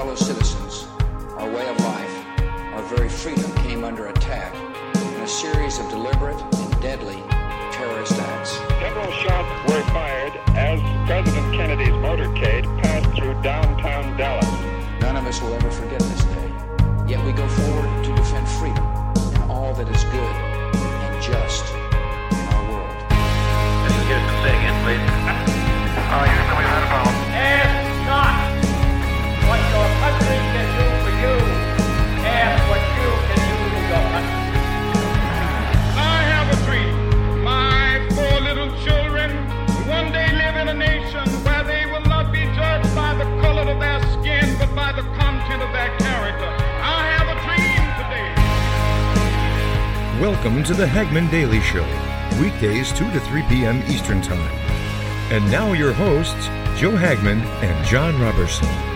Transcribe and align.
fellow 0.00 0.14
citizens, 0.14 0.86
our 1.36 1.50
way 1.52 1.68
of 1.68 1.78
life, 1.80 2.24
our 2.72 2.82
very 2.84 3.10
freedom 3.10 3.54
came 3.56 3.84
under 3.84 4.06
attack 4.06 4.54
in 4.96 5.20
a 5.20 5.28
series 5.28 5.78
of 5.78 5.90
deliberate 5.90 6.40
and 6.40 6.80
deadly 6.80 7.22
terrorist 7.70 8.12
acts. 8.12 8.52
Several 8.80 9.12
shots 9.12 9.70
were 9.70 9.82
fired 9.92 10.32
as 10.56 10.80
President 11.06 11.54
Kennedy's 11.54 11.92
motorcade 12.00 12.64
passed 12.80 13.14
through 13.14 13.34
downtown 13.42 14.16
Dallas. 14.16 14.48
None 15.02 15.16
of 15.16 15.26
us 15.26 15.38
will 15.42 15.52
ever 15.52 15.70
forget 15.70 16.00
this 16.00 16.24
day. 16.24 16.50
Yet 17.06 17.22
we 17.26 17.32
go 17.32 17.46
forward 17.46 18.04
to 18.06 18.14
defend 18.14 18.48
freedom 18.48 18.86
and 19.36 19.50
all 19.50 19.74
that 19.74 19.86
is 19.86 20.04
good 20.04 20.36
and 21.04 21.22
just 21.22 21.66
in 22.32 22.46
our 22.56 22.72
world. 22.72 23.00
Can 23.84 23.92
you 24.00 24.04
hear 24.08 24.20
say 24.40 24.54
again, 24.56 24.76
please? 24.80 25.04
Oh, 26.08 26.24
you're 26.24 26.48
coming 26.48 26.64
out 26.64 26.84
of 26.84 26.90
of 45.58 45.72
their 45.72 45.90
character. 45.98 46.46
I 46.46 47.10
have 47.10 47.26
a 47.26 47.34
dream 47.42 47.82
today. 47.98 48.30
Welcome 50.22 50.62
to 50.62 50.74
the 50.74 50.86
Hagmann 50.86 51.28
Daily 51.28 51.60
Show, 51.60 51.84
weekdays 52.40 52.92
2 52.92 53.10
to 53.10 53.18
3 53.18 53.42
p.m. 53.48 53.82
Eastern 53.88 54.22
Time. 54.22 54.54
And 55.32 55.50
now 55.50 55.72
your 55.72 55.92
hosts, 55.92 56.46
Joe 56.78 56.92
Hagmann 56.92 57.40
and 57.62 57.84
John 57.84 58.20
Robertson. 58.20 58.89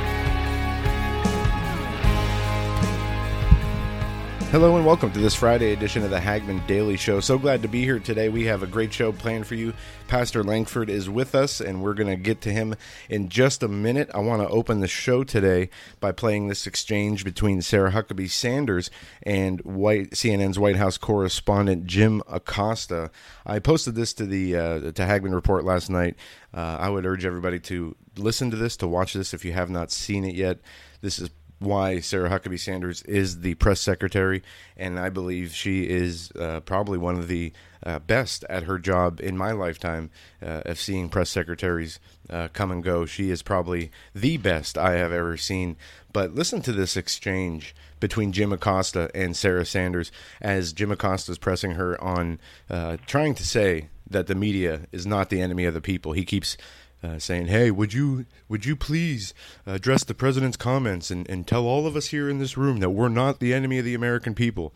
Hello 4.55 4.77
and 4.77 4.87
welcome 4.87 5.11
to 5.11 5.19
this 5.19 5.35
Friday 5.35 5.73
edition 5.73 6.05
of 6.05 6.11
the 6.11 6.21
Hagmann 6.21 6.65
Daily 6.69 6.97
Show. 6.97 7.19
So 7.19 7.39
glad 7.39 7.63
to 7.63 7.69
be 7.69 7.83
here 7.83 7.99
today. 7.99 8.29
We 8.29 8.45
have 8.45 8.63
a 8.63 8.69
great 8.69 8.93
show 8.93 9.11
planned 9.11 9.49
for 9.49 9.57
you. 9.57 9.75
Pastor 10.07 10.45
Lankford 10.45 10.89
is 10.89 11.11
with 11.11 11.35
us, 11.35 11.61
and 11.61 11.83
we're 11.83 11.95
going 11.95 12.07
to 12.07 12.15
get 12.15 12.41
to 12.43 12.53
him 12.53 12.77
in 13.09 13.29
just 13.29 13.65
a 13.65 13.69
minute. 13.69 14.13
I 14.15 14.21
want 14.21 14.43
to 14.43 14.49
open 14.49 14.79
the 14.79 14.87
show 14.87 15.25
today 15.25 15.71
by 15.99 16.13
playing 16.13 16.47
this 16.47 16.69
exchange 16.69 17.25
between 17.25 17.63
Sarah 17.63 17.91
Huckabee 17.91 18.31
Sanders 18.31 18.93
and 19.25 19.61
White, 19.63 20.13
CNN's 20.13 20.57
White 20.57 20.77
House 20.77 20.99
correspondent 20.99 21.87
Jim 21.87 22.23
Acosta. 22.29 23.11
I 23.45 23.59
posted 23.59 23.97
this 23.97 24.15
to 24.15 24.25
the 24.25 24.55
uh, 24.55 24.81
to 24.93 25.05
Hagmann 25.05 25.35
Report 25.35 25.65
last 25.65 25.91
night. 25.91 26.15
Uh, 26.55 26.77
I 26.79 26.91
would 26.91 27.07
urge 27.07 27.25
everybody 27.25 27.59
to 27.59 27.97
listen 28.17 28.53
to 28.53 28.57
this, 28.57 28.77
to 28.77 28.87
watch 28.87 29.15
this 29.15 29.35
if 29.35 29.45
you 29.45 29.51
have 29.51 29.69
not 29.69 29.91
seen 29.91 30.25
it 30.25 30.37
yet. 30.37 30.61
This 31.01 31.19
is 31.19 31.31
why 31.59 32.01
Sarah 32.01 32.31
Huckabee 32.31 32.59
Sanders 32.59 33.03
is 33.03 33.41
the 33.41 33.55
press 33.55 33.81
secretary, 33.81 34.43
and 34.77 34.99
I 34.99 35.09
believe 35.09 35.55
she 35.55 35.89
is 35.89 36.31
uh, 36.33 36.61
probably 36.61 36.99
one 36.99 37.17
of 37.17 37.29
the 37.29 37.53
uh, 37.85 37.99
best 37.99 38.45
at 38.49 38.65
her 38.65 38.79
job 38.79 39.21
in 39.21 39.37
my 39.37 39.53
lifetime 39.53 40.11
uh, 40.43 40.63
of 40.65 40.79
seeing 40.79 41.09
press 41.09 41.31
secretaries 41.31 42.01
uh, 42.31 42.49
come 42.53 42.71
and 42.71 42.83
go. 42.83 43.05
She 43.05 43.31
is 43.31 43.43
probably 43.43 43.91
the 44.15 44.37
best 44.37 44.79
I 44.79 44.93
have 44.93 45.13
ever 45.13 45.37
seen. 45.37 45.77
But 46.13 46.35
listen 46.35 46.63
to 46.63 46.73
this 46.73 46.97
exchange 46.97 47.75
between 48.01 48.33
Jim 48.33 48.53
Acosta 48.53 49.11
and 49.15 49.37
Sarah 49.37 49.67
Sanders 49.67 50.13
as 50.41 50.73
Jim 50.73 50.91
Acosta 50.91 51.33
is 51.33 51.39
pressing 51.39 51.73
her 51.73 52.03
on 52.03 52.41
uh, 52.71 52.97
trying 53.07 53.35
to 53.35 53.47
say 53.47 53.89
that 54.09 54.27
the 54.27 54.35
media 54.35 54.83
is 54.93 55.07
not 55.07 55.31
the 55.31 55.41
enemy 55.41 55.65
of 55.65 55.75
the 55.75 55.81
people. 55.81 56.13
He 56.13 56.25
keeps 56.25 56.57
uh, 57.05 57.19
saying, 57.19 57.49
"Hey, 57.49 57.71
would 57.71 57.93
you 57.93 58.25
would 58.49 58.65
you 58.65 58.77
please 58.77 59.35
address 59.67 60.05
the 60.05 60.15
president's 60.15 60.57
comments 60.57 61.11
and, 61.11 61.29
and 61.29 61.47
tell 61.47 61.67
all 61.67 61.87
of 61.87 61.97
us 61.97 62.07
here 62.07 62.31
in 62.31 62.39
this 62.39 62.57
room 62.57 62.81
that 62.81 62.91
we're 62.91 63.09
not 63.09 63.41
the 63.41 63.53
enemy 63.53 63.79
of 63.79 63.85
the 63.85 63.95
American 63.95 64.35
people?" 64.35 64.73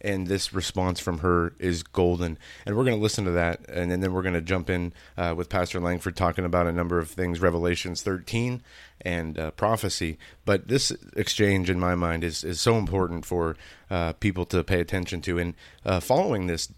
And 0.00 0.26
this 0.26 0.52
response 0.52 0.98
from 0.98 1.18
her 1.18 1.54
is 1.60 1.84
golden, 1.84 2.36
and 2.66 2.76
we're 2.76 2.84
going 2.84 2.96
to 2.96 3.02
listen 3.02 3.24
to 3.26 3.30
that, 3.32 3.60
and, 3.68 3.92
then 3.92 4.12
we're 4.12 4.22
going 4.22 4.34
to 4.34 4.40
jump 4.40 4.68
in 4.68 4.92
uh, 5.16 5.32
with 5.36 5.48
Pastor 5.48 5.78
Lankford 5.78 6.16
talking 6.16 6.44
about 6.44 6.66
a 6.66 6.72
number 6.72 6.98
of 6.98 7.08
things, 7.08 7.38
Revelations 7.38 8.02
13 8.02 8.62
and 9.02 9.38
uh, 9.38 9.52
prophecy. 9.52 10.18
But 10.44 10.66
this 10.66 10.90
exchange, 11.16 11.70
in 11.70 11.78
my 11.78 11.94
mind, 11.94 12.24
is 12.24 12.42
is 12.42 12.60
so 12.60 12.78
important 12.78 13.26
for 13.26 13.56
uh, 13.90 14.14
people 14.14 14.44
to 14.46 14.64
pay 14.64 14.80
attention 14.80 15.20
to. 15.22 15.38
And 15.38 15.54
uh, 15.84 16.00
following 16.00 16.46
this, 16.46 16.68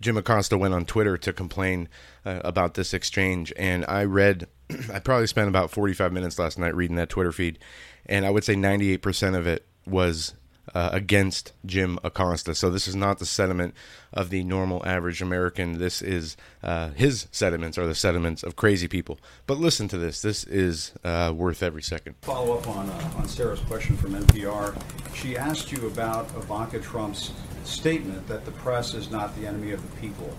Jim 0.00 0.16
Acosta 0.16 0.58
went 0.58 0.74
on 0.74 0.84
Twitter 0.84 1.16
to 1.16 1.32
complain 1.32 1.88
uh, 2.24 2.40
about 2.44 2.74
this 2.74 2.94
exchange, 2.94 3.52
and 3.56 3.84
I 3.86 4.04
read. 4.04 4.48
I 4.92 4.98
probably 4.98 5.26
spent 5.26 5.48
about 5.48 5.70
forty-five 5.70 6.12
minutes 6.12 6.38
last 6.38 6.58
night 6.58 6.74
reading 6.74 6.96
that 6.96 7.08
Twitter 7.08 7.32
feed, 7.32 7.58
and 8.06 8.26
I 8.26 8.30
would 8.30 8.44
say 8.44 8.56
ninety-eight 8.56 9.02
percent 9.02 9.36
of 9.36 9.46
it 9.46 9.66
was 9.86 10.34
uh, 10.74 10.90
against 10.92 11.52
Jim 11.64 11.98
Acosta. 12.02 12.54
So 12.54 12.70
this 12.70 12.88
is 12.88 12.96
not 12.96 13.18
the 13.18 13.26
sentiment 13.26 13.74
of 14.12 14.30
the 14.30 14.42
normal 14.42 14.84
average 14.86 15.22
American. 15.22 15.78
This 15.78 16.02
is 16.02 16.36
uh, 16.62 16.90
his 16.90 17.28
sentiments 17.30 17.78
are 17.78 17.86
the 17.86 17.94
sentiments 17.94 18.42
of 18.42 18.56
crazy 18.56 18.88
people. 18.88 19.18
But 19.46 19.58
listen 19.58 19.88
to 19.88 19.98
this. 19.98 20.22
This 20.22 20.44
is 20.44 20.92
uh, 21.04 21.32
worth 21.34 21.62
every 21.62 21.82
second. 21.82 22.16
Follow 22.22 22.58
up 22.58 22.68
on 22.68 22.88
uh, 22.88 23.12
on 23.16 23.28
Sarah's 23.28 23.60
question 23.60 23.96
from 23.96 24.14
NPR. 24.14 24.76
She 25.14 25.36
asked 25.36 25.72
you 25.72 25.86
about 25.86 26.28
Ivanka 26.36 26.80
Trump's 26.80 27.32
statement 27.66 28.26
that 28.28 28.44
the 28.44 28.52
press 28.52 28.94
is 28.94 29.10
not 29.10 29.36
the 29.36 29.46
enemy 29.46 29.72
of 29.72 29.82
the 29.82 30.00
people, 30.00 30.36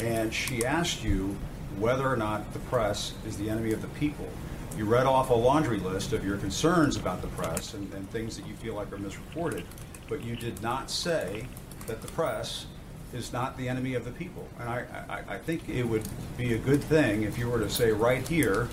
and 0.00 0.32
she 0.32 0.64
asked 0.64 1.02
you 1.02 1.36
whether 1.78 2.08
or 2.08 2.16
not 2.16 2.52
the 2.52 2.58
press 2.60 3.14
is 3.26 3.36
the 3.36 3.50
enemy 3.50 3.72
of 3.72 3.82
the 3.82 3.88
people. 3.88 4.28
You 4.76 4.84
read 4.84 5.06
off 5.06 5.30
a 5.30 5.34
laundry 5.34 5.78
list 5.78 6.12
of 6.12 6.24
your 6.24 6.36
concerns 6.36 6.96
about 6.96 7.20
the 7.22 7.28
press 7.28 7.74
and, 7.74 7.92
and 7.94 8.08
things 8.10 8.36
that 8.36 8.46
you 8.46 8.54
feel 8.54 8.74
like 8.74 8.92
are 8.92 8.98
misreported, 8.98 9.64
but 10.08 10.22
you 10.22 10.36
did 10.36 10.62
not 10.62 10.90
say 10.90 11.46
that 11.86 12.00
the 12.00 12.08
press 12.08 12.66
is 13.12 13.32
not 13.32 13.56
the 13.56 13.68
enemy 13.68 13.94
of 13.94 14.04
the 14.04 14.10
people. 14.12 14.46
And 14.60 14.68
I, 14.68 14.84
I, 15.08 15.34
I 15.34 15.38
think 15.38 15.68
it 15.68 15.82
would 15.82 16.06
be 16.36 16.54
a 16.54 16.58
good 16.58 16.82
thing 16.82 17.22
if 17.22 17.38
you 17.38 17.48
were 17.48 17.58
to 17.58 17.70
say 17.70 17.90
right 17.90 18.26
here 18.26 18.68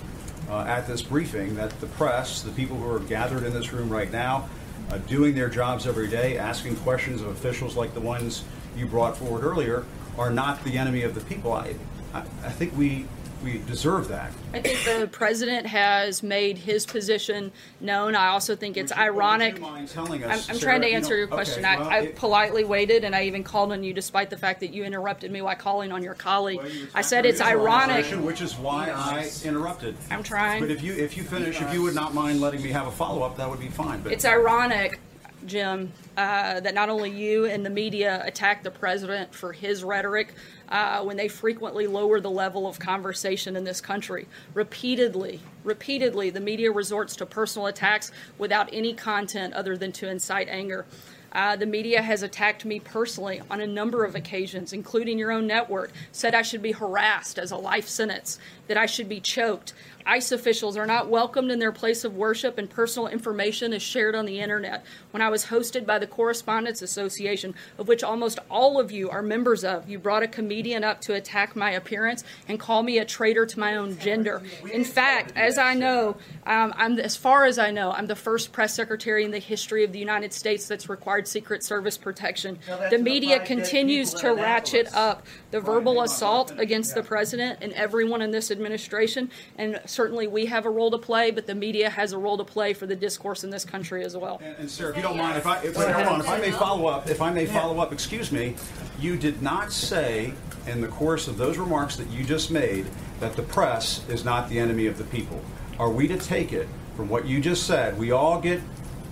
uh, 0.48 0.60
at 0.60 0.86
this 0.86 1.02
briefing 1.02 1.54
that 1.56 1.80
the 1.80 1.86
press, 1.86 2.42
the 2.42 2.50
people 2.50 2.76
who 2.76 2.90
are 2.90 3.00
gathered 3.00 3.42
in 3.42 3.52
this 3.52 3.72
room 3.72 3.88
right 3.88 4.12
now, 4.12 4.48
uh, 4.90 4.98
doing 4.98 5.34
their 5.34 5.48
jobs 5.48 5.86
every 5.86 6.08
day, 6.08 6.38
asking 6.38 6.76
questions 6.76 7.20
of 7.20 7.28
officials 7.28 7.76
like 7.76 7.94
the 7.94 8.00
ones 8.00 8.44
you 8.76 8.86
brought 8.86 9.16
forward 9.16 9.44
earlier, 9.44 9.84
are 10.18 10.30
not 10.30 10.62
the 10.64 10.78
enemy 10.78 11.02
of 11.02 11.14
the 11.14 11.20
people. 11.22 11.52
I, 11.52 11.74
I, 12.14 12.20
I 12.20 12.50
think 12.50 12.76
we 12.76 13.06
we 13.44 13.58
deserve 13.66 14.08
that. 14.08 14.32
I 14.54 14.60
think 14.60 15.00
the 15.00 15.06
president 15.06 15.66
has 15.66 16.22
made 16.22 16.58
his 16.58 16.86
position 16.86 17.52
known. 17.80 18.14
I 18.14 18.28
also 18.28 18.56
think 18.56 18.76
it's 18.76 18.90
Would 18.92 18.98
you- 18.98 19.04
ironic. 19.04 19.56
Telling 19.88 20.24
I'm, 20.24 20.30
I'm 20.30 20.38
Sarah, 20.38 20.58
trying 20.58 20.80
to 20.82 20.88
you 20.90 20.96
answer 20.96 21.10
know- 21.14 21.18
your 21.18 21.26
question. 21.28 21.64
okay, 21.64 21.74
I, 21.74 21.78
well, 21.78 21.88
I 21.90 21.98
it- 22.00 22.16
politely 22.16 22.64
waited, 22.64 23.04
and 23.04 23.14
I 23.14 23.24
even 23.24 23.44
called 23.44 23.72
on 23.72 23.84
you, 23.84 23.92
despite 23.92 24.30
the 24.30 24.36
fact 24.36 24.60
that 24.60 24.72
you 24.72 24.84
interrupted 24.84 25.30
me 25.30 25.42
while 25.42 25.54
calling 25.56 25.92
on 25.92 26.02
your 26.02 26.14
colleague. 26.14 26.58
Well, 26.58 26.70
I 26.94 27.02
said 27.02 27.26
it's 27.26 27.40
ironic. 27.40 28.06
which 28.24 28.40
is 28.40 28.56
why 28.56 28.90
I 28.90 29.30
interrupted. 29.44 29.96
I'm 30.10 30.22
trying. 30.22 30.60
But 30.60 30.70
if 30.70 30.82
you 30.82 30.94
if 30.94 31.16
you 31.16 31.22
finish, 31.22 31.60
if 31.60 31.72
you 31.72 31.82
would 31.82 31.94
not 31.94 32.14
mind 32.14 32.40
letting 32.40 32.62
me 32.62 32.70
have 32.70 32.86
a 32.86 32.92
follow 32.92 33.22
up, 33.22 33.36
that 33.36 33.48
would 33.48 33.60
be 33.60 33.68
fine. 33.68 34.00
But 34.02 34.12
It's 34.12 34.24
ironic, 34.24 34.98
Jim, 35.44 35.92
uh, 36.16 36.60
that 36.60 36.74
not 36.74 36.88
only 36.88 37.10
you 37.10 37.44
and 37.44 37.64
the 37.64 37.70
media 37.70 38.22
attack 38.24 38.62
the 38.62 38.70
president 38.70 39.34
for 39.34 39.52
his 39.52 39.84
rhetoric 39.84 40.34
uh, 40.70 41.02
when 41.02 41.16
they 41.16 41.28
frequently 41.28 41.86
lower 41.86 42.20
the 42.20 42.30
level 42.30 42.66
of 42.66 42.78
conversation 42.78 43.54
in 43.54 43.62
this 43.62 43.80
country. 43.80 44.26
Repeatedly, 44.54 45.40
repeatedly, 45.62 46.30
the 46.30 46.40
media 46.40 46.72
resorts 46.72 47.14
to 47.16 47.26
personal 47.26 47.66
attacks 47.66 48.12
without 48.38 48.68
any 48.72 48.94
content 48.94 49.52
other 49.54 49.76
than 49.76 49.92
to 49.92 50.08
incite 50.08 50.48
anger. 50.48 50.86
Uh, 51.32 51.54
the 51.54 51.66
media 51.66 52.00
has 52.00 52.22
attacked 52.22 52.64
me 52.64 52.80
personally 52.80 53.42
on 53.50 53.60
a 53.60 53.66
number 53.66 54.04
of 54.04 54.14
occasions, 54.14 54.72
including 54.72 55.18
your 55.18 55.30
own 55.30 55.46
network, 55.46 55.92
said 56.10 56.34
I 56.34 56.40
should 56.40 56.62
be 56.62 56.72
harassed 56.72 57.38
as 57.38 57.50
a 57.50 57.56
life 57.58 57.88
sentence, 57.88 58.38
that 58.68 58.76
I 58.76 58.86
should 58.86 59.08
be 59.08 59.20
choked. 59.20 59.72
ICE 60.06 60.32
officials 60.32 60.76
are 60.76 60.86
not 60.86 61.08
welcomed 61.08 61.50
in 61.50 61.58
their 61.58 61.72
place 61.72 62.04
of 62.04 62.14
worship, 62.14 62.58
and 62.58 62.70
personal 62.70 63.08
information 63.08 63.72
is 63.72 63.82
shared 63.82 64.14
on 64.14 64.24
the 64.24 64.38
internet. 64.38 64.84
When 65.10 65.20
I 65.20 65.28
was 65.28 65.46
hosted 65.46 65.84
by 65.84 65.98
the 65.98 66.06
Correspondents 66.06 66.80
Association, 66.80 67.54
of 67.76 67.88
which 67.88 68.04
almost 68.04 68.38
all 68.48 68.78
of 68.78 68.92
you 68.92 69.10
are 69.10 69.22
members 69.22 69.64
of, 69.64 69.88
you 69.88 69.98
brought 69.98 70.22
a 70.22 70.28
comedian 70.28 70.84
up 70.84 71.00
to 71.02 71.14
attack 71.14 71.56
my 71.56 71.72
appearance 71.72 72.22
and 72.46 72.60
call 72.60 72.84
me 72.84 72.98
a 72.98 73.04
traitor 73.04 73.46
to 73.46 73.58
my 73.58 73.74
own 73.74 73.98
gender. 73.98 74.42
In 74.72 74.84
fact, 74.84 75.32
as 75.34 75.58
I 75.58 75.74
know, 75.74 76.16
um, 76.46 76.72
I'm 76.76 77.00
as 77.00 77.16
far 77.16 77.44
as 77.44 77.58
I 77.58 77.72
know, 77.72 77.90
I'm 77.90 78.06
the 78.06 78.14
first 78.14 78.52
press 78.52 78.72
secretary 78.74 79.24
in 79.24 79.32
the 79.32 79.40
history 79.40 79.82
of 79.82 79.92
the 79.92 79.98
United 79.98 80.32
States 80.32 80.68
that's 80.68 80.88
required 80.88 81.26
Secret 81.26 81.64
Service 81.64 81.98
protection. 81.98 82.58
The 82.90 82.98
media 82.98 83.44
continues 83.44 84.14
to 84.14 84.34
ratchet 84.34 84.88
up 84.94 85.26
the 85.50 85.60
verbal 85.60 86.02
assault 86.02 86.52
against 86.58 86.94
the 86.94 87.02
president 87.02 87.58
and 87.60 87.72
everyone 87.72 88.22
in 88.22 88.30
this 88.30 88.50
administration, 88.56 89.30
and 89.56 89.80
certainly 89.86 90.26
we 90.26 90.46
have 90.46 90.66
a 90.66 90.70
role 90.70 90.90
to 90.90 90.98
play, 90.98 91.30
but 91.30 91.46
the 91.46 91.54
media 91.54 91.88
has 91.90 92.12
a 92.12 92.18
role 92.18 92.36
to 92.38 92.44
play 92.44 92.72
for 92.72 92.86
the 92.86 92.96
discourse 92.96 93.44
in 93.44 93.50
this 93.50 93.64
country 93.64 94.04
as 94.04 94.16
well. 94.16 94.40
And, 94.42 94.56
and 94.58 94.70
Sarah, 94.70 94.90
if 94.90 94.96
you 94.96 95.02
don't 95.02 95.16
mind, 95.16 95.38
if 95.38 95.46
I 95.46 95.62
if, 95.62 95.76
hold 95.76 96.06
on, 96.06 96.20
if 96.20 96.28
I 96.28 96.38
may 96.38 96.50
follow 96.50 96.86
up, 96.86 97.08
if 97.08 97.20
I 97.22 97.30
may 97.30 97.46
follow 97.46 97.78
up, 97.78 97.92
excuse 97.92 98.32
me, 98.32 98.56
you 98.98 99.16
did 99.16 99.42
not 99.42 99.72
say 99.72 100.32
in 100.66 100.80
the 100.80 100.88
course 100.88 101.28
of 101.28 101.38
those 101.38 101.58
remarks 101.58 101.96
that 101.96 102.08
you 102.10 102.24
just 102.24 102.50
made 102.50 102.86
that 103.20 103.36
the 103.36 103.42
press 103.42 104.06
is 104.08 104.24
not 104.24 104.48
the 104.48 104.58
enemy 104.58 104.86
of 104.86 104.98
the 104.98 105.04
people. 105.04 105.40
Are 105.78 105.90
we 105.90 106.08
to 106.08 106.16
take 106.16 106.52
it 106.52 106.68
from 106.96 107.08
what 107.10 107.26
you 107.26 107.40
just 107.40 107.66
said, 107.66 107.98
we 107.98 108.10
all 108.10 108.40
get 108.40 108.60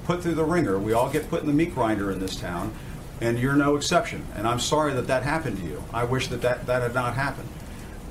put 0.04 0.22
through 0.22 0.34
the 0.34 0.44
ringer. 0.44 0.78
We 0.78 0.92
all 0.92 1.10
get 1.10 1.28
put 1.28 1.42
in 1.42 1.46
the 1.46 1.52
meat 1.52 1.74
grinder 1.74 2.10
in 2.10 2.18
this 2.18 2.34
town, 2.34 2.72
and 3.20 3.38
you're 3.38 3.54
no 3.54 3.76
exception. 3.76 4.24
And 4.34 4.46
I'm 4.46 4.60
sorry 4.60 4.94
that 4.94 5.06
that 5.06 5.22
happened 5.22 5.58
to 5.58 5.64
you. 5.64 5.84
I 5.92 6.04
wish 6.04 6.28
that 6.28 6.42
that, 6.42 6.66
that 6.66 6.82
had 6.82 6.94
not 6.94 7.14
happened. 7.14 7.48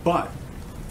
But 0.03 0.31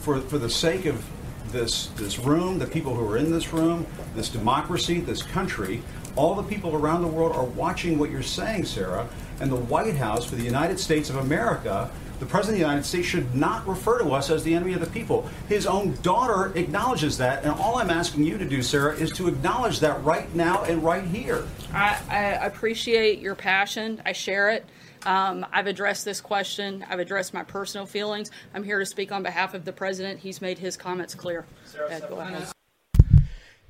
for, 0.03 0.21
for 0.21 0.39
the 0.39 0.51
sake 0.51 0.87
of 0.87 1.05
this, 1.51 1.87
this 1.97 2.19
room, 2.19 2.59
the 2.59 2.67
people 2.67 2.95
who 2.95 3.09
are 3.09 3.17
in 3.17 3.31
this 3.31 3.53
room, 3.53 3.87
this 4.15 4.29
democracy, 4.29 5.01
this 5.01 5.23
country, 5.23 5.83
all 6.17 6.35
the 6.35 6.43
people 6.43 6.75
around 6.75 7.03
the 7.03 7.09
world 7.09 7.35
are 7.35 7.45
watching 7.45 7.99
what 7.99 8.11
you're 8.11 8.23
saying, 8.23 8.65
Sarah, 8.65 9.09
and 9.41 9.51
the 9.51 9.57
White 9.57 9.97
House 9.97 10.25
for 10.25 10.37
the 10.37 10.43
United 10.43 10.79
States 10.79 11.09
of 11.09 11.17
America 11.17 11.91
the 12.23 12.29
President 12.29 12.55
of 12.55 12.61
the 12.61 12.71
United 12.71 12.87
States 12.87 13.09
should 13.09 13.35
not 13.35 13.67
refer 13.67 13.99
to 13.99 14.13
us 14.13 14.31
as 14.31 14.45
the 14.45 14.55
enemy 14.55 14.75
of 14.75 14.81
the 14.81 14.87
people. 14.87 15.29
His 15.49 15.67
own 15.67 15.99
daughter 16.03 16.57
acknowledges 16.57 17.19
that, 17.19 17.43
and 17.43 17.53
all 17.53 17.79
I'm 17.79 17.91
asking 17.91 18.23
you 18.23 18.39
to 18.39 18.45
do, 18.45 18.63
Sarah, 18.63 18.95
is 18.95 19.11
to 19.15 19.27
acknowledge 19.27 19.81
that 19.81 20.01
right 20.05 20.33
now 20.33 20.63
and 20.63 20.85
right 20.85 21.03
here. 21.03 21.45
I, 21.75 21.99
I 22.09 22.23
appreciate 22.47 23.19
your 23.19 23.35
passion. 23.35 24.01
I 24.07 24.13
share 24.13 24.51
it. 24.51 24.65
Um, 25.05 25.47
I've 25.53 25.67
addressed 25.67 26.05
this 26.05 26.21
question. 26.21 26.85
I've 26.89 27.01
addressed 27.01 27.35
my 27.35 27.43
personal 27.43 27.87
feelings. 27.87 28.31
I'm 28.55 28.63
here 28.63 28.79
to 28.79 28.87
speak 28.87 29.13
on 29.13 29.23
behalf 29.23 29.55
of 29.55 29.65
the 29.65 29.73
president. 29.73 30.21
He's 30.21 30.41
made 30.41 30.59
his 30.59 30.77
comments 30.77 31.15
clear. 31.15 31.45
Ed, 31.89 32.05
go 32.09 32.21
ahead. 32.21 32.49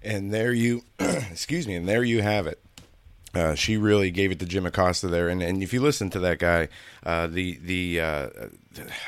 And 0.03 0.33
there 0.33 0.53
you, 0.53 0.83
excuse 0.99 1.67
me, 1.67 1.77
and 1.77 1.89
there 1.89 2.03
you 2.03 2.23
have 2.23 2.47
it. 2.47 2.63
Uh, 3.35 3.55
she 3.55 3.79
really 3.79 4.11
gave 4.11 4.31
it 4.31 4.39
to 4.41 4.47
Jim 4.47 4.67
Acosta 4.67 5.09
there, 5.09 5.31
and, 5.31 5.43
and 5.43 5.63
if 5.63 5.73
you 5.73 5.81
listen 5.81 6.11
to 6.11 6.19
that 6.19 6.39
guy, 6.39 6.69
uh, 7.03 7.27
the 7.29 7.59
the 7.63 8.01
uh, 8.01 8.29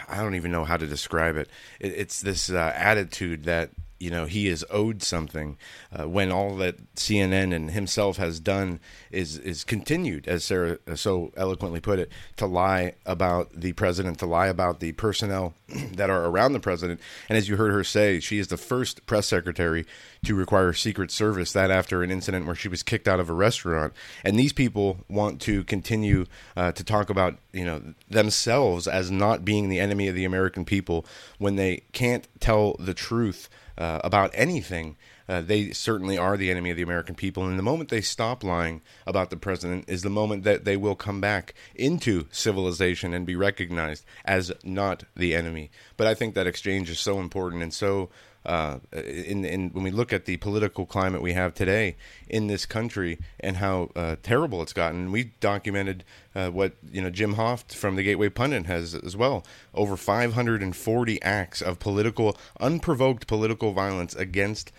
I 0.09 0.23
don't 0.23 0.35
even 0.35 0.50
know 0.50 0.65
how 0.65 0.79
to 0.79 0.87
describe 0.87 1.37
it. 1.37 1.50
it 1.79 1.88
it's 1.88 2.23
this 2.23 2.49
uh, 2.49 2.73
attitude 2.75 3.44
that 3.44 3.71
you 4.04 4.10
know 4.10 4.26
he 4.26 4.48
is 4.48 4.66
owed 4.68 5.02
something 5.02 5.56
uh, 5.90 6.06
when 6.06 6.30
all 6.30 6.56
that 6.56 6.94
CNN 6.94 7.54
and 7.54 7.70
himself 7.70 8.18
has 8.18 8.38
done 8.38 8.78
is 9.10 9.38
is 9.38 9.64
continued, 9.64 10.28
as 10.28 10.44
Sarah 10.44 10.78
so 10.94 11.32
eloquently 11.38 11.80
put 11.80 11.98
it, 11.98 12.12
to 12.36 12.44
lie 12.44 12.96
about 13.06 13.50
the 13.58 13.72
president, 13.72 14.18
to 14.18 14.26
lie 14.26 14.48
about 14.48 14.80
the 14.80 14.92
personnel 14.92 15.54
that 15.94 16.10
are 16.10 16.26
around 16.26 16.52
the 16.52 16.60
president. 16.60 17.00
And 17.30 17.38
as 17.38 17.48
you 17.48 17.56
heard 17.56 17.72
her 17.72 17.82
say, 17.82 18.20
she 18.20 18.38
is 18.38 18.48
the 18.48 18.58
first 18.58 19.06
press 19.06 19.26
secretary 19.26 19.86
to 20.26 20.34
require 20.34 20.74
Secret 20.74 21.10
Service. 21.10 21.52
That 21.52 21.70
after 21.70 22.02
an 22.02 22.10
incident 22.10 22.44
where 22.44 22.54
she 22.54 22.68
was 22.68 22.82
kicked 22.82 23.08
out 23.08 23.20
of 23.20 23.30
a 23.30 23.34
restaurant, 23.34 23.94
and 24.22 24.38
these 24.38 24.52
people 24.52 24.98
want 25.08 25.40
to 25.42 25.64
continue 25.64 26.26
uh, 26.58 26.72
to 26.72 26.84
talk 26.84 27.08
about 27.08 27.38
you 27.54 27.64
know 27.64 27.80
themselves 28.10 28.86
as 28.86 29.10
not 29.10 29.46
being 29.46 29.70
the 29.70 29.80
enemy 29.80 30.08
of 30.08 30.14
the 30.14 30.26
American 30.26 30.66
people 30.66 31.06
when 31.38 31.56
they 31.56 31.84
can't 31.92 32.28
tell 32.38 32.76
the 32.78 32.92
truth 32.92 33.48
uh, 33.76 34.00
about 34.05 34.31
anything, 34.35 34.97
uh, 35.29 35.41
they 35.41 35.71
certainly 35.71 36.19
are 36.19 36.37
the 36.37 36.50
enemy 36.50 36.71
of 36.71 36.76
the 36.76 36.82
American 36.82 37.15
people. 37.15 37.47
And 37.47 37.59
the 37.59 37.62
moment 37.62 37.88
they 37.88 38.00
stop 38.00 38.44
lying 38.44 38.82
about 39.06 39.31
the 39.31 39.37
president 39.37 39.88
is 39.88 40.03
the 40.03 40.11
moment 40.11 40.44
that 40.44 40.65
they 40.65 40.76
will 40.76 40.94
come 40.94 41.21
back 41.21 41.55
into 41.75 42.26
civilization 42.31 43.15
and 43.15 43.26
be 43.26 43.37
recognized 43.37 44.05
as 44.25 44.53
not 44.62 45.05
the 45.17 45.35
enemy. 45.35 45.71
But 45.97 46.06
I 46.06 46.15
think 46.15 46.35
that 46.35 46.47
exchange 46.47 46.91
is 46.91 47.00
so 47.00 47.21
important 47.21 47.62
and 47.62 47.73
so 47.73 48.11
uh, 48.46 48.79
in, 48.93 49.44
in, 49.44 49.70
when 49.70 49.85
we 49.85 49.91
look 49.91 50.12
at 50.12 50.26
the 50.26 50.37
political 50.37 50.85
climate 50.87 51.23
we 51.23 51.32
have 51.32 51.55
today 51.55 51.96
in 52.29 52.46
this 52.46 52.67
country 52.67 53.19
and 53.41 53.56
how 53.56 53.91
uh, 53.96 54.17
terrible 54.23 54.62
it's 54.62 54.73
gotten, 54.73 55.11
we 55.11 55.31
documented 55.41 56.05
uh, 56.35 56.50
what 56.50 56.73
you 56.91 57.00
know 57.00 57.11
Jim 57.11 57.37
Hoft 57.37 57.75
from 57.75 57.96
the 57.96 58.02
Gateway 58.02 58.29
Pundit 58.29 58.67
has 58.67 58.94
as 58.94 59.17
well. 59.17 59.44
Over 59.73 59.96
540 59.96 61.23
acts 61.23 61.62
of 61.62 61.79
political, 61.79 62.37
unprovoked 62.61 63.26
political 63.26 63.73
violence 63.73 64.14
against 64.14 64.73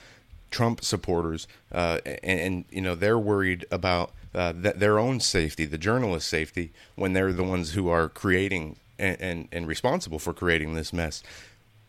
Trump 0.52 0.84
supporters, 0.84 1.48
uh, 1.72 2.00
and, 2.06 2.40
and, 2.40 2.66
you 2.70 2.82
know 2.82 2.96
they're 2.96 3.20
worried 3.20 3.66
about 3.72 4.12
uh, 4.34 4.54
th- 4.54 4.76
their 4.76 5.00
own 5.00 5.20
safety, 5.20 5.66
the 5.66 5.78
journalist 5.78 6.28
safety, 6.28 6.72
when 6.96 7.14
they're 7.14 7.34
the 7.34 7.44
ones 7.44 7.74
who 7.74 7.90
are 7.90 8.10
creating 8.10 8.76
and, 9.00 9.20
and, 9.20 9.48
and 9.52 9.68
responsible 9.68 10.20
for 10.20 10.34
creating 10.34 10.76
this 10.76 10.94
mess. 10.94 11.24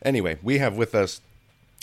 Anyway, 0.02 0.38
we 0.42 0.58
have 0.58 0.76
with 0.76 0.94
us 0.94 1.20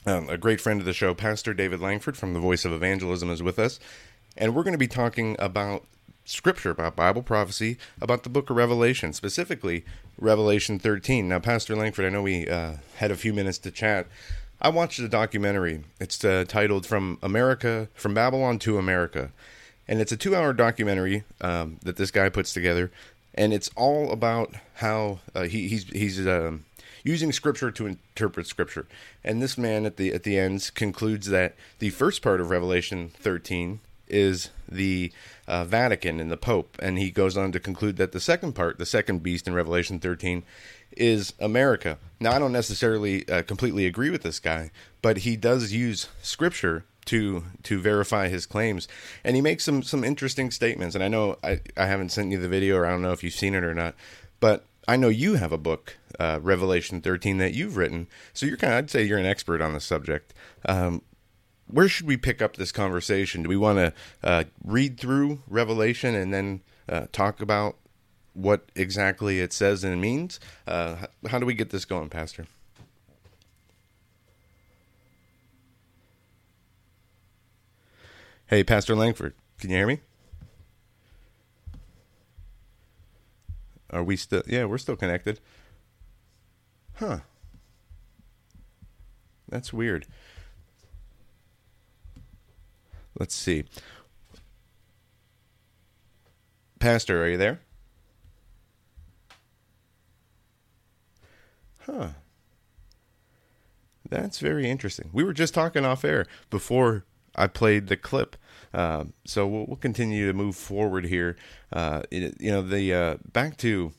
um, 0.06 0.30
a 0.30 0.38
great 0.38 0.62
friend 0.62 0.80
of 0.80 0.86
the 0.86 0.94
show, 0.94 1.14
Pastor 1.14 1.54
David 1.54 1.80
Lankford 1.80 2.18
from 2.18 2.34
the 2.34 2.40
Voice 2.40 2.66
of 2.66 2.72
Evangelism, 2.72 3.30
is 3.30 3.44
with 3.44 3.60
us. 3.60 3.80
And 4.36 4.56
we're 4.56 4.64
going 4.64 4.74
to 4.74 4.78
be 4.78 4.88
talking 4.88 5.36
about 5.40 5.86
scripture, 6.26 6.72
about 6.72 6.96
Bible 6.96 7.24
prophecy, 7.24 7.78
about 8.02 8.24
the 8.24 8.30
book 8.30 8.50
of 8.50 8.56
Revelation, 8.56 9.14
specifically 9.14 9.86
Revelation 10.18 10.80
13. 10.80 11.28
Now, 11.28 11.40
Pastor 11.40 11.76
Lankford, 11.76 12.06
I 12.06 12.10
know 12.10 12.22
we 12.22 12.48
uh, 12.48 12.74
had 12.96 13.12
a 13.12 13.16
few 13.16 13.34
minutes 13.34 13.58
to 13.60 13.72
chat. 13.72 14.08
I 14.62 14.70
watched 14.70 15.00
a 15.00 15.08
documentary. 15.08 15.84
It's 16.00 16.24
uh, 16.24 16.46
titled 16.48 16.86
From 16.86 17.18
America, 17.22 17.90
From 17.94 18.14
Babylon 18.14 18.60
to 18.60 18.78
America. 18.78 19.32
And 19.88 20.00
it's 20.00 20.12
a 20.12 20.18
two 20.18 20.36
hour 20.36 20.54
documentary 20.54 21.24
um, 21.42 21.80
that 21.84 21.98
this 21.98 22.12
guy 22.12 22.30
puts 22.30 22.54
together. 22.54 22.92
And 23.36 23.54
it's 23.54 23.70
all 23.76 24.12
about 24.12 24.54
how 24.76 25.20
uh, 25.36 25.44
he, 25.44 25.68
he's, 25.68 25.90
he's, 25.90 26.28
um, 26.28 26.66
using 27.04 27.32
scripture 27.32 27.72
to 27.72 27.88
interpret 27.88 28.48
scripture. 28.48 28.88
And 29.24 29.42
this 29.42 29.58
man 29.58 29.86
at 29.86 29.98
the 29.98 30.14
at 30.14 30.24
the 30.24 30.38
ends 30.38 30.70
concludes 30.70 31.28
that 31.30 31.56
the 31.80 31.90
first 31.92 32.22
part 32.22 32.42
of 32.42 32.50
Revelation 32.50 33.12
13 33.16 33.80
is 34.08 34.50
the 34.70 35.12
uh, 35.48 35.66
Vatican 35.66 36.20
and 36.20 36.32
the 36.32 36.38
Pope, 36.38 36.78
and 36.82 37.00
he 37.00 37.10
goes 37.10 37.38
on 37.38 37.52
to 37.52 37.60
conclude 37.60 37.98
that 37.98 38.12
the 38.12 38.20
second 38.20 38.54
part, 38.54 38.78
the 38.78 38.86
second 38.86 39.24
beast 39.24 39.48
in 39.48 39.54
Revelation 39.54 40.00
13, 40.00 40.44
is 40.96 41.34
America. 41.40 41.98
Now, 42.20 42.34
I 42.34 42.40
don't 42.40 42.52
necessarily 42.52 43.28
uh, 43.28 43.44
completely 43.44 43.86
agree 43.86 44.10
with 44.10 44.22
this 44.22 44.40
guy, 44.40 44.72
but 45.02 45.20
he 45.20 45.36
does 45.36 45.72
use 45.72 46.10
scripture 46.22 46.86
to 47.06 47.44
to 47.64 47.82
verify 47.82 48.30
his 48.30 48.46
claims, 48.46 48.88
and 49.24 49.36
he 49.36 49.42
makes 49.42 49.66
some 49.66 49.84
some 49.84 50.04
interesting 50.04 50.52
statements. 50.52 50.96
And 50.96 51.04
I 51.04 51.08
know 51.08 51.38
I 51.44 51.60
I 51.76 51.88
haven't 51.88 52.10
sent 52.10 52.32
you 52.32 52.40
the 52.40 52.48
video, 52.48 52.78
or 52.78 52.86
I 52.86 52.92
don't 52.92 53.02
know 53.02 53.12
if 53.12 53.24
you've 53.24 53.34
seen 53.34 53.56
it 53.56 53.64
or 53.64 53.74
not, 53.74 53.96
but 54.40 54.66
I 54.88 54.96
know 54.98 55.10
you 55.10 55.36
have 55.36 55.52
a 55.52 55.58
book, 55.58 55.98
uh, 56.20 56.40
Revelation 56.42 57.02
13, 57.02 57.38
that 57.38 57.54
you've 57.54 57.78
written. 57.78 58.08
So 58.34 58.46
you're 58.46 58.58
kind 58.58 58.74
of, 58.74 58.78
I'd 58.80 58.90
say 58.90 59.04
you're 59.04 59.18
an 59.18 59.26
expert 59.26 59.62
on 59.62 59.74
the 59.74 59.80
subject. 59.80 60.34
Um, 60.66 61.02
where 61.68 61.88
should 61.88 62.08
we 62.08 62.18
pick 62.18 62.42
up 62.42 62.56
this 62.56 62.72
conversation? 62.72 63.44
Do 63.44 63.50
we 63.50 63.58
want 63.58 63.78
to 63.80 63.94
uh, 64.24 64.44
read 64.64 65.00
through 65.00 65.42
Revelation 65.48 66.16
and 66.16 66.34
then 66.34 66.62
uh, 66.88 67.08
talk 67.12 67.42
about 67.42 67.78
what 68.34 68.70
exactly 68.76 69.40
it 69.40 69.54
says 69.54 69.84
and 69.84 70.00
means? 70.00 70.40
Uh, 70.68 71.08
how 71.28 71.40
do 71.40 71.46
we 71.46 71.54
get 71.54 71.70
this 71.70 71.86
going, 71.86 72.10
Pastor? 72.10 72.46
Hey, 78.48 78.64
Pastor 78.64 78.96
Lankford, 78.96 79.34
can 79.60 79.72
you 79.72 79.78
hear 79.78 79.88
me? 79.88 80.02
Are 83.90 84.04
we 84.04 84.16
still? 84.16 84.44
Yeah, 84.48 84.66
we're 84.66 84.80
still 84.80 84.96
connected. 84.96 85.40
Huh. 87.04 87.18
That's 89.50 89.74
weird. 89.74 90.06
Let's 93.20 93.36
see. 93.36 93.66
Pastor, 96.80 97.22
are 97.22 97.28
you 97.28 97.38
there? 97.38 97.60
Huh. 101.82 102.10
That's 104.10 104.40
very 104.40 104.70
interesting. 104.70 105.10
We 105.12 105.26
were 105.26 105.34
just 105.34 105.54
talking 105.54 105.84
off 105.84 106.06
air 106.06 106.26
before 106.50 107.04
I 107.36 107.48
played 107.48 107.88
the 107.88 107.98
clip. 107.98 108.38
Uh, 108.74 109.06
so 109.26 109.46
we'll, 109.46 109.66
we'll, 109.66 109.76
continue 109.76 110.26
to 110.28 110.34
move 110.34 110.56
forward 110.56 111.08
here. 111.08 111.36
Uh, 111.70 112.04
you 112.10 112.32
know, 112.40 112.62
the 112.62 112.94
uh, 112.94 113.18
back 113.34 113.58
to 113.58 113.92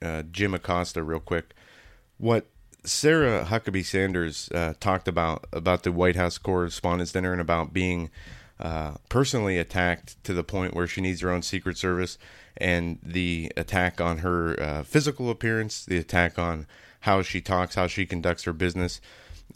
uh, 0.00 0.22
Jim 0.30 0.54
Acosta 0.54 1.02
real 1.02 1.18
quick. 1.18 1.54
What 2.20 2.46
Sarah 2.84 3.46
Huckabee 3.46 3.84
Sanders 3.84 4.50
uh, 4.54 4.74
talked 4.78 5.08
about 5.08 5.46
about 5.54 5.84
the 5.84 5.90
White 5.90 6.16
House 6.16 6.36
Correspondents' 6.36 7.12
Dinner 7.12 7.32
and 7.32 7.40
about 7.40 7.72
being 7.72 8.10
uh, 8.58 8.96
personally 9.08 9.56
attacked 9.56 10.22
to 10.24 10.34
the 10.34 10.44
point 10.44 10.74
where 10.74 10.86
she 10.86 11.00
needs 11.00 11.22
her 11.22 11.30
own 11.30 11.40
Secret 11.40 11.78
Service, 11.78 12.18
and 12.58 12.98
the 13.02 13.50
attack 13.56 14.02
on 14.02 14.18
her 14.18 14.84
physical 14.84 15.30
appearance, 15.30 15.86
the 15.86 15.96
attack 15.96 16.38
on 16.38 16.66
how 17.00 17.22
she 17.22 17.40
talks, 17.40 17.74
how 17.74 17.86
she 17.86 18.04
conducts 18.04 18.44
her 18.44 18.52
business. 18.52 19.00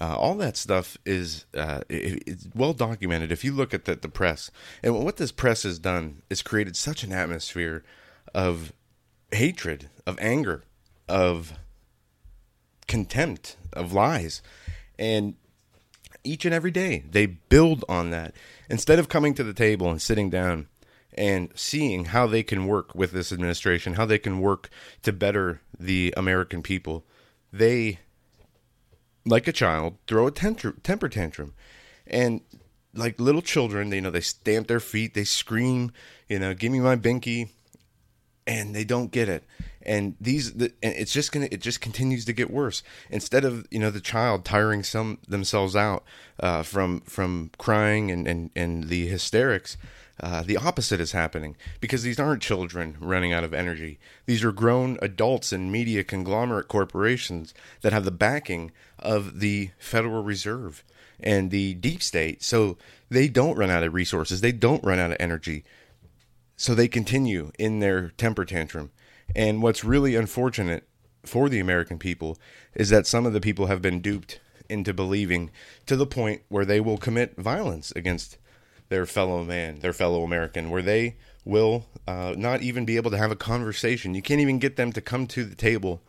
Uh, 0.00 0.16
all 0.16 0.35
that 0.35 0.56
stuff 0.56 0.97
is 1.04 1.44
uh, 1.54 1.83
it's 1.90 2.49
well 2.54 2.73
documented. 2.73 3.30
If 3.30 3.44
you 3.44 3.52
look 3.52 3.75
at 3.75 3.85
the, 3.85 3.94
the 3.94 4.09
press 4.09 4.50
and 4.83 5.04
what 5.04 5.18
this 5.18 5.33
press 5.33 5.64
has 5.64 5.78
done 5.78 6.23
is 6.30 6.40
created 6.40 6.76
such 6.76 7.04
an 7.04 7.12
atmosphere 7.12 7.85
of 8.35 8.73
hatred, 9.33 9.90
of 10.06 10.18
anger, 10.18 10.64
of 11.09 11.52
contempt, 12.87 13.57
of 13.73 13.93
lies, 13.93 14.43
and 14.99 15.35
each 16.23 16.45
and 16.45 16.55
every 16.55 16.71
day 16.71 17.05
they 17.11 17.26
build 17.26 17.85
on 17.88 18.11
that 18.11 18.35
instead 18.71 18.99
of 18.99 19.09
coming 19.09 19.35
to 19.35 19.45
the 19.45 19.53
table 19.53 19.91
and 19.91 20.00
sitting 20.00 20.31
down 20.31 20.69
and 21.17 21.50
seeing 21.55 22.07
how 22.07 22.26
they 22.26 22.43
can 22.43 22.67
work 22.67 22.95
with 22.95 23.12
this 23.12 23.33
administration, 23.33 23.95
how 23.95 24.07
they 24.07 24.19
can 24.19 24.41
work 24.41 24.69
to 25.03 25.12
better 25.12 25.61
the 25.79 26.12
American 26.17 26.62
people. 26.62 27.05
They 27.53 28.00
like 29.25 29.47
a 29.47 29.53
child, 29.53 29.97
throw 30.07 30.26
a 30.26 30.31
temper 30.31 31.09
tantrum. 31.09 31.55
And 32.07 32.41
like 32.95 33.21
little 33.21 33.43
children. 33.43 33.93
You 33.93 34.00
know, 34.00 34.11
they 34.11 34.21
stamp 34.21 34.67
their 34.69 34.81
feet, 34.81 35.14
they 35.14 35.25
scream, 35.25 35.93
you 36.29 36.38
know, 36.38 36.55
give 36.55 36.73
me 36.73 36.81
my 36.81 36.97
binky, 36.97 37.50
and 38.47 38.75
they 38.75 38.85
don't 38.85 39.11
get 39.11 39.29
it. 39.29 39.45
And 39.87 40.17
these, 40.21 40.55
the, 40.55 40.73
and 40.83 40.95
it's 40.95 41.12
just 41.12 41.33
gonna, 41.33 41.49
it 41.50 41.61
just 41.61 41.81
continues 41.81 42.25
to 42.26 42.33
get 42.33 42.50
worse. 42.50 42.83
Instead 43.11 43.45
of 43.45 43.67
you 43.71 43.79
know 43.79 43.91
the 43.91 44.00
child 44.00 44.45
tiring 44.45 44.83
some 44.83 45.19
themselves 45.29 45.76
out 45.76 46.05
uh, 46.41 46.62
from 46.62 47.00
from 47.03 47.50
crying 47.59 48.11
and 48.11 48.26
and 48.26 48.50
and 48.55 48.85
the 48.85 49.09
hysterics. 49.09 49.76
Uh, 50.21 50.45
the 50.45 50.57
opposite 50.57 51.00
is 51.00 51.11
happening 51.11 51.57
because 51.81 52.05
these 52.05 52.21
aren't 52.21 52.41
children 52.41 52.97
running 53.00 53.33
out 53.33 53.43
of 53.43 53.53
energy. 53.53 53.99
These 54.26 54.45
are 54.45 54.53
grown 54.53 54.97
adults 55.03 55.53
and 55.53 55.73
media 55.73 56.05
conglomerate 56.05 56.69
corporations 56.69 57.53
that 57.81 57.93
have 57.93 58.05
the 58.05 58.12
backing 58.12 58.71
of 59.00 59.41
the 59.41 59.71
Federal 59.76 60.23
Reserve 60.23 60.85
and 61.19 61.50
the 61.50 61.75
deep 61.75 62.00
state. 62.00 62.45
So 62.45 62.79
they 63.09 63.29
don't 63.29 63.57
run 63.57 63.71
out 63.71 63.83
of 63.83 63.93
resources, 63.93 64.41
they 64.41 64.53
don't 64.53 64.85
run 64.85 64.99
out 64.99 65.11
of 65.11 65.17
energy. 65.19 65.64
So 66.57 66.75
they 66.75 66.88
continue 66.88 67.50
in 67.59 67.81
their 67.81 68.11
temper 68.11 68.45
tantrum. 68.45 68.93
And 69.35 69.62
what's 69.62 69.85
really 69.85 70.14
unfortunate 70.16 70.87
for 71.25 71.49
the 71.49 71.61
American 71.61 71.99
people 71.99 72.38
is 72.75 72.90
that 72.90 73.07
some 73.07 73.26
of 73.26 73.33
the 73.33 73.40
people 73.40 73.66
have 73.66 73.83
been 73.83 74.00
duped 74.00 74.40
into 74.69 74.95
believing 74.95 75.50
to 75.87 75.97
the 75.97 76.07
point 76.07 76.43
where 76.49 76.64
they 76.64 76.81
will 76.81 76.99
commit 76.99 77.37
violence 77.37 77.93
against 77.97 78.38
their 78.88 79.07
fellow 79.07 79.45
man, 79.45 79.81
their 79.81 79.93
fellow 79.93 80.23
American, 80.23 80.71
where 80.71 80.83
they 80.83 81.16
will 81.45 81.87
uh, 82.07 82.35
not 82.37 82.62
even 82.62 82.85
be 82.85 82.97
able 82.97 83.11
to 83.11 83.19
have 83.19 83.31
a 83.31 83.37
conversation. 83.37 84.14
You 84.14 84.23
can't 84.23 84.40
even 84.40 84.59
get 84.59 84.76
them 84.76 84.93
to 84.93 85.00
come 85.00 85.26
to 85.28 85.45
the 85.45 85.54
table 85.54 86.02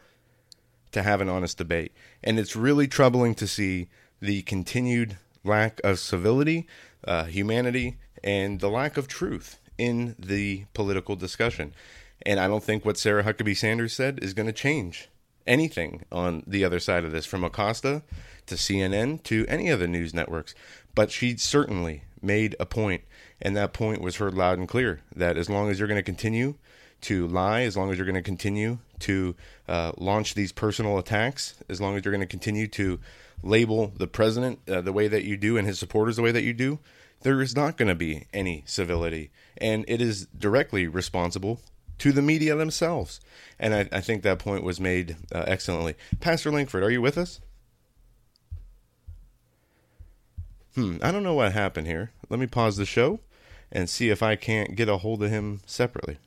to 0.92 1.04
have 1.04 1.22
an 1.22 1.30
honest 1.30 1.58
debate. 1.58 1.92
And 2.24 2.40
it's 2.40 2.56
really 2.56 2.88
troubling 2.88 3.36
to 3.36 3.48
see 3.48 3.90
the 4.22 4.42
continued 4.44 5.18
lack 5.44 5.82
of 5.84 6.00
civility, 6.00 6.68
uh, 7.06 7.26
humanity, 7.26 7.98
and 8.24 8.60
the 8.60 8.70
lack 8.70 8.98
of 8.98 9.08
truth 9.08 9.60
in 9.78 10.16
the 10.18 10.66
political 10.74 11.16
discussion. 11.16 11.74
And 12.26 12.40
I 12.40 12.48
don't 12.48 12.64
think 12.64 12.84
what 12.84 12.98
Sarah 12.98 13.24
Huckabee 13.24 13.56
Sanders 13.56 13.94
said 13.94 14.20
is 14.22 14.34
going 14.34 14.48
to 14.48 14.54
change 14.54 15.10
anything 15.46 16.04
on 16.12 16.44
the 16.48 16.64
other 16.64 16.80
side 16.80 17.04
of 17.04 17.12
this, 17.12 17.26
from 17.26 17.44
Acosta 17.44 18.04
to 18.48 18.56
CNN 18.56 19.22
to 19.24 19.46
any 19.48 19.70
of 19.70 19.80
the 19.80 19.88
news 19.88 20.14
networks. 20.14 20.56
But 20.96 21.12
she 21.12 21.38
certainly 21.38 22.04
made 22.22 22.56
a 22.60 22.66
point, 22.66 23.04
and 23.42 23.56
that 23.56 23.74
point 23.74 24.02
was 24.02 24.16
heard 24.16 24.34
loud 24.34 24.58
and 24.58 24.68
clear 24.68 25.02
that 25.16 25.38
as 25.38 25.50
long 25.50 25.70
as 25.70 25.78
you're 25.78 25.88
going 25.88 26.00
to 26.00 26.04
continue 26.04 26.56
to 27.02 27.28
lie, 27.28 27.62
as 27.62 27.78
long 27.78 27.92
as 27.92 27.98
you're 27.98 28.06
going 28.06 28.16
to 28.16 28.22
continue 28.22 28.80
to 29.00 29.36
uh, 29.68 29.92
launch 29.98 30.34
these 30.34 30.52
personal 30.52 30.98
attacks, 30.98 31.56
as 31.70 31.80
long 31.80 31.96
as 31.96 32.04
you're 32.04 32.12
going 32.12 32.22
to 32.22 32.26
continue 32.26 32.68
to 32.68 33.00
label 33.44 33.94
the 33.96 34.08
president 34.08 34.60
uh, 34.68 34.82
the 34.82 34.94
way 34.94 35.08
that 35.08 35.24
you 35.24 35.38
do 35.38 35.58
and 35.58 35.68
his 35.68 35.78
supporters 35.78 36.16
the 36.16 36.22
way 36.22 36.32
that 36.32 36.44
you 36.44 36.54
do, 36.54 36.80
there 37.22 37.42
is 37.42 37.56
not 37.56 37.78
going 37.78 37.90
to 37.90 37.96
be 37.96 38.26
any 38.34 38.64
civility. 38.66 39.30
And 39.58 39.86
it 39.88 40.02
is 40.02 40.26
directly 40.28 40.88
responsible 40.88 41.60
to 42.00 42.12
the 42.12 42.22
media 42.22 42.56
themselves. 42.56 43.20
And 43.60 43.74
I, 43.74 43.90
I 43.92 44.02
think 44.02 44.24
that 44.24 44.40
point 44.40 44.64
was 44.64 44.80
made 44.80 45.16
uh, 45.32 45.44
excellently. 45.48 45.96
Pastor 46.20 46.52
Lankford, 46.52 46.84
are 46.84 46.92
you 46.92 47.02
with 47.02 47.18
us? 47.18 47.42
Hmm, 50.76 50.98
I 51.02 51.12
don't 51.12 51.24
know 51.24 51.34
what 51.34 51.54
happened 51.54 51.88
here. 51.88 52.12
Let 52.30 52.40
me 52.40 52.48
pause 52.48 52.76
the 52.76 52.86
show 52.86 53.22
and 53.72 53.90
see 53.90 54.10
if 54.10 54.22
I 54.22 54.36
can't 54.36 54.76
get 54.76 54.90
a 54.90 54.98
hold 54.98 55.24
of 55.24 55.30
him 55.30 55.62
separately. 55.66 56.18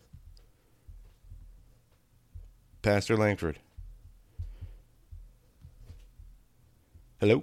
Pastor 2.80 3.16
Lankford. 3.16 3.58
Hello? 7.20 7.42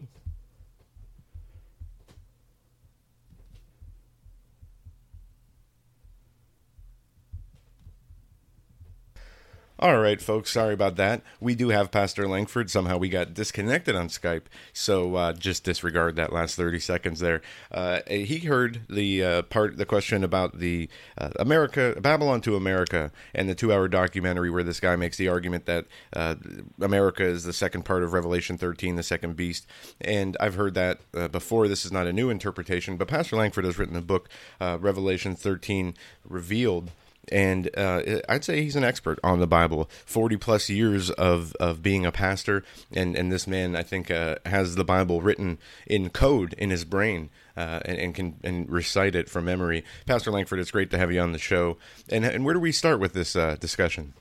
All 9.86 10.00
right, 10.00 10.20
folks. 10.20 10.50
Sorry 10.50 10.74
about 10.74 10.96
that. 10.96 11.22
We 11.40 11.54
do 11.54 11.70
have 11.70 11.92
Pastor 11.92 12.28
Lankford. 12.28 12.72
Somehow 12.72 12.98
we 12.98 13.08
got 13.08 13.36
disconnected 13.36 13.96
on 13.96 14.08
Skype, 14.08 14.46
so 14.74 15.14
uh, 15.14 15.34
just 15.34 15.64
disregard 15.64 16.16
that 16.16 16.34
last 16.34 16.56
thirty 16.56 16.80
seconds 16.80 17.20
there. 17.20 17.44
Uh, 17.72 18.00
he 18.08 18.40
heard 18.40 18.82
the 18.90 19.24
uh, 19.24 19.42
part, 19.44 19.78
the 19.78 19.86
question 19.86 20.24
about 20.24 20.58
the 20.58 20.90
uh, 21.20 21.30
America, 21.38 21.96
Babylon 22.02 22.42
to 22.42 22.56
America, 22.56 23.12
and 23.36 23.48
the 23.48 23.54
two-hour 23.54 23.88
documentary 23.88 24.50
where 24.50 24.64
this 24.64 24.80
guy 24.80 24.96
makes 24.96 25.18
the 25.18 25.28
argument 25.28 25.68
that 25.68 25.86
uh, 26.14 26.34
America 26.82 27.24
is 27.24 27.44
the 27.44 27.54
second 27.54 27.86
part 27.86 28.02
of 28.02 28.12
Revelation 28.12 28.58
thirteen, 28.58 28.96
the 28.96 29.04
second 29.04 29.36
beast. 29.36 29.68
And 30.02 30.36
I've 30.40 30.56
heard 30.56 30.74
that 30.74 31.02
uh, 31.16 31.28
before. 31.28 31.68
This 31.68 31.86
is 31.86 31.92
not 31.92 32.08
a 32.08 32.14
new 32.14 32.32
interpretation, 32.32 32.98
but 32.98 33.08
Pastor 33.08 33.36
Lankford 33.36 33.66
has 33.66 33.78
written 33.78 33.96
a 33.96 34.02
book, 34.02 34.30
Revelation 34.60 35.36
thirteen 35.36 35.94
Revealed 36.28 36.90
and 37.32 37.70
uh, 37.78 38.02
I'd 38.30 38.44
say 38.44 38.62
he's 38.62 38.76
an 38.76 38.84
expert 38.84 39.20
on 39.24 39.40
the 39.40 39.48
Bible. 39.48 39.90
Forty 40.06 40.38
plus 40.38 40.70
years 40.70 41.10
of, 41.12 41.56
of 41.60 41.82
being 41.82 42.06
a 42.06 42.12
pastor, 42.12 42.64
and, 42.94 43.16
and 43.16 43.32
this 43.32 43.48
man 43.48 43.76
I 43.76 43.84
think 43.84 44.12
uh, 44.12 44.36
has 44.46 44.76
the 44.76 44.84
Bible 44.84 45.22
written 45.22 45.58
in 45.88 46.10
code 46.10 46.54
in 46.58 46.70
his 46.70 46.86
brain, 46.86 47.30
uh, 47.56 47.80
and, 47.86 47.98
and, 47.98 48.16
can 48.16 48.36
and 48.44 48.70
recite 48.70 49.16
it 49.16 49.30
from 49.30 49.46
memory. 49.46 49.84
Pastor 50.06 50.32
Lankford, 50.32 50.60
it's 50.60 50.72
great 50.72 50.92
to 50.92 50.98
have 50.98 51.12
you 51.12 51.22
on 51.22 51.32
the 51.32 51.40
show. 51.40 51.78
And 52.10 52.26
and 52.26 52.46
where 52.46 52.54
do 52.54 52.60
we 52.60 52.72
start 52.72 53.00
with 53.00 53.14
this 53.14 53.36
uh, 53.36 53.56
discussion? 53.60 54.14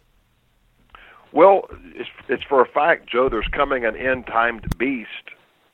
Well, 1.33 1.69
it's, 1.97 2.09
it's 2.29 2.45
for 2.45 2.63
a 2.63 2.67
fact, 2.67 3.11
Joe. 3.11 3.29
There's 3.29 3.49
coming 3.49 3.85
an 3.85 3.97
end-timed 3.97 4.79
beast, 4.79 5.09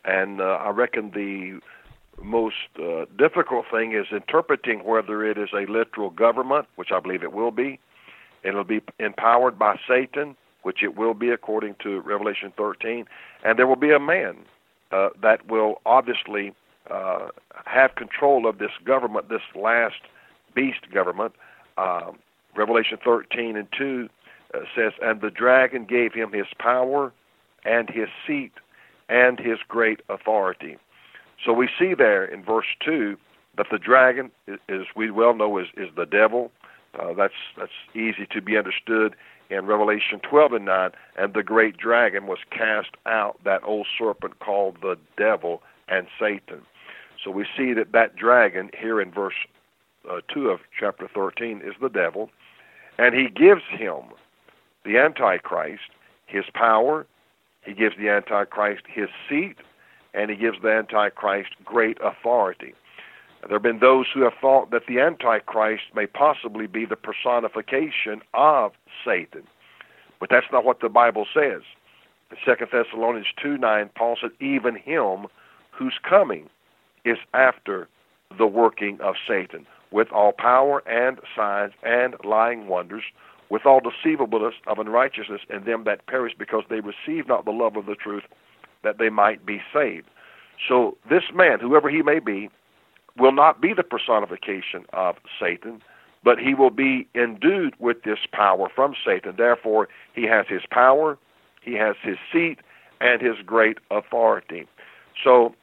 and 0.06 0.40
uh, 0.40 0.44
I 0.44 0.70
reckon 0.70 1.10
the 1.10 1.60
most 2.22 2.56
uh, 2.78 3.06
difficult 3.18 3.66
thing 3.70 3.92
is 3.92 4.06
interpreting 4.12 4.84
whether 4.84 5.24
it 5.24 5.38
is 5.38 5.48
a 5.52 5.70
literal 5.70 6.10
government, 6.10 6.66
which 6.76 6.92
I 6.92 7.00
believe 7.00 7.22
it 7.22 7.32
will 7.32 7.50
be, 7.50 7.78
and 8.44 8.50
it'll 8.50 8.64
be 8.64 8.82
empowered 8.98 9.58
by 9.58 9.78
Satan, 9.88 10.36
which 10.62 10.82
it 10.82 10.96
will 10.96 11.14
be 11.14 11.30
according 11.30 11.76
to 11.82 12.00
Revelation 12.00 12.52
13, 12.56 13.06
and 13.44 13.58
there 13.58 13.66
will 13.66 13.76
be 13.76 13.92
a 13.92 13.98
man 14.00 14.36
uh, 14.92 15.10
that 15.22 15.46
will 15.46 15.80
obviously 15.86 16.52
uh, 16.90 17.28
have 17.64 17.94
control 17.94 18.46
of 18.46 18.58
this 18.58 18.72
government, 18.84 19.28
this 19.28 19.42
last 19.54 20.00
beast 20.54 20.90
government. 20.92 21.32
Um, 21.78 22.18
Revelation 22.56 22.98
13 23.02 23.56
and 23.56 23.68
2 23.76 24.08
uh, 24.52 24.58
says, 24.74 24.92
And 25.00 25.20
the 25.20 25.30
dragon 25.30 25.84
gave 25.84 26.12
him 26.12 26.32
his 26.32 26.46
power 26.58 27.12
and 27.64 27.88
his 27.88 28.08
seat 28.26 28.52
and 29.08 29.38
his 29.38 29.58
great 29.68 30.00
authority. 30.08 30.76
So 31.44 31.52
we 31.52 31.68
see 31.78 31.94
there 31.94 32.24
in 32.24 32.42
verse 32.42 32.66
two 32.84 33.16
that 33.56 33.66
the 33.70 33.78
dragon, 33.78 34.30
as 34.68 34.86
we 34.94 35.10
well 35.10 35.34
know, 35.34 35.58
is 35.58 35.68
is 35.76 35.88
the 35.96 36.06
devil. 36.06 36.50
Uh, 36.98 37.12
that's 37.14 37.34
that's 37.56 37.72
easy 37.94 38.26
to 38.30 38.40
be 38.40 38.56
understood 38.56 39.14
in 39.50 39.66
Revelation 39.66 40.20
12 40.20 40.52
and 40.52 40.64
9. 40.64 40.90
And 41.16 41.34
the 41.34 41.42
great 41.42 41.76
dragon 41.76 42.26
was 42.26 42.38
cast 42.50 42.90
out, 43.06 43.38
that 43.44 43.62
old 43.64 43.86
serpent 43.98 44.38
called 44.38 44.78
the 44.80 44.96
devil 45.16 45.62
and 45.88 46.06
Satan. 46.18 46.62
So 47.22 47.30
we 47.30 47.44
see 47.56 47.74
that 47.74 47.92
that 47.92 48.16
dragon 48.16 48.70
here 48.78 49.00
in 49.00 49.10
verse 49.10 49.34
uh, 50.10 50.20
2 50.32 50.48
of 50.48 50.60
chapter 50.78 51.08
13 51.12 51.60
is 51.64 51.74
the 51.80 51.90
devil, 51.90 52.30
and 52.96 53.14
he 53.14 53.28
gives 53.28 53.62
him, 53.68 54.00
the 54.84 54.96
Antichrist, 54.96 55.90
his 56.26 56.44
power. 56.54 57.06
He 57.62 57.74
gives 57.74 57.96
the 57.98 58.08
Antichrist 58.08 58.84
his 58.86 59.08
seat 59.28 59.56
and 60.14 60.30
he 60.30 60.36
gives 60.36 60.58
the 60.62 60.70
Antichrist 60.70 61.50
great 61.64 61.98
authority. 62.02 62.74
There 63.42 63.56
have 63.56 63.62
been 63.62 63.78
those 63.78 64.06
who 64.12 64.22
have 64.22 64.34
thought 64.40 64.70
that 64.70 64.86
the 64.86 65.00
Antichrist 65.00 65.84
may 65.94 66.06
possibly 66.06 66.66
be 66.66 66.84
the 66.84 66.96
personification 66.96 68.20
of 68.34 68.72
Satan, 69.04 69.44
but 70.18 70.28
that's 70.30 70.46
not 70.52 70.64
what 70.64 70.80
the 70.80 70.90
Bible 70.90 71.26
says. 71.32 71.62
In 72.30 72.36
2 72.44 72.66
Thessalonians 72.70 73.26
2 73.42 73.56
9, 73.56 73.90
Paul 73.96 74.16
said, 74.20 74.30
Even 74.40 74.76
him 74.76 75.26
whose 75.70 75.98
coming 76.06 76.50
is 77.04 77.16
after 77.32 77.88
the 78.36 78.46
working 78.46 79.00
of 79.00 79.14
Satan, 79.26 79.66
with 79.90 80.12
all 80.12 80.32
power 80.32 80.86
and 80.86 81.18
signs 81.34 81.72
and 81.82 82.14
lying 82.22 82.68
wonders, 82.68 83.02
with 83.48 83.66
all 83.66 83.80
deceivableness 83.80 84.54
of 84.66 84.78
unrighteousness 84.78 85.40
in 85.48 85.64
them 85.64 85.84
that 85.84 86.06
perish, 86.06 86.34
because 86.38 86.62
they 86.68 86.80
receive 86.80 87.26
not 87.26 87.46
the 87.46 87.50
love 87.50 87.76
of 87.76 87.86
the 87.86 87.96
truth 87.96 88.24
that 88.82 88.98
they 88.98 89.10
might 89.10 89.44
be 89.44 89.60
saved. 89.72 90.08
So 90.68 90.96
this 91.08 91.24
man, 91.34 91.60
whoever 91.60 91.88
he 91.88 92.02
may 92.02 92.18
be, 92.18 92.50
will 93.18 93.32
not 93.32 93.60
be 93.60 93.74
the 93.74 93.82
personification 93.82 94.84
of 94.92 95.16
Satan, 95.40 95.82
but 96.22 96.38
he 96.38 96.54
will 96.54 96.70
be 96.70 97.06
endued 97.14 97.74
with 97.78 98.02
this 98.02 98.18
power 98.32 98.68
from 98.74 98.94
Satan. 99.04 99.34
Therefore, 99.36 99.88
he 100.14 100.24
has 100.24 100.46
his 100.48 100.62
power, 100.70 101.18
he 101.62 101.74
has 101.74 101.96
his 102.02 102.16
seat, 102.32 102.58
and 103.00 103.22
his 103.22 103.36
great 103.44 103.78
authority. 103.90 104.66
So 105.22 105.54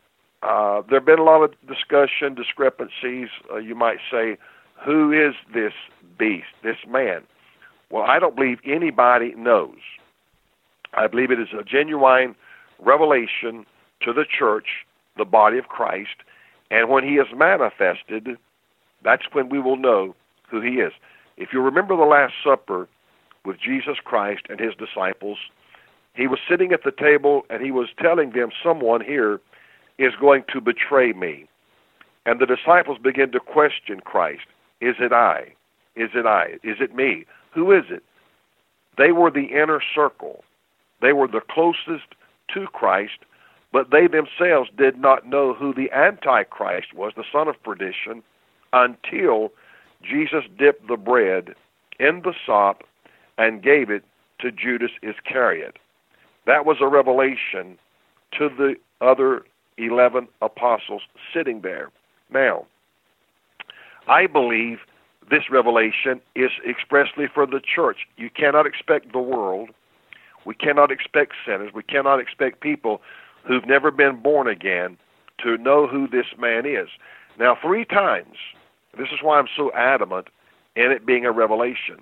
uh, 0.43 0.81
there 0.89 0.99
have 0.99 1.05
been 1.05 1.19
a 1.19 1.23
lot 1.23 1.43
of 1.43 1.53
discussion, 1.67 2.35
discrepancies. 2.35 3.29
Uh, 3.51 3.57
you 3.57 3.75
might 3.75 3.99
say, 4.11 4.37
who 4.83 5.11
is 5.11 5.35
this 5.53 5.73
beast, 6.17 6.47
this 6.63 6.77
man? 6.87 7.21
Well, 7.89 8.03
I 8.03 8.19
don't 8.19 8.35
believe 8.35 8.59
anybody 8.65 9.33
knows. 9.35 9.77
I 10.93 11.07
believe 11.07 11.31
it 11.31 11.39
is 11.39 11.49
a 11.57 11.63
genuine 11.63 12.35
revelation 12.79 13.65
to 14.01 14.13
the 14.13 14.25
church, 14.25 14.85
the 15.17 15.25
body 15.25 15.57
of 15.57 15.67
Christ, 15.67 16.15
And 16.69 16.89
when 16.89 17.03
he 17.03 17.15
is 17.15 17.27
manifested, 17.33 18.37
that's 19.03 19.23
when 19.31 19.47
we 19.49 19.59
will 19.59 19.77
know 19.77 20.15
who 20.49 20.59
he 20.59 20.81
is. 20.81 20.91
If 21.37 21.53
you 21.53 21.61
remember 21.61 21.95
the 21.95 22.03
Last 22.03 22.33
Supper 22.43 22.87
with 23.45 23.57
Jesus 23.59 23.97
Christ 24.03 24.43
and 24.49 24.59
his 24.59 24.73
disciples, 24.75 25.37
he 26.13 26.27
was 26.27 26.39
sitting 26.49 26.73
at 26.73 26.83
the 26.83 26.91
table 26.91 27.43
and 27.49 27.63
he 27.63 27.71
was 27.71 27.87
telling 28.01 28.31
them, 28.31 28.49
Someone 28.61 29.01
here 29.01 29.39
is 29.97 30.13
going 30.19 30.43
to 30.51 30.59
betray 30.59 31.13
me. 31.13 31.47
And 32.25 32.39
the 32.39 32.45
disciples 32.45 32.97
began 33.01 33.31
to 33.31 33.39
question 33.39 34.01
Christ 34.01 34.47
Is 34.81 34.95
it 34.99 35.13
I? 35.13 35.53
Is 35.95 36.09
it 36.13 36.25
I? 36.25 36.57
Is 36.63 36.77
it 36.81 36.93
me? 36.95 37.25
Who 37.53 37.71
is 37.71 37.85
it? 37.89 38.03
They 38.97 39.11
were 39.11 39.31
the 39.31 39.45
inner 39.45 39.81
circle. 39.95 40.43
They 41.01 41.13
were 41.13 41.27
the 41.27 41.41
closest 41.49 42.15
to 42.53 42.67
Christ, 42.67 43.19
but 43.71 43.91
they 43.91 44.07
themselves 44.07 44.69
did 44.77 44.97
not 44.97 45.27
know 45.27 45.53
who 45.53 45.73
the 45.73 45.91
Antichrist 45.91 46.93
was, 46.93 47.13
the 47.15 47.23
son 47.31 47.47
of 47.47 47.61
perdition, 47.63 48.23
until 48.73 49.51
Jesus 50.01 50.43
dipped 50.57 50.87
the 50.87 50.97
bread 50.97 51.55
in 51.99 52.21
the 52.23 52.33
sop 52.45 52.83
and 53.37 53.63
gave 53.63 53.89
it 53.89 54.03
to 54.39 54.51
Judas 54.51 54.91
Iscariot. 55.01 55.77
That 56.45 56.65
was 56.65 56.77
a 56.79 56.87
revelation 56.87 57.77
to 58.37 58.49
the 58.49 58.75
other 59.01 59.43
11 59.77 60.27
apostles 60.41 61.01
sitting 61.33 61.61
there. 61.61 61.89
Now, 62.31 62.65
I 64.07 64.27
believe 64.27 64.79
this 65.29 65.49
revelation 65.51 66.21
is 66.35 66.51
expressly 66.67 67.25
for 67.33 67.45
the 67.45 67.59
church. 67.59 68.07
You 68.15 68.29
cannot 68.29 68.65
expect 68.65 69.11
the 69.11 69.19
world, 69.19 69.69
we 70.47 70.55
cannot 70.55 70.91
expect 70.91 71.33
sinners, 71.45 71.73
we 71.75 71.83
cannot 71.83 72.21
expect 72.21 72.61
people 72.61 73.01
who've 73.45 73.67
never 73.67 73.91
been 73.91 74.21
born 74.21 74.47
again 74.47 74.97
to 75.43 75.57
know 75.57 75.87
who 75.87 76.07
this 76.07 76.27
man 76.39 76.65
is. 76.65 76.87
Now, 77.37 77.57
three 77.61 77.83
times, 77.83 78.37
this 78.97 79.09
is 79.09 79.19
why 79.21 79.39
I'm 79.39 79.49
so 79.55 79.73
adamant 79.73 80.27
in 80.77 80.89
it 80.91 81.05
being 81.05 81.25
a 81.25 81.33
revelation. 81.33 81.99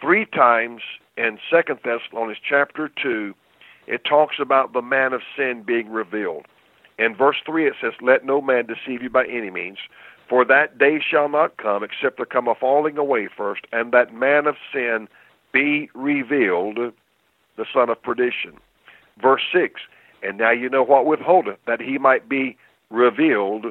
Three 0.00 0.24
times 0.24 0.80
in 1.18 1.38
Second 1.50 1.80
Thessalonians 1.84 2.40
chapter 2.42 2.90
2, 3.00 3.34
it 3.86 4.04
talks 4.04 4.36
about 4.40 4.72
the 4.72 4.82
man 4.82 5.12
of 5.12 5.20
sin 5.36 5.62
being 5.62 5.90
revealed. 5.90 6.46
In 6.98 7.14
verse 7.14 7.36
3, 7.44 7.66
it 7.66 7.74
says, 7.78 7.92
Let 8.00 8.24
no 8.24 8.40
man 8.40 8.66
deceive 8.66 9.02
you 9.02 9.10
by 9.10 9.26
any 9.26 9.50
means, 9.50 9.78
for 10.30 10.46
that 10.46 10.78
day 10.78 10.98
shall 10.98 11.28
not 11.28 11.58
come 11.58 11.84
except 11.84 12.16
there 12.16 12.24
come 12.24 12.48
a 12.48 12.54
falling 12.54 12.96
away 12.96 13.28
first, 13.36 13.66
and 13.70 13.92
that 13.92 14.14
man 14.14 14.46
of 14.46 14.56
sin 14.72 15.08
be 15.52 15.90
revealed, 15.94 16.78
the 17.56 17.66
son 17.72 17.90
of 17.90 18.02
perdition. 18.02 18.54
Verse 19.20 19.42
6, 19.52 19.80
And 20.22 20.38
now 20.38 20.50
you 20.50 20.68
know 20.68 20.82
what 20.82 21.06
withholdeth, 21.06 21.58
that 21.66 21.80
he 21.80 21.98
might 21.98 22.28
be 22.28 22.56
revealed 22.90 23.66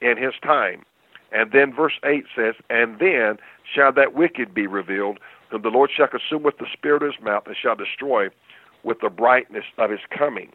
in 0.00 0.16
his 0.16 0.34
time. 0.42 0.84
And 1.32 1.50
then 1.52 1.74
verse 1.74 1.98
8 2.04 2.24
says, 2.34 2.54
And 2.70 2.98
then 2.98 3.38
shall 3.72 3.92
that 3.92 4.14
wicked 4.14 4.54
be 4.54 4.66
revealed, 4.66 5.18
whom 5.50 5.62
the 5.62 5.68
Lord 5.68 5.90
shall 5.94 6.06
consume 6.06 6.42
with 6.42 6.58
the 6.58 6.66
spirit 6.72 7.02
of 7.02 7.12
his 7.14 7.24
mouth, 7.24 7.44
and 7.46 7.56
shall 7.56 7.74
destroy 7.74 8.28
with 8.84 9.00
the 9.00 9.10
brightness 9.10 9.64
of 9.78 9.90
his 9.90 10.00
coming. 10.16 10.50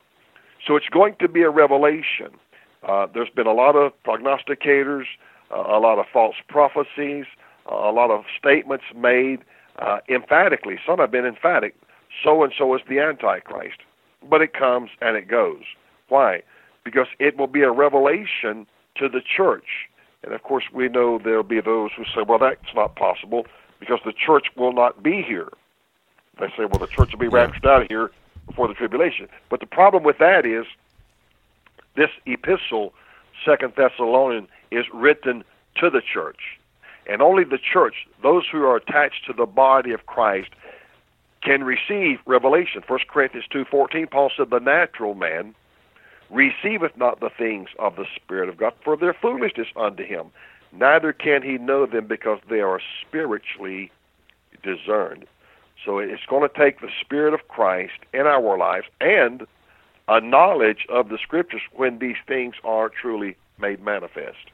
So 0.65 0.75
it's 0.75 0.89
going 0.89 1.15
to 1.19 1.27
be 1.27 1.41
a 1.41 1.49
revelation. 1.49 2.31
Uh, 2.87 3.07
there's 3.13 3.29
been 3.29 3.47
a 3.47 3.53
lot 3.53 3.75
of 3.75 3.91
prognosticators, 4.05 5.05
uh, 5.51 5.59
a 5.59 5.79
lot 5.79 5.99
of 5.99 6.05
false 6.11 6.35
prophecies, 6.47 7.25
uh, 7.69 7.75
a 7.75 7.91
lot 7.91 8.11
of 8.11 8.23
statements 8.37 8.85
made 8.95 9.39
uh, 9.79 9.99
emphatically. 10.07 10.77
Some 10.85 10.99
have 10.99 11.11
been 11.11 11.25
emphatic. 11.25 11.75
So 12.23 12.43
and 12.43 12.53
so 12.57 12.75
is 12.75 12.81
the 12.87 12.99
Antichrist. 12.99 13.79
But 14.27 14.41
it 14.41 14.53
comes 14.53 14.89
and 15.01 15.15
it 15.15 15.27
goes. 15.27 15.63
Why? 16.09 16.41
Because 16.83 17.07
it 17.19 17.37
will 17.37 17.47
be 17.47 17.61
a 17.61 17.71
revelation 17.71 18.67
to 18.95 19.07
the 19.07 19.21
church. 19.21 19.87
And 20.23 20.33
of 20.33 20.43
course, 20.43 20.65
we 20.73 20.89
know 20.89 21.17
there'll 21.17 21.43
be 21.43 21.61
those 21.61 21.91
who 21.95 22.03
say, 22.03 22.23
well, 22.27 22.39
that's 22.39 22.75
not 22.75 22.95
possible 22.95 23.45
because 23.79 23.99
the 24.03 24.13
church 24.13 24.47
will 24.55 24.73
not 24.73 25.01
be 25.01 25.21
here. 25.21 25.49
They 26.39 26.47
say, 26.49 26.65
well, 26.65 26.79
the 26.79 26.87
church 26.87 27.11
will 27.11 27.19
be 27.19 27.27
raptured 27.27 27.65
out 27.65 27.83
of 27.83 27.87
here 27.87 28.11
before 28.45 28.67
the 28.67 28.73
tribulation. 28.73 29.27
But 29.49 29.59
the 29.59 29.65
problem 29.65 30.03
with 30.03 30.17
that 30.17 30.45
is 30.45 30.65
this 31.95 32.09
epistle, 32.25 32.93
Second 33.45 33.73
Thessalonians, 33.75 34.49
is 34.71 34.85
written 34.93 35.43
to 35.75 35.89
the 35.89 36.01
church. 36.01 36.59
And 37.07 37.21
only 37.21 37.43
the 37.43 37.57
church, 37.57 38.07
those 38.21 38.43
who 38.51 38.63
are 38.63 38.75
attached 38.75 39.25
to 39.27 39.33
the 39.33 39.45
body 39.45 39.91
of 39.91 40.05
Christ, 40.05 40.49
can 41.41 41.63
receive 41.63 42.19
revelation. 42.25 42.81
First 42.87 43.07
Corinthians 43.07 43.47
two 43.49 43.65
fourteen, 43.65 44.07
Paul 44.07 44.31
said, 44.35 44.49
The 44.49 44.59
natural 44.59 45.15
man 45.15 45.55
receiveth 46.29 46.95
not 46.95 47.19
the 47.19 47.29
things 47.29 47.69
of 47.79 47.95
the 47.95 48.05
Spirit 48.15 48.49
of 48.49 48.57
God, 48.57 48.73
for 48.83 48.95
their 48.95 49.13
foolishness 49.13 49.67
unto 49.75 50.03
him. 50.03 50.27
Neither 50.71 51.13
can 51.13 51.41
he 51.41 51.57
know 51.57 51.85
them 51.85 52.07
because 52.07 52.39
they 52.49 52.61
are 52.61 52.79
spiritually 53.01 53.91
discerned. 54.61 55.25
So 55.83 55.97
it's 55.97 56.25
going 56.27 56.47
to 56.47 56.55
take 56.55 56.81
the 56.81 56.91
Spirit 57.01 57.33
of 57.33 57.47
Christ 57.47 57.93
in 58.13 58.27
our 58.27 58.57
lives 58.57 58.85
and 58.99 59.47
a 60.07 60.19
knowledge 60.19 60.85
of 60.89 61.09
the 61.09 61.17
Scriptures 61.17 61.61
when 61.71 61.99
these 61.99 62.17
things 62.27 62.55
are 62.63 62.89
truly 62.89 63.37
made 63.59 63.81
manifest. 63.81 64.51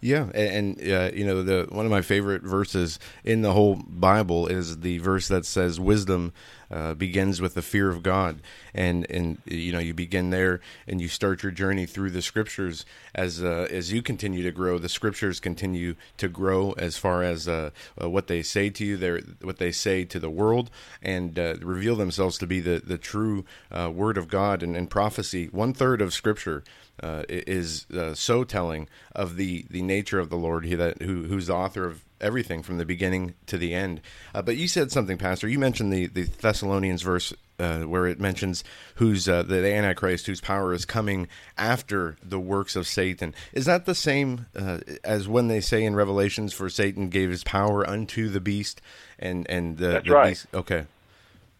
Yeah, 0.00 0.28
and, 0.34 0.78
uh, 0.80 1.10
you 1.14 1.24
know 1.24 1.42
the 1.42 1.66
one 1.70 1.86
of 1.86 1.90
my 1.90 2.02
favorite 2.02 2.42
verses 2.42 2.98
in 3.24 3.42
the 3.42 3.52
whole 3.52 3.76
Bible 3.76 4.46
is 4.46 4.80
the 4.80 4.98
verse 4.98 5.28
that 5.28 5.46
says 5.46 5.80
wisdom 5.80 6.32
uh, 6.70 6.94
begins 6.94 7.40
with 7.40 7.54
the 7.54 7.62
fear 7.62 7.88
of 7.88 8.02
God, 8.02 8.40
and 8.74 9.08
and 9.10 9.38
you 9.46 9.72
know 9.72 9.78
you 9.78 9.94
begin 9.94 10.30
there 10.30 10.60
and 10.88 11.00
you 11.00 11.08
start 11.08 11.42
your 11.42 11.52
journey 11.52 11.86
through 11.86 12.10
the 12.10 12.22
scriptures 12.22 12.84
as 13.14 13.42
uh, 13.42 13.68
as 13.70 13.92
you 13.92 14.02
continue 14.02 14.42
to 14.42 14.50
grow. 14.50 14.78
The 14.78 14.88
scriptures 14.88 15.40
continue 15.40 15.94
to 16.16 16.28
grow 16.28 16.72
as 16.72 16.96
far 16.96 17.22
as 17.22 17.46
uh, 17.46 17.70
uh, 18.02 18.10
what 18.10 18.26
they 18.26 18.42
say 18.42 18.70
to 18.70 18.84
you, 18.84 18.96
their 18.96 19.20
what 19.42 19.58
they 19.58 19.72
say 19.72 20.04
to 20.04 20.18
the 20.18 20.30
world, 20.30 20.70
and 21.00 21.38
uh, 21.38 21.56
reveal 21.60 21.96
themselves 21.96 22.38
to 22.38 22.46
be 22.46 22.60
the 22.60 22.82
the 22.84 22.98
true 22.98 23.44
word 23.70 24.18
of 24.18 24.28
God 24.28 24.62
and, 24.62 24.76
and 24.76 24.90
prophecy. 24.90 25.46
One 25.46 25.72
third 25.72 26.00
of 26.02 26.12
scripture 26.12 26.64
uh, 27.02 27.22
is 27.28 27.86
uh, 27.90 28.14
so 28.14 28.44
telling 28.44 28.88
of 29.14 29.36
the, 29.36 29.66
the 29.70 29.82
nature 29.82 30.18
of 30.20 30.30
the 30.30 30.36
Lord, 30.36 30.64
he, 30.64 30.74
that, 30.74 31.02
who, 31.02 31.24
who's 31.24 31.48
the 31.48 31.54
author 31.54 31.84
of 31.84 32.04
everything 32.20 32.62
from 32.62 32.78
the 32.78 32.84
beginning 32.84 33.34
to 33.46 33.58
the 33.58 33.74
end. 33.74 34.00
Uh, 34.34 34.40
but 34.42 34.56
you 34.56 34.68
said 34.68 34.90
something, 34.90 35.18
Pastor. 35.18 35.48
You 35.48 35.58
mentioned 35.58 35.92
the, 35.92 36.06
the 36.06 36.24
Thessalonians 36.24 37.02
verse 37.02 37.34
uh, 37.58 37.80
where 37.80 38.06
it 38.06 38.18
mentions 38.18 38.64
who's 38.96 39.28
uh, 39.28 39.42
the 39.42 39.66
Antichrist, 39.66 40.26
whose 40.26 40.40
power 40.40 40.72
is 40.72 40.84
coming 40.84 41.28
after 41.58 42.16
the 42.22 42.40
works 42.40 42.76
of 42.76 42.86
Satan. 42.86 43.34
Is 43.52 43.66
that 43.66 43.84
the 43.84 43.94
same 43.94 44.46
uh, 44.56 44.78
as 45.04 45.28
when 45.28 45.48
they 45.48 45.60
say 45.60 45.84
in 45.84 45.94
Revelations, 45.94 46.52
for 46.52 46.68
Satan 46.68 47.10
gave 47.10 47.30
his 47.30 47.44
power 47.44 47.88
unto 47.88 48.28
the 48.28 48.40
beast? 48.40 48.80
And, 49.18 49.48
and 49.50 49.76
the, 49.76 49.88
that's 49.88 50.06
the 50.06 50.12
right. 50.14 50.28
beast? 50.30 50.46
Okay. 50.54 50.86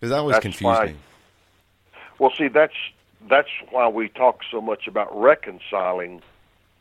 Because 0.00 0.10
that 0.10 0.18
always 0.18 0.34
That's 0.34 0.42
confused 0.42 0.64
why- 0.64 0.86
me. 0.86 0.94
Well, 2.18 2.32
see, 2.38 2.46
that's 2.48 2.74
that's 3.28 3.48
why 3.70 3.88
we 3.88 4.08
talk 4.08 4.40
so 4.50 4.60
much 4.60 4.86
about 4.86 5.08
reconciling 5.18 6.22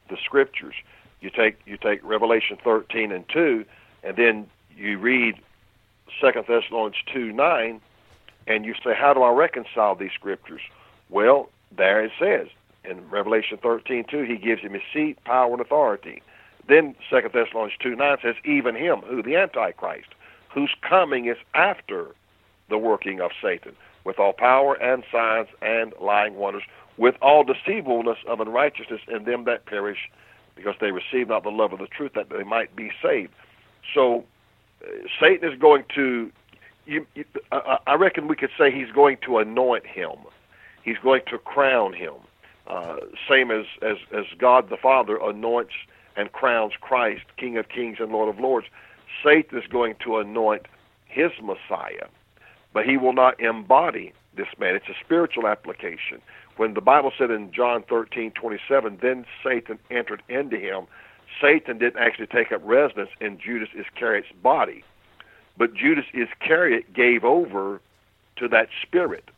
the 0.09 0.17
scriptures. 0.17 0.75
You 1.21 1.29
take 1.29 1.57
you 1.65 1.77
take 1.77 2.03
Revelation 2.03 2.57
thirteen 2.63 3.11
and 3.11 3.27
two, 3.29 3.65
and 4.03 4.15
then 4.17 4.47
you 4.77 4.97
read 4.97 5.39
Second 6.19 6.45
Thessalonians 6.47 7.01
two 7.11 7.31
nine, 7.31 7.79
and 8.45 8.65
you 8.65 8.73
say, 8.83 8.93
how 8.93 9.13
do 9.13 9.23
I 9.23 9.31
reconcile 9.31 9.95
these 9.95 10.11
scriptures? 10.11 10.61
Well, 11.09 11.49
there 11.71 12.03
it 12.03 12.11
says 12.19 12.47
in 12.83 13.09
Revelation 13.09 13.57
thirteen 13.57 14.03
two, 14.03 14.23
he 14.23 14.35
gives 14.35 14.61
him 14.61 14.73
his 14.73 14.83
seat, 14.93 15.23
power, 15.23 15.51
and 15.51 15.61
authority. 15.61 16.21
Then 16.67 16.95
Second 17.09 17.31
Thessalonians 17.33 17.77
two 17.79 17.95
nine 17.95 18.17
says, 18.21 18.35
even 18.43 18.75
him, 18.75 18.99
who 19.01 19.23
the 19.23 19.37
Antichrist, 19.37 20.09
whose 20.49 20.73
coming 20.81 21.25
is 21.25 21.37
after 21.53 22.07
the 22.69 22.77
working 22.77 23.21
of 23.21 23.31
Satan, 23.41 23.75
with 24.03 24.19
all 24.19 24.33
power 24.33 24.75
and 24.75 25.03
signs 25.11 25.47
and 25.61 25.93
lying 25.99 26.35
wonders, 26.35 26.63
with 26.97 27.15
all 27.21 27.43
deceivableness 27.43 28.17
of 28.27 28.39
unrighteousness 28.39 29.01
in 29.07 29.23
them 29.23 29.45
that 29.45 29.65
perish, 29.65 30.09
because 30.55 30.75
they 30.79 30.91
receive 30.91 31.29
not 31.29 31.43
the 31.43 31.49
love 31.49 31.73
of 31.73 31.79
the 31.79 31.87
truth, 31.87 32.13
that 32.13 32.29
they 32.29 32.43
might 32.43 32.75
be 32.75 32.91
saved. 33.01 33.33
So, 33.93 34.23
uh, 34.83 34.87
Satan 35.19 35.51
is 35.51 35.59
going 35.59 35.85
to. 35.95 36.31
You, 36.85 37.07
you, 37.15 37.25
I, 37.51 37.77
I 37.87 37.95
reckon 37.95 38.27
we 38.27 38.35
could 38.35 38.51
say 38.57 38.69
he's 38.69 38.91
going 38.91 39.17
to 39.25 39.37
anoint 39.37 39.85
him. 39.85 40.11
He's 40.83 40.97
going 40.97 41.21
to 41.27 41.37
crown 41.37 41.93
him, 41.93 42.13
uh, 42.67 42.97
same 43.27 43.51
as, 43.51 43.65
as 43.81 43.97
as 44.11 44.25
God 44.37 44.69
the 44.69 44.77
Father 44.77 45.17
anoints 45.17 45.73
and 46.15 46.31
crowns 46.31 46.73
Christ, 46.79 47.23
King 47.37 47.57
of 47.57 47.69
Kings 47.69 47.97
and 47.99 48.11
Lord 48.11 48.29
of 48.29 48.39
Lords. 48.39 48.67
Satan 49.23 49.57
is 49.57 49.67
going 49.67 49.95
to 50.03 50.17
anoint 50.17 50.67
his 51.05 51.31
Messiah 51.41 52.07
but 52.73 52.85
he 52.85 52.97
will 52.97 53.13
not 53.13 53.39
embody 53.39 54.13
this 54.35 54.47
man. 54.59 54.75
It's 54.75 54.89
a 54.89 55.03
spiritual 55.03 55.47
application. 55.47 56.21
When 56.57 56.73
the 56.73 56.81
Bible 56.81 57.11
said 57.17 57.31
in 57.31 57.51
John 57.51 57.83
thirteen 57.83 58.31
twenty 58.31 58.59
seven, 58.67 58.97
then 59.01 59.25
Satan 59.43 59.79
entered 59.89 60.21
into 60.29 60.57
him, 60.57 60.85
Satan 61.41 61.77
didn't 61.77 62.01
actually 62.01 62.27
take 62.27 62.51
up 62.51 62.61
residence 62.63 63.09
in 63.19 63.39
Judas 63.39 63.69
Iscariot's 63.75 64.31
body, 64.41 64.83
but 65.57 65.73
Judas 65.73 66.05
Iscariot 66.13 66.93
gave 66.93 67.23
over 67.23 67.81
to 68.37 68.47
that 68.49 68.69
spirit. 68.81 69.29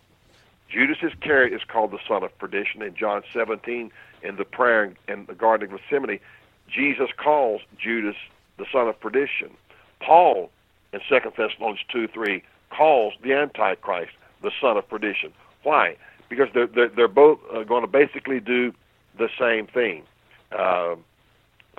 Judas 0.69 0.97
Iscariot 1.01 1.53
is 1.53 1.61
called 1.67 1.91
the 1.91 1.99
son 2.07 2.23
of 2.23 2.37
perdition 2.37 2.81
in 2.81 2.95
John 2.95 3.23
17 3.33 3.91
in 4.23 4.35
the 4.35 4.45
prayer 4.45 4.93
in 5.07 5.25
the 5.25 5.35
Garden 5.35 5.71
of 5.71 5.79
Gethsemane. 5.79 6.19
Jesus 6.67 7.09
calls 7.15 7.61
Judas 7.77 8.15
the 8.57 8.65
son 8.71 8.87
of 8.87 8.99
perdition. 8.99 9.51
Paul 9.99 10.49
in 10.91 10.99
2 11.07 11.19
Thessalonians 11.37 11.79
2 11.91 12.07
3 12.07 12.43
calls 12.75 13.13
the 13.23 13.33
Antichrist 13.33 14.11
the 14.41 14.51
son 14.61 14.77
of 14.77 14.87
perdition. 14.87 15.31
Why? 15.63 15.97
Because 16.29 16.47
they're, 16.53 16.67
they're, 16.67 16.89
they're 16.89 17.07
both 17.07 17.39
uh, 17.53 17.63
going 17.63 17.81
to 17.81 17.87
basically 17.87 18.39
do 18.39 18.73
the 19.17 19.29
same 19.39 19.67
thing. 19.67 20.03
Uh, 20.51 20.95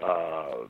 uh, 0.02 0.66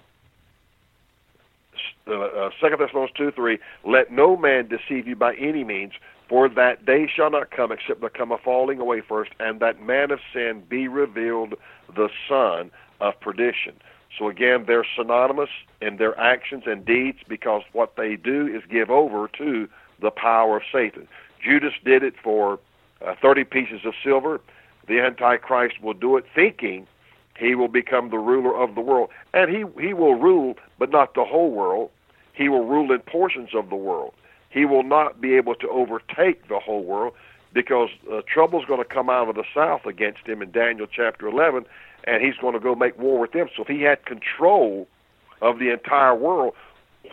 uh, 2.06 2.50
2 2.60 2.76
Thessalonians 2.78 3.12
2 3.16 3.32
3, 3.32 3.58
let 3.84 4.12
no 4.12 4.36
man 4.36 4.68
deceive 4.68 5.08
you 5.08 5.16
by 5.16 5.34
any 5.34 5.64
means, 5.64 5.92
for 6.28 6.48
that 6.48 6.84
day 6.84 7.08
shall 7.14 7.30
not 7.30 7.50
come 7.50 7.72
except 7.72 8.00
there 8.00 8.10
come 8.10 8.32
a 8.32 8.38
falling 8.38 8.78
away 8.78 9.00
first, 9.00 9.32
and 9.40 9.60
that 9.60 9.82
man 9.82 10.10
of 10.10 10.20
sin 10.32 10.62
be 10.68 10.88
revealed, 10.88 11.54
the 11.94 12.08
son 12.28 12.70
of 13.00 13.18
perdition. 13.20 13.74
So 14.18 14.28
again, 14.28 14.64
they're 14.66 14.86
synonymous 14.96 15.50
in 15.80 15.96
their 15.96 16.18
actions 16.18 16.64
and 16.66 16.84
deeds 16.84 17.18
because 17.28 17.62
what 17.72 17.96
they 17.96 18.16
do 18.16 18.46
is 18.46 18.62
give 18.70 18.90
over 18.90 19.28
to 19.38 19.68
the 20.00 20.10
power 20.10 20.58
of 20.58 20.62
Satan. 20.72 21.08
Judas 21.42 21.74
did 21.84 22.02
it 22.02 22.14
for 22.22 22.58
uh, 23.04 23.14
30 23.20 23.44
pieces 23.44 23.80
of 23.84 23.94
silver. 24.02 24.40
The 24.88 25.00
Antichrist 25.00 25.82
will 25.82 25.94
do 25.94 26.16
it 26.16 26.24
thinking 26.34 26.86
he 27.38 27.54
will 27.54 27.68
become 27.68 28.10
the 28.10 28.18
ruler 28.18 28.56
of 28.56 28.74
the 28.74 28.80
world. 28.80 29.10
And 29.34 29.50
he, 29.50 29.64
he 29.80 29.92
will 29.92 30.14
rule, 30.14 30.54
but 30.78 30.90
not 30.90 31.14
the 31.14 31.24
whole 31.24 31.50
world. 31.50 31.90
He 32.32 32.48
will 32.48 32.66
rule 32.66 32.92
in 32.92 33.00
portions 33.00 33.50
of 33.54 33.68
the 33.68 33.76
world. 33.76 34.14
He 34.50 34.64
will 34.64 34.82
not 34.82 35.20
be 35.20 35.34
able 35.34 35.54
to 35.56 35.68
overtake 35.68 36.48
the 36.48 36.58
whole 36.58 36.84
world 36.84 37.14
because 37.52 37.88
uh, 38.10 38.18
is 38.18 38.64
going 38.66 38.82
to 38.82 38.84
come 38.84 39.08
out 39.08 39.28
of 39.28 39.34
the 39.34 39.44
south 39.54 39.86
against 39.86 40.26
him 40.26 40.42
in 40.42 40.50
Daniel 40.50 40.86
chapter 40.86 41.26
11, 41.26 41.64
and 42.04 42.22
he's 42.22 42.36
going 42.36 42.52
to 42.52 42.60
go 42.60 42.74
make 42.74 42.98
war 42.98 43.18
with 43.18 43.32
them. 43.32 43.48
So 43.56 43.62
if 43.62 43.68
he 43.68 43.82
had 43.82 44.04
control 44.04 44.86
of 45.40 45.58
the 45.58 45.70
entire 45.70 46.14
world, 46.14 46.54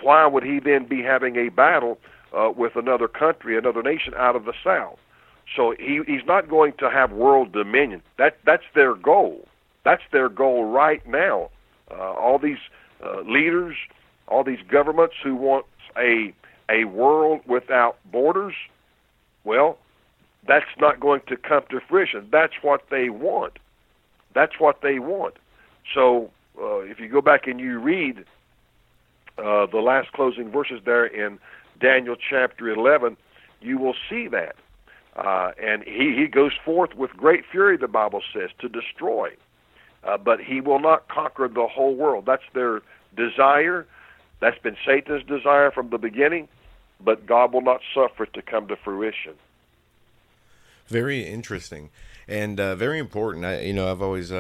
why 0.01 0.25
would 0.25 0.43
he 0.43 0.59
then 0.59 0.85
be 0.85 1.01
having 1.01 1.35
a 1.37 1.49
battle 1.49 1.97
uh, 2.33 2.51
with 2.55 2.75
another 2.75 3.07
country, 3.07 3.57
another 3.57 3.83
nation 3.83 4.13
out 4.15 4.35
of 4.35 4.45
the 4.45 4.53
south? 4.63 4.99
So 5.55 5.75
he, 5.77 6.01
he's 6.07 6.25
not 6.25 6.49
going 6.49 6.73
to 6.79 6.89
have 6.89 7.11
world 7.11 7.51
dominion. 7.51 8.01
That 8.17 8.37
that's 8.45 8.63
their 8.75 8.95
goal. 8.95 9.47
That's 9.83 10.03
their 10.11 10.29
goal 10.29 10.65
right 10.65 11.05
now. 11.07 11.49
Uh, 11.91 12.13
all 12.13 12.39
these 12.39 12.57
uh, 13.03 13.21
leaders, 13.21 13.75
all 14.27 14.43
these 14.43 14.61
governments 14.67 15.15
who 15.23 15.35
want 15.35 15.65
a 15.97 16.33
a 16.69 16.85
world 16.85 17.41
without 17.45 17.97
borders, 18.09 18.53
well, 19.43 19.77
that's 20.47 20.65
not 20.79 20.99
going 20.99 21.21
to 21.27 21.37
come 21.37 21.63
to 21.69 21.79
fruition. 21.87 22.27
That's 22.31 22.53
what 22.61 22.83
they 22.89 23.09
want. 23.09 23.59
That's 24.33 24.59
what 24.59 24.81
they 24.81 24.99
want. 24.99 25.35
So 25.93 26.31
uh, 26.59 26.79
if 26.79 26.99
you 26.99 27.09
go 27.09 27.21
back 27.21 27.47
and 27.47 27.59
you 27.59 27.79
read 27.79 28.25
uh, 29.37 29.65
the 29.67 29.79
last 29.79 30.11
closing 30.13 30.51
verses 30.51 30.81
there 30.85 31.05
in 31.05 31.39
Daniel 31.83 32.15
chapter 32.15 32.69
11, 32.69 33.17
you 33.61 33.77
will 33.77 33.95
see 34.09 34.29
that. 34.29 34.55
Uh, 35.17 35.51
and 35.61 35.83
he, 35.83 36.15
he 36.15 36.27
goes 36.27 36.53
forth 36.63 36.95
with 36.95 37.11
great 37.11 37.43
fury, 37.51 37.75
the 37.75 37.89
Bible 37.89 38.21
says, 38.33 38.49
to 38.59 38.69
destroy. 38.69 39.29
Uh, 40.03 40.17
but 40.17 40.39
he 40.39 40.61
will 40.61 40.79
not 40.79 41.09
conquer 41.09 41.47
the 41.49 41.67
whole 41.67 41.93
world. 41.93 42.25
That's 42.25 42.43
their 42.53 42.81
desire. 43.15 43.85
That's 44.39 44.57
been 44.59 44.77
Satan's 44.85 45.23
desire 45.25 45.71
from 45.71 45.89
the 45.89 45.97
beginning, 45.97 46.47
but 47.03 47.25
God 47.25 47.53
will 47.53 47.61
not 47.61 47.81
suffer 47.93 48.23
it 48.23 48.33
to 48.33 48.41
come 48.41 48.67
to 48.69 48.77
fruition. 48.77 49.33
Very 50.87 51.25
interesting 51.25 51.89
and 52.27 52.59
uh, 52.59 52.75
very 52.75 52.97
important. 52.97 53.45
I, 53.45 53.59
you 53.61 53.73
know, 53.73 53.91
I've 53.91 54.01
always. 54.01 54.31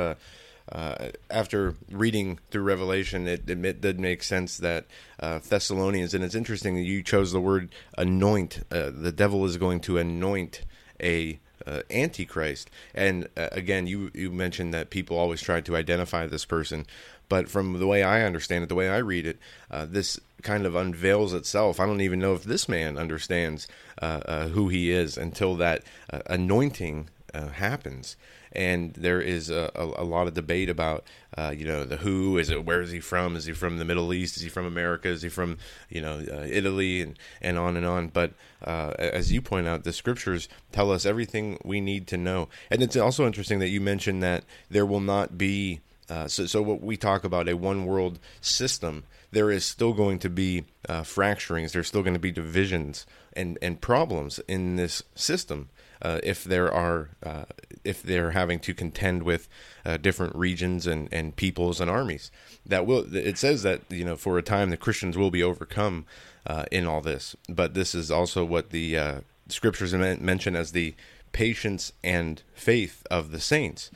Uh, 0.71 1.09
after 1.29 1.75
reading 1.91 2.39
through 2.49 2.63
Revelation, 2.63 3.27
it, 3.27 3.49
it 3.49 3.81
did 3.81 3.99
make 3.99 4.23
sense 4.23 4.57
that 4.57 4.85
uh, 5.19 5.39
Thessalonians, 5.39 6.13
and 6.13 6.23
it's 6.23 6.35
interesting 6.35 6.75
that 6.75 6.81
you 6.81 7.03
chose 7.03 7.31
the 7.31 7.41
word 7.41 7.69
anoint. 7.97 8.61
Uh, 8.71 8.89
the 8.93 9.11
devil 9.11 9.45
is 9.45 9.57
going 9.57 9.81
to 9.81 9.97
anoint 9.97 10.61
a 11.01 11.39
uh, 11.67 11.81
antichrist. 11.91 12.69
And 12.93 13.27
uh, 13.37 13.49
again, 13.51 13.87
you 13.87 14.11
you 14.13 14.31
mentioned 14.31 14.73
that 14.73 14.89
people 14.89 15.17
always 15.17 15.41
try 15.41 15.61
to 15.61 15.75
identify 15.75 16.27
this 16.27 16.45
person, 16.45 16.85
but 17.29 17.49
from 17.49 17.79
the 17.79 17.87
way 17.87 18.03
I 18.03 18.23
understand 18.23 18.63
it, 18.63 18.67
the 18.67 18.75
way 18.75 18.89
I 18.89 18.97
read 18.97 19.27
it, 19.27 19.39
uh, 19.69 19.85
this 19.85 20.19
kind 20.41 20.65
of 20.65 20.75
unveils 20.75 21.33
itself. 21.33 21.79
I 21.79 21.85
don't 21.85 22.01
even 22.01 22.19
know 22.19 22.33
if 22.33 22.43
this 22.43 22.67
man 22.67 22.97
understands 22.97 23.67
who 24.01 24.67
he 24.67 24.91
is 24.91 25.17
until 25.17 25.55
that 25.55 25.83
anointing 26.09 27.09
happens 27.33 28.17
and 28.53 28.93
there 28.93 29.19
is 29.19 29.49
a, 29.49 29.71
a, 29.75 30.03
a 30.03 30.05
lot 30.05 30.27
of 30.27 30.33
debate 30.33 30.69
about 30.69 31.03
uh, 31.37 31.53
you 31.55 31.65
know 31.65 31.83
the 31.83 31.97
who 31.97 32.37
is 32.37 32.49
it 32.49 32.63
where 32.63 32.81
is 32.81 32.91
he 32.91 32.99
from? 32.99 33.35
Is 33.35 33.45
he 33.45 33.53
from 33.53 33.77
the 33.77 33.85
Middle 33.85 34.13
East? 34.13 34.37
Is 34.37 34.43
he 34.43 34.49
from 34.49 34.65
America? 34.65 35.09
Is 35.09 35.21
he 35.21 35.29
from 35.29 35.57
you 35.89 36.01
know 36.01 36.19
uh, 36.19 36.45
Italy? 36.49 37.01
And 37.01 37.17
and 37.41 37.57
on 37.57 37.75
and 37.75 37.85
on. 37.85 38.07
But 38.07 38.33
uh, 38.63 38.93
as 38.97 39.31
you 39.31 39.41
point 39.41 39.67
out 39.67 39.83
the 39.83 39.93
scriptures 39.93 40.47
tell 40.71 40.91
us 40.91 41.05
everything 41.05 41.59
we 41.65 41.81
need 41.81 42.07
to 42.07 42.17
know. 42.17 42.47
And 42.71 42.81
it's 42.81 42.95
also 42.95 43.25
interesting 43.25 43.59
that 43.59 43.69
you 43.69 43.81
mentioned 43.81 44.23
that 44.23 44.43
there 44.69 44.85
will 44.85 45.01
not 45.01 45.37
be 45.37 45.81
uh, 46.09 46.27
so, 46.27 46.45
so 46.45 46.61
what 46.61 46.81
we 46.81 46.97
talk 46.97 47.23
about 47.23 47.47
a 47.47 47.55
one 47.55 47.85
world 47.85 48.19
system 48.41 49.03
there 49.31 49.49
is 49.49 49.65
still 49.65 49.93
going 49.93 50.19
to 50.19 50.29
be 50.29 50.63
uh, 50.87 51.01
fracturings. 51.01 51.71
There's 51.71 51.87
still 51.87 52.03
going 52.03 52.13
to 52.13 52.19
be 52.19 52.31
divisions 52.31 53.05
and 53.35 53.57
and 53.61 53.81
problems 53.81 54.39
in 54.47 54.75
this 54.75 55.01
system 55.15 55.69
uh, 56.03 56.19
if 56.23 56.43
there 56.43 56.71
are 56.71 57.09
uh, 57.23 57.45
if 57.83 58.03
they're 58.03 58.31
having 58.31 58.59
to 58.59 58.73
contend 58.73 59.23
with 59.23 59.47
uh, 59.85 59.97
different 59.97 60.35
regions 60.35 60.85
and, 60.85 61.09
and 61.11 61.35
peoples 61.35 61.81
and 61.81 61.89
armies. 61.89 62.31
That 62.65 62.85
will 62.85 63.15
it 63.15 63.37
says 63.37 63.63
that 63.63 63.81
you 63.89 64.05
know 64.05 64.15
for 64.15 64.37
a 64.37 64.43
time 64.43 64.69
the 64.69 64.77
Christians 64.77 65.17
will 65.17 65.31
be 65.31 65.43
overcome 65.43 66.05
uh, 66.45 66.65
in 66.71 66.85
all 66.85 67.01
this, 67.01 67.35
but 67.49 67.73
this 67.73 67.95
is 67.95 68.11
also 68.11 68.43
what 68.43 68.69
the 68.71 68.97
uh, 68.97 69.21
scriptures 69.47 69.93
mention 69.93 70.55
as 70.55 70.71
the 70.71 70.95
patience 71.31 71.93
and 72.03 72.43
faith 72.53 73.05
of 73.09 73.31
the 73.31 73.39
saints 73.39 73.89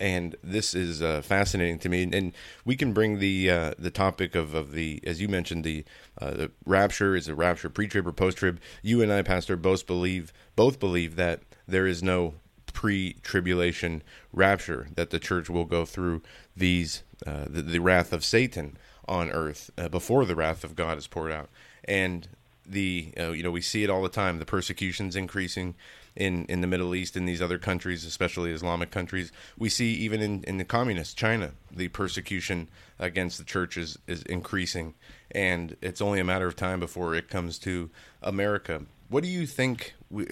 and 0.00 0.36
this 0.42 0.74
is 0.74 1.02
uh, 1.02 1.20
fascinating 1.22 1.78
to 1.80 1.88
me. 1.88 2.08
And 2.12 2.32
we 2.64 2.76
can 2.76 2.92
bring 2.92 3.18
the 3.18 3.50
uh, 3.50 3.74
the 3.78 3.90
topic 3.90 4.34
of, 4.34 4.54
of 4.54 4.72
the 4.72 5.00
as 5.04 5.20
you 5.20 5.28
mentioned 5.28 5.64
the 5.64 5.84
uh, 6.20 6.30
the 6.30 6.50
rapture 6.64 7.14
is 7.14 7.28
a 7.28 7.34
rapture 7.34 7.68
pre-trib 7.68 8.06
or 8.06 8.12
post-trib. 8.12 8.60
You 8.82 9.02
and 9.02 9.12
I, 9.12 9.22
Pastor, 9.22 9.56
both 9.56 9.86
believe 9.86 10.32
both 10.56 10.78
believe 10.80 11.16
that 11.16 11.42
there 11.68 11.86
is 11.86 12.02
no 12.02 12.34
pre-tribulation 12.72 14.02
rapture 14.32 14.88
that 14.94 15.10
the 15.10 15.18
church 15.18 15.48
will 15.48 15.64
go 15.64 15.84
through 15.84 16.22
these 16.56 17.02
uh, 17.26 17.44
the, 17.48 17.62
the, 17.62 17.80
wrath 17.80 18.12
of 18.12 18.24
Satan 18.24 18.76
on 19.08 19.30
earth 19.30 19.70
uh, 19.76 19.88
before 19.88 20.24
the 20.24 20.36
wrath 20.36 20.62
of 20.64 20.76
God 20.76 20.98
is 20.98 21.06
poured 21.06 21.32
out 21.32 21.48
and 21.84 22.28
the 22.64 23.12
uh, 23.18 23.30
you 23.30 23.42
know 23.42 23.50
we 23.50 23.60
see 23.60 23.82
it 23.82 23.90
all 23.90 24.02
the 24.02 24.08
time 24.08 24.38
the 24.38 24.44
persecutions 24.44 25.16
increasing 25.16 25.74
in, 26.18 26.44
in 26.46 26.60
the 26.60 26.66
Middle 26.66 26.94
East 26.96 27.16
in 27.16 27.24
these 27.24 27.40
other 27.40 27.58
countries, 27.58 28.04
especially 28.04 28.50
Islamic 28.50 28.90
countries. 28.90 29.30
We 29.56 29.68
see 29.68 29.94
even 29.94 30.20
in, 30.20 30.42
in 30.44 30.58
the 30.58 30.64
communist 30.64 31.16
China, 31.16 31.52
the 31.70 31.88
persecution 31.88 32.68
against 32.98 33.38
the 33.38 33.44
church 33.44 33.76
is, 33.76 33.98
is 34.08 34.22
increasing, 34.24 34.94
and 35.30 35.76
it's 35.80 36.00
only 36.00 36.18
a 36.18 36.24
matter 36.24 36.48
of 36.48 36.56
time 36.56 36.80
before 36.80 37.14
it 37.14 37.30
comes 37.30 37.58
to 37.60 37.88
America. 38.20 38.82
What 39.08 39.22
do 39.22 39.30
you 39.30 39.46
think? 39.46 39.94
We, 40.10 40.26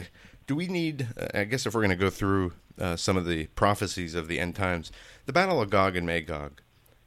do 0.47 0.55
we 0.55 0.67
need? 0.67 1.09
I 1.35 1.45
guess 1.45 1.67
if 1.67 1.75
we're 1.75 1.81
going 1.81 1.91
to 1.91 1.97
go 1.97 2.11
through 2.11 2.53
uh, 2.79 2.97
some 2.97 3.17
of 3.17 3.27
the 3.27 3.47
prophecies 3.49 4.15
of 4.15 4.29
the 4.29 4.39
end 4.39 4.55
times, 4.55 4.93
the 5.27 5.33
Battle 5.33 5.61
of 5.61 5.71
Gog 5.71 5.97
and 5.97 6.07
Magog, 6.07 6.61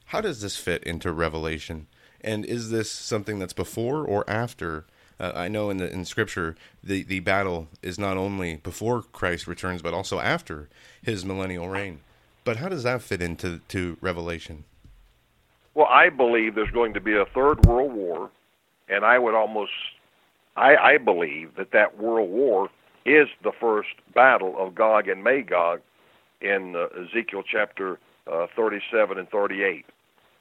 how 0.06 0.21
does 0.21 0.41
this 0.41 0.58
fit 0.58 0.84
into 0.84 1.12
Revelation? 1.12 1.88
And 2.21 2.45
is 2.45 2.69
this 2.69 2.91
something 2.91 3.39
that's 3.39 3.54
before 3.54 4.04
or 4.04 4.30
after 4.30 4.86
uh, 5.19 5.34
I 5.36 5.47
know 5.49 5.69
in 5.69 5.78
the 5.78 5.91
in 5.91 6.06
Scripture 6.06 6.56
the 6.84 7.04
the 7.04 7.19
battle 7.19 7.67
is 7.82 7.99
not 7.99 8.17
only 8.17 8.58
before 8.58 9.02
Christ 9.02 9.47
returns 9.47 9.82
but 9.82 9.93
also 9.93 10.19
after 10.19 10.69
his 11.02 11.25
millennial 11.25 11.67
reign. 11.67 11.99
But 12.43 12.58
how 12.58 12.69
does 12.69 12.84
that 12.84 13.02
fit 13.02 13.21
into 13.21 13.60
to 13.67 13.97
Revelation? 14.02 14.63
Well, 15.73 15.88
I 15.88 16.10
believe 16.10 16.56
there's 16.56 16.71
going 16.71 16.93
to 16.93 17.02
be 17.02 17.15
a 17.15 17.25
third 17.25 17.65
world 17.65 17.93
war, 17.93 18.32
and 18.88 19.06
I 19.06 19.19
would 19.19 19.36
almost 19.36 19.71
I, 20.56 20.75
I 20.75 20.97
believe 20.97 21.56
that 21.56 21.71
that 21.71 21.97
world 21.97 22.30
war 22.30 22.69
is 23.05 23.27
the 23.43 23.51
first 23.59 23.89
battle 24.13 24.55
of 24.57 24.75
Gog 24.75 25.07
and 25.07 25.23
Magog 25.23 25.81
in 26.41 26.75
uh, 26.75 26.88
Ezekiel 27.01 27.43
chapter 27.49 27.99
uh, 28.31 28.47
37 28.55 29.17
and 29.17 29.29
38, 29.29 29.85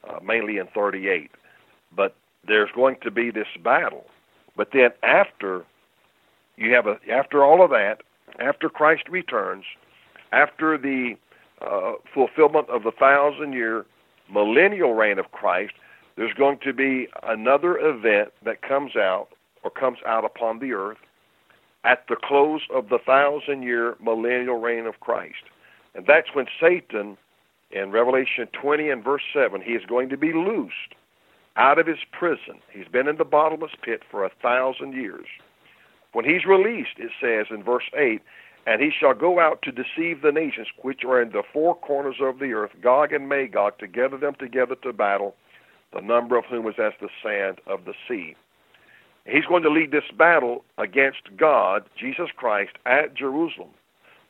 uh, 0.09 0.19
mainly 0.23 0.59
in 0.59 0.67
38. 0.69 1.31
But 1.95 2.15
there's 2.47 2.71
going 2.75 2.97
to 3.03 3.11
be 3.11 3.31
this 3.31 3.49
battle 3.63 4.07
but 4.59 4.71
then 4.73 4.91
after 5.05 5.65
you 6.57 6.75
have 6.75 6.87
a 6.87 6.99
after 7.11 7.43
all 7.43 7.65
of 7.65 7.71
that, 7.71 8.03
after 8.41 8.69
Christ 8.69 9.09
returns, 9.09 9.65
after 10.33 10.77
the 10.77 11.15
uh, 11.63 11.93
fulfillment 12.13 12.69
of 12.69 12.83
the 12.83 12.91
thousand 12.91 13.53
year 13.53 13.87
millennial 14.29 14.95
reign 14.95 15.19
of 15.19 15.31
Christ, 15.31 15.73
there's 16.17 16.35
going 16.35 16.59
to 16.65 16.75
be 16.75 17.07
another 17.23 17.79
event 17.79 18.31
that 18.45 18.61
comes 18.61 18.97
out 18.97 19.29
or 19.63 19.71
comes 19.71 19.99
out 20.05 20.25
upon 20.25 20.59
the 20.59 20.73
earth 20.73 20.99
at 21.85 22.05
the 22.09 22.17
close 22.17 22.63
of 22.75 22.89
the 22.89 22.99
thousand 22.99 23.63
year 23.63 23.97
millennial 24.01 24.59
reign 24.59 24.87
of 24.87 25.01
Christ. 25.01 25.45
And 25.95 26.07
that's 26.07 26.35
when 26.35 26.47
Satan 26.61 27.17
in 27.71 27.91
Revelation 27.91 28.49
20 28.53 28.89
and 28.89 29.05
verse 29.05 29.23
7, 29.33 29.61
he 29.61 29.73
is 29.73 29.85
going 29.87 30.09
to 30.09 30.17
be 30.17 30.33
loosed 30.33 30.95
out 31.57 31.79
of 31.79 31.87
his 31.87 31.99
prison. 32.13 32.61
He's 32.73 32.89
been 32.89 33.09
in 33.09 33.17
the 33.17 33.25
bottomless 33.25 33.73
pit 33.83 34.03
for 34.11 34.25
a 34.25 34.31
thousand 34.43 34.95
years. 34.95 35.27
When 36.13 36.25
he's 36.25 36.47
released, 36.47 36.99
it 36.99 37.11
says 37.21 37.47
in 37.51 37.63
verse 37.63 37.85
8, 37.97 38.23
and 38.67 38.81
he 38.81 38.91
shall 38.91 39.15
go 39.15 39.41
out 39.41 39.63
to 39.63 39.73
deceive 39.73 40.23
the 40.23 40.33
nations 40.33 40.69
which 40.83 41.05
are 41.05 41.21
in 41.21 41.31
the 41.31 41.43
four 41.53 41.75
corners 41.75 42.17
of 42.21 42.39
the 42.39 42.53
earth, 42.53 42.73
Gog 42.83 43.13
and 43.13 43.29
Magog, 43.29 43.79
to 43.79 43.87
gather 43.87 44.17
them 44.17 44.35
together 44.39 44.75
to 44.83 44.93
battle, 44.93 45.35
the 45.93 46.01
number 46.01 46.37
of 46.37 46.45
whom 46.47 46.67
is 46.67 46.75
as 46.79 46.93
the 47.01 47.09
sand 47.23 47.61
of 47.67 47.85
the 47.85 47.95
sea. 48.07 48.37
He's 49.29 49.45
going 49.45 49.63
to 49.63 49.71
lead 49.71 49.91
this 49.91 50.11
battle 50.17 50.65
against 50.79 51.37
God, 51.37 51.85
Jesus 51.99 52.29
Christ, 52.35 52.73
at 52.87 53.15
Jerusalem, 53.15 53.71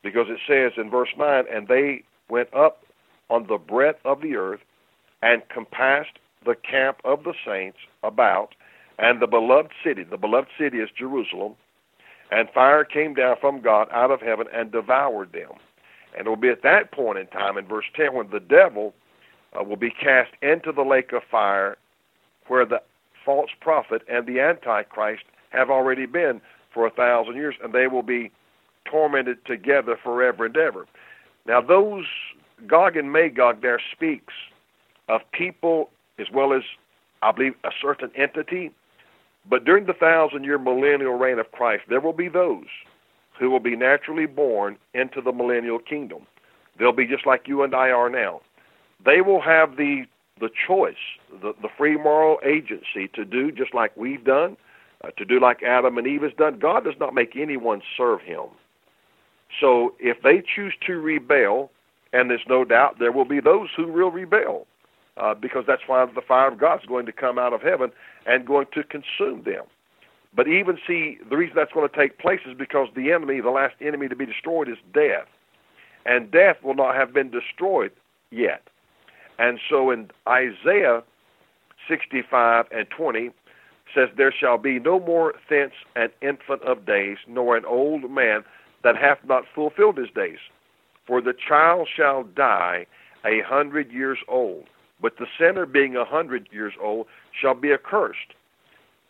because 0.03 0.27
it 0.29 0.41
says 0.47 0.73
in 0.77 0.91
verse 0.91 1.11
9, 1.17 1.45
and 1.53 1.69
they 1.69 2.03
went 2.29 2.53
up 2.53 2.83
on 3.31 3.47
the 3.47 3.59
breadth 3.59 4.01
of 4.05 4.21
the 4.21 4.35
earth 4.35 4.61
and 5.23 5.43
compassed 5.49 6.19
the 6.45 6.57
camp 6.57 6.99
of 7.05 7.23
the 7.23 7.35
saints 7.47 7.79
about, 8.03 8.55
and 8.99 9.21
the 9.21 9.27
beloved 9.27 9.71
city, 9.85 10.03
the 10.03 10.17
beloved 10.17 10.49
city 10.59 10.79
is 10.79 10.89
Jerusalem, 10.97 11.55
and 12.31 12.49
fire 12.51 12.85
came 12.85 13.15
down 13.15 13.37
from 13.41 13.61
God 13.61 13.89
out 13.93 14.11
of 14.11 14.21
heaven 14.21 14.47
and 14.53 14.73
devoured 14.73 15.33
them. 15.33 15.53
And 16.17 16.27
it 16.27 16.31
will 16.31 16.37
be 16.37 16.49
at 16.49 16.63
that 16.63 16.91
point 16.91 17.19
in 17.19 17.27
time, 17.29 17.57
in 17.57 17.67
verse 17.67 17.85
10, 17.95 18.15
when 18.15 18.31
the 18.31 18.41
devil 18.41 18.95
uh, 19.59 19.63
will 19.63 19.77
be 19.77 19.91
cast 19.91 20.33
into 20.43 20.73
the 20.73 20.83
lake 20.83 21.13
of 21.13 21.23
fire, 21.31 21.77
where 22.49 22.67
the 22.67 22.83
false 23.25 23.51
prophet 23.61 24.03
and 24.09 24.27
the 24.27 24.41
Antichrist 24.41 25.25
have 25.51 25.71
already 25.71 26.07
been 26.07 26.41
for 26.73 26.87
a 26.87 26.91
thousand 26.91 27.37
years, 27.37 27.55
and 27.63 27.73
they 27.73 27.87
will 27.87 28.03
be 28.03 28.31
tormented 28.91 29.45
together 29.47 29.97
forever 30.03 30.47
and 30.47 30.57
ever. 30.57 30.87
Now, 31.47 31.61
those 31.61 32.05
Gog 32.67 32.97
and 32.97 33.13
Magog 33.13 33.63
there 33.63 33.81
speaks 33.93 34.35
of 35.09 35.21
people 35.33 35.91
as 36.19 36.27
well 36.33 36.53
as, 36.53 36.63
I 37.23 37.33
believe, 37.33 37.55
a 37.65 37.71
certain 37.81 38.11
entity. 38.17 38.71
But 39.49 39.65
during 39.65 39.87
the 39.87 39.93
thousand 39.93 40.45
year 40.45 40.59
millennial 40.59 41.15
reign 41.15 41.39
of 41.39 41.51
Christ, 41.53 41.85
there 41.89 42.01
will 42.01 42.13
be 42.13 42.29
those 42.29 42.67
who 43.39 43.51
will 43.51 43.61
be 43.61 43.77
naturally 43.77 44.27
born 44.27 44.77
into 44.95 45.21
the 45.21 45.33
millennial 45.33 45.79
kingdom. 45.79 46.27
They'll 46.79 46.93
be 46.93 47.07
just 47.07 47.27
like 47.27 47.49
you 47.49 47.63
and 47.63 47.75
I 47.75 47.91
are 47.91 48.11
now. 48.11 48.41
They 49.05 49.21
will 49.21 49.41
have 49.41 49.77
the 49.77 50.05
the 50.41 50.51
choice, 50.67 50.95
the, 51.43 51.53
the 51.63 51.69
free 51.77 51.97
moral 51.97 52.39
agency 52.45 53.09
to 53.15 53.25
do 53.25 53.51
just 53.51 53.75
like 53.75 53.97
we've 53.97 54.25
done, 54.25 54.57
uh, 55.05 55.11
to 55.17 55.25
do 55.25 55.41
like 55.41 55.63
Adam 55.63 55.99
and 55.99 56.07
Eve 56.07 56.23
has 56.23 56.33
done. 56.37 56.59
God 56.59 56.85
does 56.85 56.95
not 56.99 57.15
make 57.15 57.37
anyone 57.37 57.83
serve 57.97 58.21
him. 58.21 58.47
So 59.61 59.95
if 59.99 60.23
they 60.23 60.43
choose 60.55 60.75
to 60.87 60.95
rebel, 60.95 61.71
and 62.13 62.31
there's 62.31 62.41
no 62.49 62.65
doubt 62.65 62.99
there 62.99 63.13
will 63.13 63.25
be 63.25 63.41
those 63.41 63.69
who 63.77 63.87
will 63.87 64.11
rebel, 64.11 64.67
uh, 65.17 65.35
because 65.35 65.65
that's 65.67 65.83
why 65.87 66.05
the 66.07 66.21
fire 66.21 66.49
of 66.49 66.59
God 66.59 66.81
is 66.81 66.87
going 66.87 67.07
to 67.07 67.13
come 67.13 67.39
out 67.39 67.53
of 67.53 67.61
heaven 67.63 67.91
and 68.27 68.47
going 68.47 68.67
to 68.75 68.83
consume 68.85 69.43
them. 69.45 69.65
But 70.35 70.47
even 70.47 70.79
see, 70.87 71.19
the 71.29 71.37
reason 71.37 71.55
that's 71.57 71.73
going 71.73 71.89
to 71.89 71.97
take 71.97 72.19
place 72.19 72.41
is 72.47 72.57
because 72.57 72.89
the 72.95 73.13
enemy, 73.13 73.41
the 73.41 73.51
last 73.51 73.75
enemy 73.81 74.09
to 74.09 74.17
be 74.17 74.27
destroyed, 74.27 74.69
is 74.69 74.77
death. 74.93 75.27
And 76.07 76.31
death 76.31 76.57
will 76.63 76.75
not 76.75 76.95
have 76.95 77.13
been 77.13 77.31
destroyed 77.31 77.91
yet. 78.31 78.69
And 79.39 79.59
so 79.69 79.91
in 79.91 80.11
Isaiah 80.29 81.03
65 81.89 82.67
and 82.71 82.89
20 82.91 83.31
says, 83.95 84.09
There 84.17 84.33
shall 84.33 84.59
be 84.59 84.79
no 84.79 85.01
more 85.01 85.35
thence 85.49 85.73
an 85.97 86.11
infant 86.21 86.63
of 86.63 86.85
days, 86.85 87.19
nor 87.27 87.57
an 87.57 87.65
old 87.65 88.11
man 88.11 88.45
that 88.83 88.97
hath 88.97 89.19
not 89.25 89.45
fulfilled 89.55 89.97
his 89.97 90.11
days. 90.11 90.39
For 91.07 91.21
the 91.21 91.33
child 91.33 91.89
shall 91.95 92.25
die 92.25 92.87
a 93.25 93.41
hundred 93.41 93.91
years 93.91 94.19
old, 94.29 94.65
but 95.01 95.17
the 95.19 95.27
sinner 95.39 95.67
being 95.67 95.97
a 95.97 96.05
hundred 96.05 96.49
years 96.53 96.75
old 96.81 97.07
shall 97.33 97.55
be 97.55 97.73
accursed. 97.73 98.35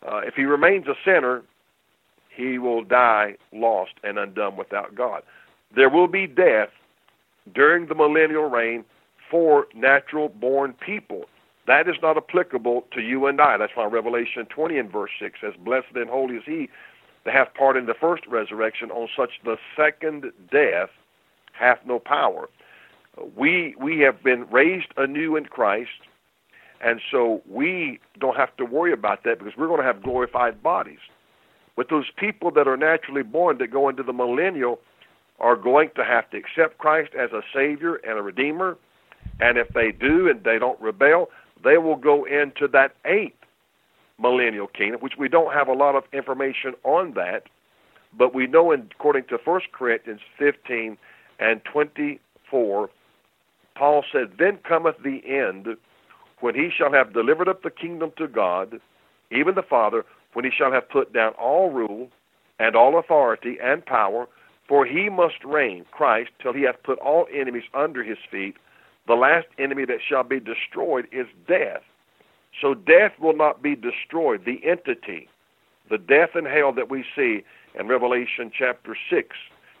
Uh, 0.07 0.19
if 0.19 0.35
he 0.35 0.43
remains 0.43 0.87
a 0.87 0.95
sinner, 1.03 1.43
he 2.29 2.57
will 2.57 2.83
die 2.83 3.35
lost 3.51 3.93
and 4.03 4.17
undone 4.17 4.55
without 4.55 4.95
God. 4.95 5.23
There 5.75 5.89
will 5.89 6.07
be 6.07 6.25
death 6.25 6.69
during 7.53 7.87
the 7.87 7.95
millennial 7.95 8.49
reign 8.49 8.85
for 9.29 9.67
natural 9.73 10.29
born 10.29 10.73
people. 10.73 11.25
That 11.67 11.87
is 11.87 11.95
not 12.01 12.17
applicable 12.17 12.85
to 12.93 13.01
you 13.01 13.27
and 13.27 13.39
I. 13.39 13.57
That's 13.57 13.73
why 13.75 13.85
Revelation 13.85 14.45
20 14.47 14.77
and 14.77 14.91
verse 14.91 15.11
6 15.19 15.39
says, 15.39 15.53
Blessed 15.59 15.95
and 15.95 16.09
holy 16.09 16.35
is 16.35 16.43
he 16.45 16.69
that 17.25 17.33
hath 17.33 17.53
part 17.53 17.77
in 17.77 17.85
the 17.85 17.93
first 17.93 18.25
resurrection, 18.27 18.91
on 18.91 19.07
such 19.15 19.31
the 19.43 19.57
second 19.75 20.31
death 20.51 20.89
hath 21.53 21.79
no 21.85 21.99
power. 21.99 22.49
We 23.35 23.75
we 23.79 23.99
have 23.99 24.23
been 24.23 24.47
raised 24.49 24.93
anew 24.95 25.35
in 25.35 25.45
Christ, 25.45 26.07
and 26.81 27.01
so 27.11 27.41
we 27.47 27.99
don't 28.19 28.37
have 28.37 28.55
to 28.57 28.65
worry 28.65 28.93
about 28.93 29.23
that 29.25 29.39
because 29.39 29.53
we're 29.57 29.67
going 29.67 29.81
to 29.81 29.85
have 29.85 30.01
glorified 30.01 30.63
bodies. 30.63 30.99
But 31.75 31.89
those 31.89 32.05
people 32.15 32.51
that 32.51 32.67
are 32.67 32.77
naturally 32.77 33.23
born 33.23 33.57
that 33.57 33.71
go 33.71 33.89
into 33.89 34.03
the 34.03 34.13
millennial 34.13 34.79
are 35.39 35.55
going 35.55 35.89
to 35.95 36.03
have 36.03 36.29
to 36.29 36.37
accept 36.37 36.77
Christ 36.77 37.11
as 37.13 37.31
a 37.31 37.41
Savior 37.53 37.95
and 37.95 38.17
a 38.17 38.21
Redeemer 38.21 38.77
and 39.39 39.57
if 39.57 39.73
they 39.73 39.91
do 39.91 40.29
and 40.29 40.43
they 40.43 40.59
don't 40.59 40.79
rebel, 40.81 41.29
they 41.63 41.77
will 41.77 41.95
go 41.95 42.25
into 42.25 42.67
that 42.69 42.95
eighth 43.05 43.33
millennial 44.19 44.67
kingdom, 44.67 44.99
which 45.01 45.13
we 45.17 45.29
don't 45.29 45.53
have 45.53 45.67
a 45.67 45.73
lot 45.73 45.95
of 45.95 46.03
information 46.13 46.73
on 46.83 47.13
that. 47.13 47.43
But 48.17 48.33
we 48.33 48.47
know, 48.47 48.71
in, 48.71 48.89
according 48.97 49.25
to 49.25 49.37
1 49.43 49.61
Corinthians 49.71 50.21
15 50.37 50.97
and 51.39 51.61
24, 51.63 52.89
Paul 53.75 54.03
said, 54.11 54.31
Then 54.37 54.57
cometh 54.67 54.95
the 55.03 55.21
end, 55.25 55.67
when 56.41 56.55
he 56.55 56.69
shall 56.75 56.91
have 56.91 57.13
delivered 57.13 57.47
up 57.47 57.63
the 57.63 57.69
kingdom 57.69 58.11
to 58.17 58.27
God, 58.27 58.79
even 59.31 59.55
the 59.55 59.63
Father, 59.63 60.05
when 60.33 60.45
he 60.45 60.51
shall 60.51 60.71
have 60.71 60.89
put 60.89 61.13
down 61.13 61.33
all 61.33 61.69
rule 61.69 62.09
and 62.59 62.75
all 62.75 62.97
authority 62.97 63.57
and 63.61 63.85
power, 63.85 64.27
for 64.67 64.85
he 64.85 65.09
must 65.09 65.43
reign, 65.43 65.85
Christ, 65.91 66.29
till 66.41 66.53
he 66.53 66.63
hath 66.63 66.83
put 66.83 66.99
all 66.99 67.25
enemies 67.33 67.63
under 67.73 68.03
his 68.03 68.17
feet. 68.29 68.55
The 69.09 69.15
last 69.15 69.47
enemy 69.57 69.85
that 69.85 70.01
shall 70.07 70.21
be 70.23 70.39
destroyed 70.39 71.07
is 71.11 71.25
death. 71.47 71.81
So 72.61 72.75
death 72.75 73.13
will 73.19 73.35
not 73.35 73.59
be 73.59 73.75
destroyed. 73.75 74.45
The 74.45 74.63
entity, 74.63 75.27
the 75.89 75.97
death 75.97 76.35
and 76.35 76.45
hell 76.45 76.71
that 76.73 76.91
we 76.91 77.03
see 77.15 77.43
in 77.73 77.87
Revelation 77.87 78.51
chapter 78.55 78.95
6, 79.09 79.35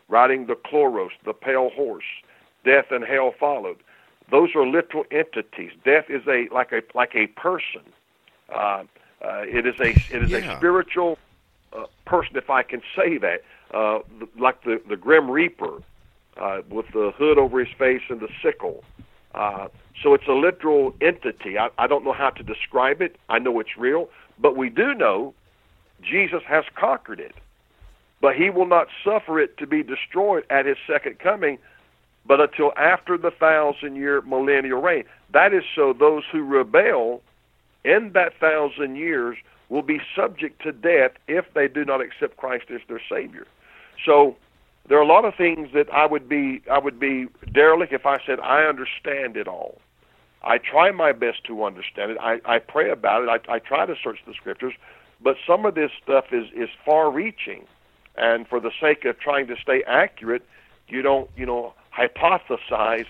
riding 0.07 0.47
the 0.47 0.55
chloros, 0.55 1.11
the 1.25 1.33
pale 1.33 1.69
horse, 1.69 2.05
death 2.65 2.85
and 2.89 3.05
hell 3.05 3.31
followed. 3.39 3.77
Those 4.31 4.49
are 4.55 4.65
literal 4.65 5.03
entities. 5.11 5.73
Death 5.85 6.05
is 6.09 6.23
a 6.27 6.47
like 6.51 6.71
a 6.71 6.81
like 6.95 7.13
a 7.13 7.27
person. 7.27 7.83
Uh, 8.51 8.85
uh, 9.23 9.43
it 9.45 9.67
is 9.67 9.75
a 9.79 9.89
it 10.09 10.23
is 10.23 10.31
Yeah. 10.31 10.53
a 10.53 10.57
spiritual 10.57 11.19
uh, 11.71 11.85
person, 12.05 12.35
if 12.35 12.49
I 12.49 12.63
can 12.63 12.81
say 12.95 13.19
that, 13.19 13.43
uh, 13.75 13.99
like 14.39 14.63
the 14.63 14.81
the 14.89 14.97
grim 14.97 15.29
reaper 15.29 15.83
uh, 16.37 16.61
with 16.67 16.87
the 16.93 17.11
hood 17.15 17.37
over 17.37 17.59
his 17.59 17.69
face 17.77 18.01
and 18.09 18.19
the 18.19 18.29
sickle. 18.41 18.83
Uh, 19.33 19.67
so 20.01 20.13
it's 20.13 20.27
a 20.27 20.33
literal 20.33 20.93
entity. 21.01 21.57
I, 21.57 21.69
I 21.77 21.87
don't 21.87 22.03
know 22.03 22.13
how 22.13 22.29
to 22.31 22.43
describe 22.43 23.01
it. 23.01 23.17
I 23.27 23.39
know 23.39 23.59
it's 23.59 23.77
real, 23.77 24.09
but 24.39 24.55
we 24.55 24.69
do 24.69 24.93
know 24.93 25.33
Jesus 26.01 26.41
has 26.47 26.63
conquered 26.75 27.19
it. 27.19 27.35
But 28.21 28.35
he 28.35 28.49
will 28.49 28.65
not 28.65 28.87
suffer 29.03 29.39
it 29.39 29.57
to 29.57 29.67
be 29.67 29.83
destroyed 29.83 30.45
at 30.49 30.65
his 30.65 30.77
second 30.85 31.19
coming, 31.19 31.57
but 32.25 32.41
until 32.41 32.73
after 32.75 33.17
the 33.17 33.31
thousand 33.31 33.95
year 33.95 34.21
millennial 34.21 34.81
reign. 34.81 35.05
That 35.31 35.53
is 35.53 35.63
so 35.75 35.93
those 35.93 36.23
who 36.31 36.43
rebel 36.43 37.21
in 37.85 38.11
that 38.13 38.37
thousand 38.39 38.97
years 38.97 39.37
will 39.69 39.83
be 39.83 40.01
subject 40.15 40.61
to 40.63 40.71
death 40.71 41.11
if 41.27 41.45
they 41.53 41.67
do 41.67 41.85
not 41.85 42.01
accept 42.01 42.35
Christ 42.37 42.65
as 42.73 42.81
their 42.87 43.01
Savior. 43.09 43.47
So 44.05 44.35
there 44.89 44.97
are 44.97 45.03
a 45.03 45.07
lot 45.07 45.23
of 45.23 45.35
things 45.35 45.69
that 45.73 45.87
I 45.93 46.05
would 46.05 46.27
be 46.27 46.61
I 46.69 46.79
would 46.79 46.99
be 46.99 47.27
derelict 47.53 47.93
if 47.93 48.05
I 48.05 48.17
said 48.25 48.39
I 48.39 48.63
understand 48.63 49.37
it 49.37 49.47
all. 49.47 49.79
I 50.43 50.57
try 50.57 50.91
my 50.91 51.11
best 51.11 51.43
to 51.45 51.63
understand 51.63 52.11
it. 52.11 52.17
I, 52.19 52.39
I 52.45 52.59
pray 52.59 52.89
about 52.89 53.23
it. 53.23 53.29
I, 53.29 53.55
I 53.55 53.59
try 53.59 53.85
to 53.85 53.95
search 54.01 54.19
the 54.25 54.33
scriptures, 54.33 54.73
but 55.21 55.35
some 55.45 55.65
of 55.65 55.75
this 55.75 55.91
stuff 56.01 56.25
is 56.31 56.47
is 56.55 56.69
far 56.85 57.11
reaching, 57.11 57.65
and 58.17 58.47
for 58.47 58.59
the 58.59 58.71
sake 58.81 59.05
of 59.05 59.19
trying 59.19 59.47
to 59.47 59.55
stay 59.61 59.83
accurate, 59.85 60.43
you 60.87 61.01
don't 61.01 61.29
you 61.37 61.45
know 61.45 61.73
hypothesize 61.95 63.05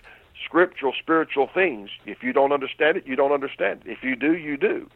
scriptural 0.46 0.94
spiritual 1.00 1.50
things. 1.54 1.90
If 2.06 2.24
you 2.24 2.34
don't 2.34 2.52
understand 2.52 2.98
it, 2.98 3.08
you 3.08 3.16
don't 3.16 3.32
understand 3.32 3.84
it. 3.86 3.92
If 3.92 4.04
you 4.04 4.16
do, 4.16 4.36
you 4.36 4.58
do. 4.58 4.90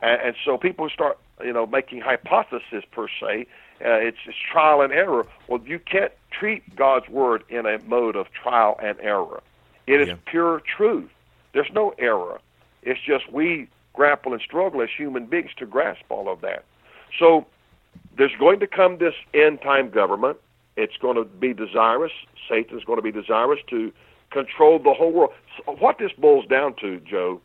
And, 0.00 0.20
and 0.22 0.36
so 0.44 0.58
people 0.58 0.88
start 0.88 1.18
you 1.44 1.52
know 1.52 1.66
making 1.66 2.00
hypotheses 2.00 2.82
per 2.90 3.06
se. 3.20 3.46
Uh, 3.84 3.90
it's, 3.94 4.18
it's 4.26 4.36
trial 4.52 4.80
and 4.80 4.92
error. 4.92 5.26
Well, 5.46 5.60
you 5.64 5.78
can't 5.78 6.12
treat 6.30 6.74
God's 6.74 7.08
word 7.08 7.44
in 7.48 7.66
a 7.66 7.78
mode 7.86 8.16
of 8.16 8.26
trial 8.32 8.78
and 8.82 8.98
error. 9.00 9.42
It 9.86 10.00
is 10.00 10.08
Yeah. 10.08 10.16
pure 10.26 10.60
truth. 10.76 11.10
There's 11.52 11.70
no 11.72 11.94
error. 11.98 12.40
It's 12.82 13.00
just 13.00 13.30
we 13.32 13.68
grapple 13.94 14.32
and 14.32 14.42
struggle 14.42 14.82
as 14.82 14.90
human 14.96 15.26
beings 15.26 15.50
to 15.58 15.66
grasp 15.66 16.02
all 16.08 16.28
of 16.28 16.40
that. 16.42 16.64
So 17.18 17.46
there's 18.16 18.34
going 18.38 18.60
to 18.60 18.66
come 18.66 18.98
this 18.98 19.14
end 19.34 19.60
time 19.62 19.90
government. 19.90 20.38
It's 20.76 20.96
going 20.96 21.16
to 21.16 21.24
be 21.24 21.54
desirous. 21.54 22.12
Satan's 22.48 22.84
going 22.84 22.98
to 22.98 23.02
be 23.02 23.12
desirous 23.12 23.60
to 23.68 23.92
control 24.30 24.78
the 24.78 24.94
whole 24.94 25.10
world. 25.12 25.32
So 25.56 25.72
what 25.76 25.98
this 25.98 26.12
boils 26.12 26.46
down 26.46 26.74
to, 26.80 27.00
Joe, 27.00 27.40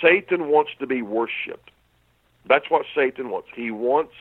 Satan 0.00 0.48
wants 0.48 0.72
to 0.78 0.86
be 0.86 1.02
worshipped. 1.02 1.70
That's 2.46 2.68
what 2.70 2.84
Satan 2.94 3.30
wants. 3.30 3.48
He 3.54 3.70
wants 3.70 4.12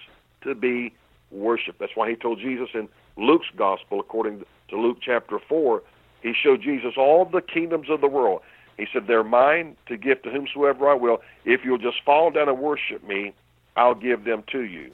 to 0.43 0.55
be 0.55 0.93
worshiped. 1.31 1.79
That's 1.79 1.95
why 1.95 2.09
he 2.09 2.15
told 2.15 2.39
Jesus 2.39 2.69
in 2.73 2.89
Luke's 3.17 3.47
gospel, 3.55 3.99
according 3.99 4.43
to 4.69 4.77
Luke 4.77 4.97
chapter 5.01 5.39
4, 5.39 5.81
he 6.21 6.33
showed 6.33 6.61
Jesus 6.61 6.93
all 6.97 7.25
the 7.25 7.41
kingdoms 7.41 7.89
of 7.89 8.01
the 8.01 8.07
world. 8.07 8.41
He 8.77 8.87
said, 8.91 9.07
They're 9.07 9.23
mine 9.23 9.75
to 9.87 9.97
give 9.97 10.21
to 10.23 10.29
whomsoever 10.29 10.89
I 10.89 10.95
will. 10.95 11.21
If 11.45 11.65
you'll 11.65 11.77
just 11.77 12.03
fall 12.03 12.31
down 12.31 12.49
and 12.49 12.59
worship 12.59 13.03
me, 13.07 13.33
I'll 13.75 13.95
give 13.95 14.23
them 14.23 14.43
to 14.51 14.61
you. 14.61 14.91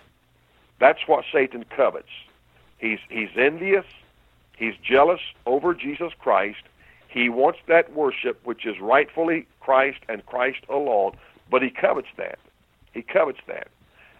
That's 0.79 0.99
what 1.07 1.25
Satan 1.31 1.65
covets. 1.75 2.09
He's, 2.77 2.99
he's 3.09 3.29
envious, 3.35 3.85
he's 4.55 4.75
jealous 4.83 5.21
over 5.45 5.73
Jesus 5.73 6.11
Christ. 6.19 6.61
He 7.07 7.29
wants 7.29 7.59
that 7.67 7.93
worship, 7.93 8.39
which 8.45 8.65
is 8.65 8.79
rightfully 8.79 9.47
Christ 9.59 9.99
and 10.07 10.25
Christ 10.25 10.59
alone, 10.69 11.13
but 11.49 11.63
he 11.63 11.69
covets 11.69 12.09
that. 12.17 12.37
He 12.93 13.01
covets 13.01 13.39
that. 13.47 13.69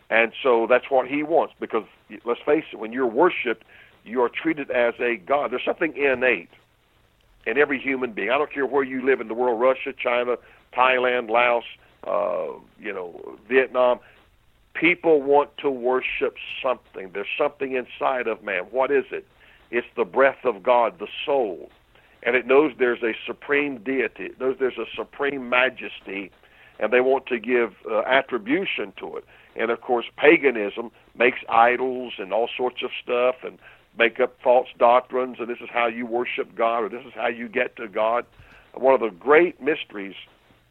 And 0.10 0.32
so 0.42 0.68
that's 0.70 0.90
what 0.90 1.08
he 1.08 1.24
wants 1.24 1.54
because 1.60 1.84
let's 2.24 2.40
face 2.46 2.64
it, 2.72 2.80
when 2.80 2.94
you're 2.94 3.08
worshiped, 3.08 3.64
you 4.06 4.22
are 4.22 4.30
treated 4.30 4.72
as 4.72 4.94
a 5.00 5.18
God. 5.18 5.52
There's 5.52 5.66
something 5.66 5.96
innate 5.98 6.50
in 7.46 7.58
every 7.58 7.80
human 7.80 8.14
being. 8.14 8.30
I 8.30 8.38
don't 8.38 8.52
care 8.52 8.66
where 8.66 8.84
you 8.84 9.06
live 9.06 9.20
in 9.20 9.28
the 9.28 9.34
world 9.34 9.60
Russia, 9.60 9.94
China, 9.98 10.38
Thailand, 10.74 11.30
Laos, 11.30 11.64
uh, 12.06 12.60
you 12.80 12.94
know, 12.94 13.38
Vietnam. 13.50 14.00
People 14.74 15.22
want 15.22 15.58
to 15.58 15.70
worship 15.70 16.36
something. 16.62 17.12
There's 17.14 17.28
something 17.38 17.74
inside 17.74 18.28
of 18.28 18.44
man. 18.44 18.64
What 18.72 18.92
is 18.92 19.06
it? 19.12 19.26
It's 19.72 19.88
the 19.96 20.06
breath 20.06 20.46
of 20.46 20.64
God, 20.64 21.00
the 21.00 21.08
soul. 21.26 21.70
And 22.24 22.36
it 22.36 22.46
knows 22.46 22.74
there's 22.78 23.04
a 23.04 23.14
supreme 23.26 23.80
deity, 23.80 24.26
it 24.26 24.40
knows 24.40 24.58
there's 24.60 24.78
a 24.78 24.86
supreme 24.96 25.50
majesty, 25.50 26.32
and 26.80 26.92
they 26.92 27.02
want 27.02 27.26
to 27.28 27.40
give 27.40 27.74
uh, 27.90 28.02
attribution 28.02 28.94
to 29.00 29.18
it. 29.18 29.26
And 29.58 29.72
of 29.72 29.82
course, 29.82 30.06
paganism 30.18 30.92
makes 31.18 31.40
idols 31.50 32.14
and 32.18 32.32
all 32.32 32.50
sorts 32.56 32.84
of 32.84 32.92
stuff 33.04 33.36
and 33.44 33.58
make 33.98 34.20
up 34.20 34.36
false 34.44 34.68
doctrines, 34.78 35.38
and 35.40 35.50
this 35.50 35.58
is 35.62 35.70
how 35.72 35.88
you 35.88 36.06
worship 36.06 36.56
God, 36.56 36.84
or 36.84 36.90
this 36.90 37.06
is 37.06 37.14
how 37.16 37.28
you 37.28 37.48
get 37.48 37.76
to 37.78 37.88
God. 37.88 38.26
One 38.74 38.94
of 38.94 39.00
the 39.00 39.10
great 39.10 39.60
mysteries 39.62 40.16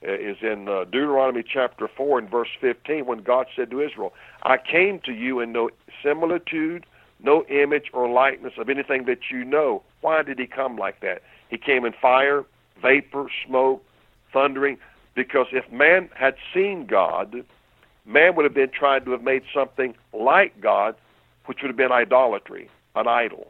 uh, 0.07 0.13
is 0.13 0.37
in 0.43 0.69
uh, 0.69 0.85
Deuteronomy 0.85 1.43
chapter 1.43 1.89
4 1.89 2.21
and 2.21 2.31
verse 2.31 2.51
15 2.61 3.07
when 3.07 3.23
God 3.23 3.47
said 3.57 3.71
to 3.71 3.81
Israel, 3.81 4.13
I 4.45 4.59
came 4.59 5.01
to 5.01 5.13
you 5.13 5.41
in 5.41 5.53
no 5.53 5.71
similitude, 6.03 6.87
no 7.21 7.45
image 7.45 7.91
or 7.93 8.09
likeness 8.09 8.53
of 8.59 8.69
anything 8.69 9.07
that 9.07 9.31
you 9.31 9.45
know. 9.45 9.83
Why 10.03 10.23
did 10.23 10.39
he 10.39 10.47
come 10.47 10.77
like 10.77 11.01
that? 11.01 11.23
He 11.49 11.59
came 11.59 11.85
in 11.85 11.95
fire, 12.01 12.45
vapor, 12.81 13.27
smoke, 13.47 13.85
thundering, 14.33 14.79
because 15.15 15.47
if 15.51 15.73
man 15.73 16.11
had 16.15 16.37
seen 16.55 16.87
God, 16.87 17.45
man 18.07 18.37
would 18.37 18.45
have 18.45 18.55
been 18.55 18.71
trying 18.71 19.05
to 19.05 19.11
have 19.13 19.23
made 19.23 19.43
something 19.53 19.95
like 20.13 20.61
God, 20.61 20.95
which 21.47 21.59
would 21.63 21.69
have 21.69 21.77
been 21.77 21.93
idolatry, 21.93 22.71
an 22.95 23.07
idol. 23.07 23.49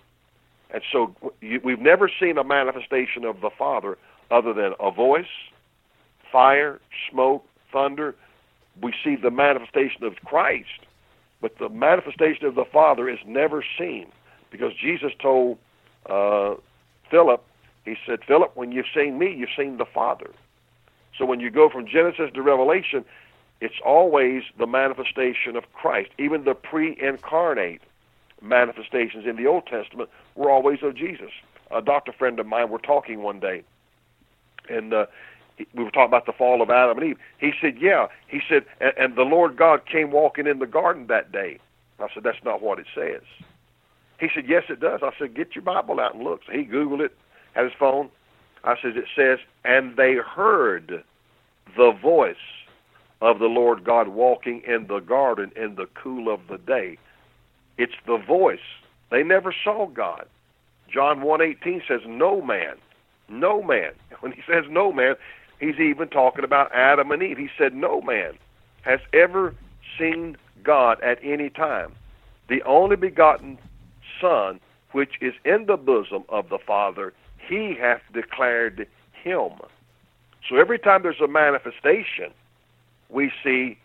And 0.70 0.82
so 0.90 1.14
we've 1.62 1.80
never 1.80 2.10
seen 2.20 2.38
a 2.38 2.44
manifestation 2.44 3.24
of 3.24 3.40
the 3.40 3.50
Father 3.56 3.96
other 4.30 4.52
than 4.52 4.72
a 4.80 4.90
voice, 4.90 5.26
fire, 6.32 6.80
smoke, 7.10 7.44
thunder. 7.72 8.14
We 8.82 8.92
see 9.04 9.16
the 9.16 9.30
manifestation 9.30 10.04
of 10.04 10.16
Christ, 10.24 10.80
but 11.40 11.58
the 11.58 11.68
manifestation 11.68 12.46
of 12.46 12.54
the 12.54 12.64
Father 12.64 13.08
is 13.08 13.18
never 13.26 13.64
seen 13.78 14.06
because 14.50 14.72
Jesus 14.74 15.12
told 15.20 15.58
uh, 16.10 16.54
Philip, 17.10 17.44
he 17.84 17.94
said, 18.06 18.20
Philip, 18.26 18.56
when 18.56 18.72
you've 18.72 18.86
seen 18.94 19.18
me, 19.18 19.34
you've 19.34 19.50
seen 19.56 19.76
the 19.76 19.86
Father. 19.86 20.30
So 21.16 21.24
when 21.24 21.40
you 21.40 21.50
go 21.50 21.70
from 21.70 21.86
Genesis 21.86 22.30
to 22.34 22.42
Revelation, 22.42 23.04
it's 23.60 23.80
always 23.84 24.42
the 24.58 24.66
manifestation 24.66 25.56
of 25.56 25.72
Christ. 25.72 26.10
Even 26.18 26.44
the 26.44 26.54
pre 26.54 26.96
incarnate 27.00 27.80
manifestations 28.42 29.24
in 29.26 29.36
the 29.36 29.46
Old 29.46 29.66
Testament 29.66 30.10
were 30.34 30.50
always 30.50 30.82
of 30.82 30.94
Jesus. 30.94 31.30
A 31.70 31.82
doctor 31.82 32.12
friend 32.12 32.38
of 32.38 32.46
mine 32.46 32.68
we 32.68 32.72
were 32.72 32.78
talking 32.78 33.22
one 33.22 33.40
day, 33.40 33.62
and 34.68 34.92
uh, 34.92 35.06
we 35.74 35.84
were 35.84 35.90
talking 35.90 36.08
about 36.08 36.26
the 36.26 36.32
fall 36.32 36.60
of 36.62 36.70
Adam 36.70 36.98
and 36.98 37.10
Eve. 37.10 37.18
He 37.38 37.52
said, 37.60 37.78
"Yeah." 37.80 38.08
He 38.28 38.40
said, 38.48 38.66
and, 38.80 38.92
and 38.98 39.16
the 39.16 39.22
Lord 39.22 39.56
God 39.56 39.86
came 39.86 40.10
walking 40.10 40.46
in 40.46 40.58
the 40.58 40.66
garden 40.66 41.06
that 41.08 41.32
day. 41.32 41.58
I 41.98 42.08
said, 42.12 42.22
"That's 42.22 42.44
not 42.44 42.62
what 42.62 42.78
it 42.78 42.86
says." 42.94 43.22
He 44.20 44.28
said, 44.34 44.44
"Yes, 44.46 44.64
it 44.68 44.80
does." 44.80 45.00
I 45.02 45.10
said, 45.18 45.34
"Get 45.34 45.54
your 45.54 45.62
Bible 45.62 45.98
out 45.98 46.14
and 46.14 46.22
look." 46.22 46.42
So 46.46 46.52
he 46.52 46.64
Googled 46.64 47.00
it, 47.00 47.16
had 47.54 47.64
his 47.64 47.72
phone. 47.78 48.10
I 48.64 48.76
said, 48.80 48.96
"It 48.96 49.06
says, 49.16 49.38
and 49.64 49.96
they 49.96 50.14
heard 50.16 51.02
the 51.76 51.90
voice 51.90 52.36
of 53.20 53.38
the 53.38 53.46
Lord 53.46 53.84
God 53.84 54.08
walking 54.08 54.62
in 54.66 54.86
the 54.86 55.00
garden 55.00 55.52
in 55.56 55.74
the 55.74 55.86
cool 55.94 56.32
of 56.32 56.46
the 56.48 56.58
day." 56.58 56.98
It's 57.78 57.96
the 58.06 58.16
voice. 58.16 58.58
They 59.10 59.22
never 59.22 59.52
saw 59.52 59.86
God. 59.86 60.26
John 60.88 61.20
1:18 61.20 61.82
says 61.86 62.00
no 62.06 62.40
man, 62.40 62.76
no 63.28 63.62
man. 63.62 63.92
When 64.20 64.32
he 64.32 64.42
says 64.46 64.64
no 64.68 64.92
man, 64.92 65.16
he's 65.60 65.78
even 65.78 66.08
talking 66.08 66.44
about 66.44 66.72
Adam 66.74 67.10
and 67.10 67.22
Eve. 67.22 67.38
He 67.38 67.50
said 67.58 67.74
no 67.74 68.00
man 68.00 68.38
has 68.82 69.00
ever 69.12 69.54
seen 69.98 70.36
God 70.62 71.00
at 71.02 71.18
any 71.22 71.50
time. 71.50 71.92
The 72.48 72.62
only 72.62 72.96
begotten 72.96 73.58
Son, 74.20 74.60
which 74.92 75.14
is 75.20 75.34
in 75.44 75.66
the 75.66 75.76
bosom 75.76 76.24
of 76.28 76.48
the 76.48 76.58
Father, 76.58 77.12
he 77.36 77.74
hath 77.74 78.00
declared 78.12 78.88
him. 79.12 79.50
So 80.48 80.56
every 80.56 80.78
time 80.78 81.02
there's 81.02 81.20
a 81.20 81.28
manifestation, 81.28 82.32
we 83.08 83.30
see 83.42 83.78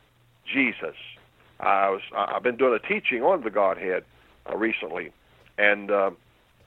Jesus. 0.46 0.96
I 1.60 1.90
was 1.90 2.02
I've 2.16 2.44
been 2.44 2.58
doing 2.58 2.74
a 2.74 2.88
teaching 2.88 3.24
on 3.24 3.44
the 3.44 3.50
Godhead 3.50 4.04
uh, 4.50 4.58
recently, 4.58 5.12
and 5.58 5.92
uh, 5.92 6.12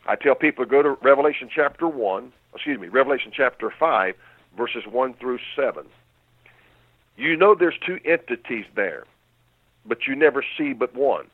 I 0.07 0.17
tell 0.17 0.35
people 0.35 0.65
go 0.65 0.83
to 0.83 0.97
Revelation 1.03 1.49
chapter 1.53 1.89
one, 1.89 2.33
excuse 2.55 2.79
me, 2.79 2.89
Revelation 2.89 3.33
chapter 3.35 3.73
five, 3.79 4.15
verses 4.57 4.85
one 4.89 5.15
through 5.15 5.41
seven. 5.57 5.87
You 7.17 7.37
know 7.37 7.55
there's 7.55 7.79
two 7.85 7.99
entities 8.05 8.67
there, 8.75 9.05
but 9.87 10.07
you 10.07 10.15
never 10.15 10.45
see 10.57 10.73
but 10.73 10.95
one. 10.95 11.27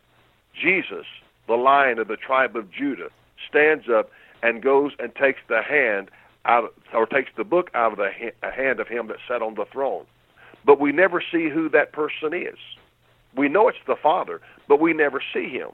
Jesus, 0.55 1.07
the 1.47 1.55
Lion 1.55 1.99
of 1.99 2.09
the 2.09 2.17
tribe 2.17 2.57
of 2.57 2.71
Judah, 2.71 3.09
stands 3.49 3.89
up 3.89 4.11
and 4.43 4.63
goes 4.63 4.93
and 4.99 5.15
takes 5.15 5.41
the 5.49 5.63
hand 5.63 6.11
out, 6.45 6.75
or 6.95 7.07
takes 7.07 7.31
the 7.37 7.45
book 7.45 7.71
out 7.75 7.93
of 7.93 7.99
the 7.99 8.11
hand 8.51 8.81
of 8.81 8.89
him 8.89 9.09
that 9.09 9.19
sat 9.29 9.43
on 9.43 9.55
the 9.55 9.67
throne. 9.67 10.07
But 10.65 10.81
we 10.81 10.93
never 10.93 11.23
see 11.33 11.49
who 11.49 11.69
that 11.71 11.93
person 11.93 12.35
is. 12.35 12.59
We 13.37 13.49
know 13.49 13.69
it's 13.69 13.79
the 13.87 13.97
Father, 13.97 14.41
but 14.69 14.81
we 14.81 14.93
never 14.93 15.23
see 15.33 15.49
him. 15.49 15.71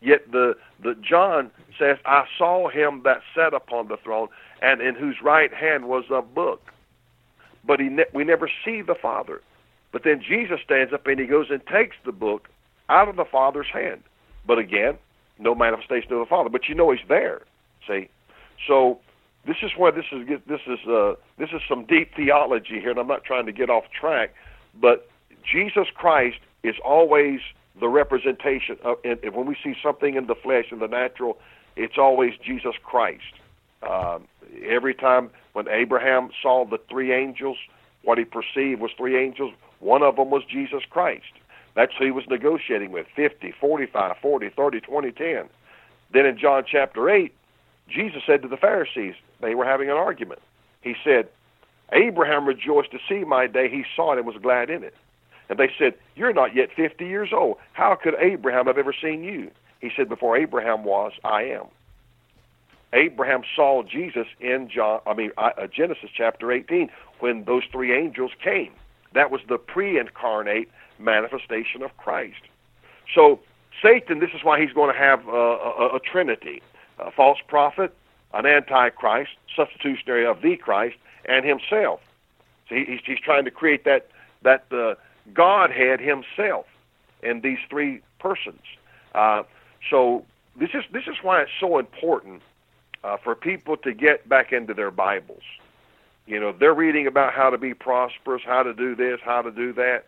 Yet 0.00 0.30
the, 0.30 0.56
the 0.82 0.94
John 0.94 1.50
says, 1.78 1.98
I 2.06 2.24
saw 2.38 2.68
him 2.68 3.02
that 3.04 3.20
sat 3.34 3.52
upon 3.52 3.88
the 3.88 3.96
throne, 3.98 4.28
and 4.62 4.80
in 4.80 4.94
whose 4.94 5.16
right 5.22 5.52
hand 5.52 5.88
was 5.88 6.04
a 6.10 6.22
book. 6.22 6.72
But 7.64 7.80
he 7.80 7.88
ne- 7.88 8.04
we 8.14 8.24
never 8.24 8.50
see 8.64 8.80
the 8.80 8.94
Father. 8.94 9.42
But 9.92 10.04
then 10.04 10.22
Jesus 10.26 10.60
stands 10.64 10.92
up 10.92 11.06
and 11.06 11.18
he 11.18 11.26
goes 11.26 11.50
and 11.50 11.60
takes 11.66 11.96
the 12.04 12.12
book 12.12 12.48
out 12.88 13.08
of 13.08 13.16
the 13.16 13.24
Father's 13.24 13.66
hand. 13.72 14.02
But 14.46 14.58
again, 14.58 14.96
no 15.38 15.54
manifestation 15.54 16.12
of 16.12 16.20
the 16.20 16.26
Father. 16.26 16.48
But 16.48 16.68
you 16.68 16.74
know 16.74 16.90
he's 16.90 17.06
there. 17.08 17.42
See? 17.86 18.08
So 18.66 19.00
this 19.46 19.56
is 19.62 19.70
where 19.76 19.92
this 19.92 20.06
is 20.12 20.26
this 20.46 20.60
is 20.66 20.86
uh, 20.86 21.14
this 21.38 21.50
is 21.52 21.62
some 21.68 21.84
deep 21.84 22.14
theology 22.14 22.80
here, 22.80 22.90
and 22.90 22.98
I'm 22.98 23.06
not 23.06 23.24
trying 23.24 23.46
to 23.46 23.52
get 23.52 23.70
off 23.70 23.84
track, 23.98 24.34
but 24.78 25.08
Jesus 25.50 25.86
Christ 25.94 26.38
is 26.62 26.76
always 26.84 27.40
the 27.78 27.88
representation 27.88 28.76
of, 28.84 28.98
and 29.04 29.18
when 29.34 29.46
we 29.46 29.56
see 29.62 29.74
something 29.82 30.14
in 30.14 30.26
the 30.26 30.34
flesh 30.34 30.66
in 30.70 30.80
the 30.80 30.88
natural, 30.88 31.38
it's 31.76 31.96
always 31.96 32.34
Jesus 32.44 32.74
Christ. 32.82 33.32
Um, 33.82 34.28
every 34.66 34.94
time 34.94 35.30
when 35.54 35.68
Abraham 35.68 36.30
saw 36.42 36.66
the 36.66 36.78
three 36.90 37.12
angels, 37.12 37.56
what 38.02 38.18
he 38.18 38.24
perceived 38.24 38.80
was 38.80 38.90
three 38.96 39.16
angels. 39.16 39.54
One 39.78 40.02
of 40.02 40.16
them 40.16 40.30
was 40.30 40.42
Jesus 40.44 40.82
Christ. 40.88 41.32
That's 41.74 41.92
who 41.98 42.04
he 42.04 42.10
was 42.10 42.24
negotiating 42.28 42.92
with 42.92 43.06
50, 43.16 43.52
45, 43.58 44.16
40, 44.20 44.48
30, 44.50 44.80
20, 44.80 45.12
10. 45.12 45.48
Then 46.12 46.26
in 46.26 46.36
John 46.36 46.64
chapter 46.66 47.08
8, 47.08 47.32
Jesus 47.90 48.22
said 48.26 48.42
to 48.42 48.48
the 48.48 48.56
Pharisees, 48.56 49.14
they 49.40 49.54
were 49.54 49.64
having 49.64 49.90
an 49.90 49.96
argument. 49.96 50.40
He 50.80 50.94
said, 51.04 51.28
Abraham 51.92 52.46
rejoiced 52.46 52.92
to 52.92 52.98
see 53.08 53.24
my 53.24 53.46
day. 53.46 53.68
He 53.68 53.84
saw 53.96 54.12
it 54.12 54.18
and 54.18 54.26
was 54.26 54.36
glad 54.40 54.70
in 54.70 54.84
it. 54.84 54.94
And 55.48 55.58
they 55.58 55.70
said, 55.76 55.94
You're 56.14 56.32
not 56.32 56.54
yet 56.54 56.70
50 56.74 57.04
years 57.04 57.30
old. 57.32 57.56
How 57.72 57.96
could 58.00 58.14
Abraham 58.18 58.66
have 58.66 58.78
ever 58.78 58.94
seen 58.98 59.24
you? 59.24 59.50
He 59.80 59.90
said, 59.94 60.08
Before 60.08 60.36
Abraham 60.36 60.84
was, 60.84 61.12
I 61.24 61.42
am. 61.42 61.66
Abraham 62.92 63.42
saw 63.54 63.82
Jesus 63.82 64.26
in 64.40 64.68
John, 64.68 65.00
I 65.06 65.14
mean 65.14 65.30
uh, 65.38 65.50
Genesis 65.72 66.10
chapter 66.16 66.50
18 66.50 66.90
when 67.20 67.44
those 67.44 67.62
three 67.70 67.96
angels 67.96 68.32
came. 68.42 68.72
That 69.12 69.30
was 69.30 69.40
the 69.48 69.58
pre-incarnate 69.58 70.68
manifestation 70.98 71.82
of 71.82 71.96
Christ. 71.96 72.42
So 73.14 73.40
Satan, 73.82 74.18
this 74.18 74.30
is 74.34 74.44
why 74.44 74.60
he's 74.60 74.72
going 74.72 74.92
to 74.92 74.98
have 74.98 75.26
uh, 75.28 75.32
a, 75.32 75.96
a, 75.96 76.00
trinity: 76.00 76.62
a 77.00 77.10
false 77.10 77.38
prophet, 77.46 77.94
an 78.32 78.46
antichrist, 78.46 79.32
substitutionary 79.54 80.26
of 80.26 80.40
the 80.42 80.56
Christ, 80.56 80.96
and 81.24 81.44
himself. 81.44 82.00
So 82.68 82.76
he's, 82.76 83.00
he's 83.04 83.20
trying 83.20 83.44
to 83.44 83.50
create 83.50 83.84
that 83.84 84.08
that 84.42 84.64
uh, 84.72 84.94
Godhead 85.34 86.00
himself 86.00 86.66
in 87.22 87.40
these 87.40 87.58
three 87.68 88.00
persons. 88.18 88.62
Uh, 89.14 89.42
so 89.88 90.24
this 90.56 90.70
is 90.74 90.84
this 90.92 91.06
is 91.06 91.16
why 91.22 91.42
it's 91.42 91.50
so 91.58 91.78
important 91.78 92.42
uh, 93.04 93.16
for 93.16 93.34
people 93.34 93.76
to 93.78 93.92
get 93.92 94.28
back 94.28 94.52
into 94.52 94.74
their 94.74 94.90
Bibles. 94.90 95.42
You 96.26 96.38
know, 96.38 96.52
they're 96.52 96.74
reading 96.74 97.06
about 97.06 97.32
how 97.32 97.50
to 97.50 97.58
be 97.58 97.74
prosperous, 97.74 98.42
how 98.44 98.62
to 98.62 98.72
do 98.72 98.94
this, 98.94 99.20
how 99.24 99.42
to 99.42 99.50
do 99.50 99.72
that. 99.74 100.06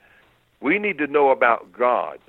We 0.61 0.79
need 0.79 0.99
to 0.99 1.09
know 1.09 1.31
about 1.31 1.73
God 1.73 2.21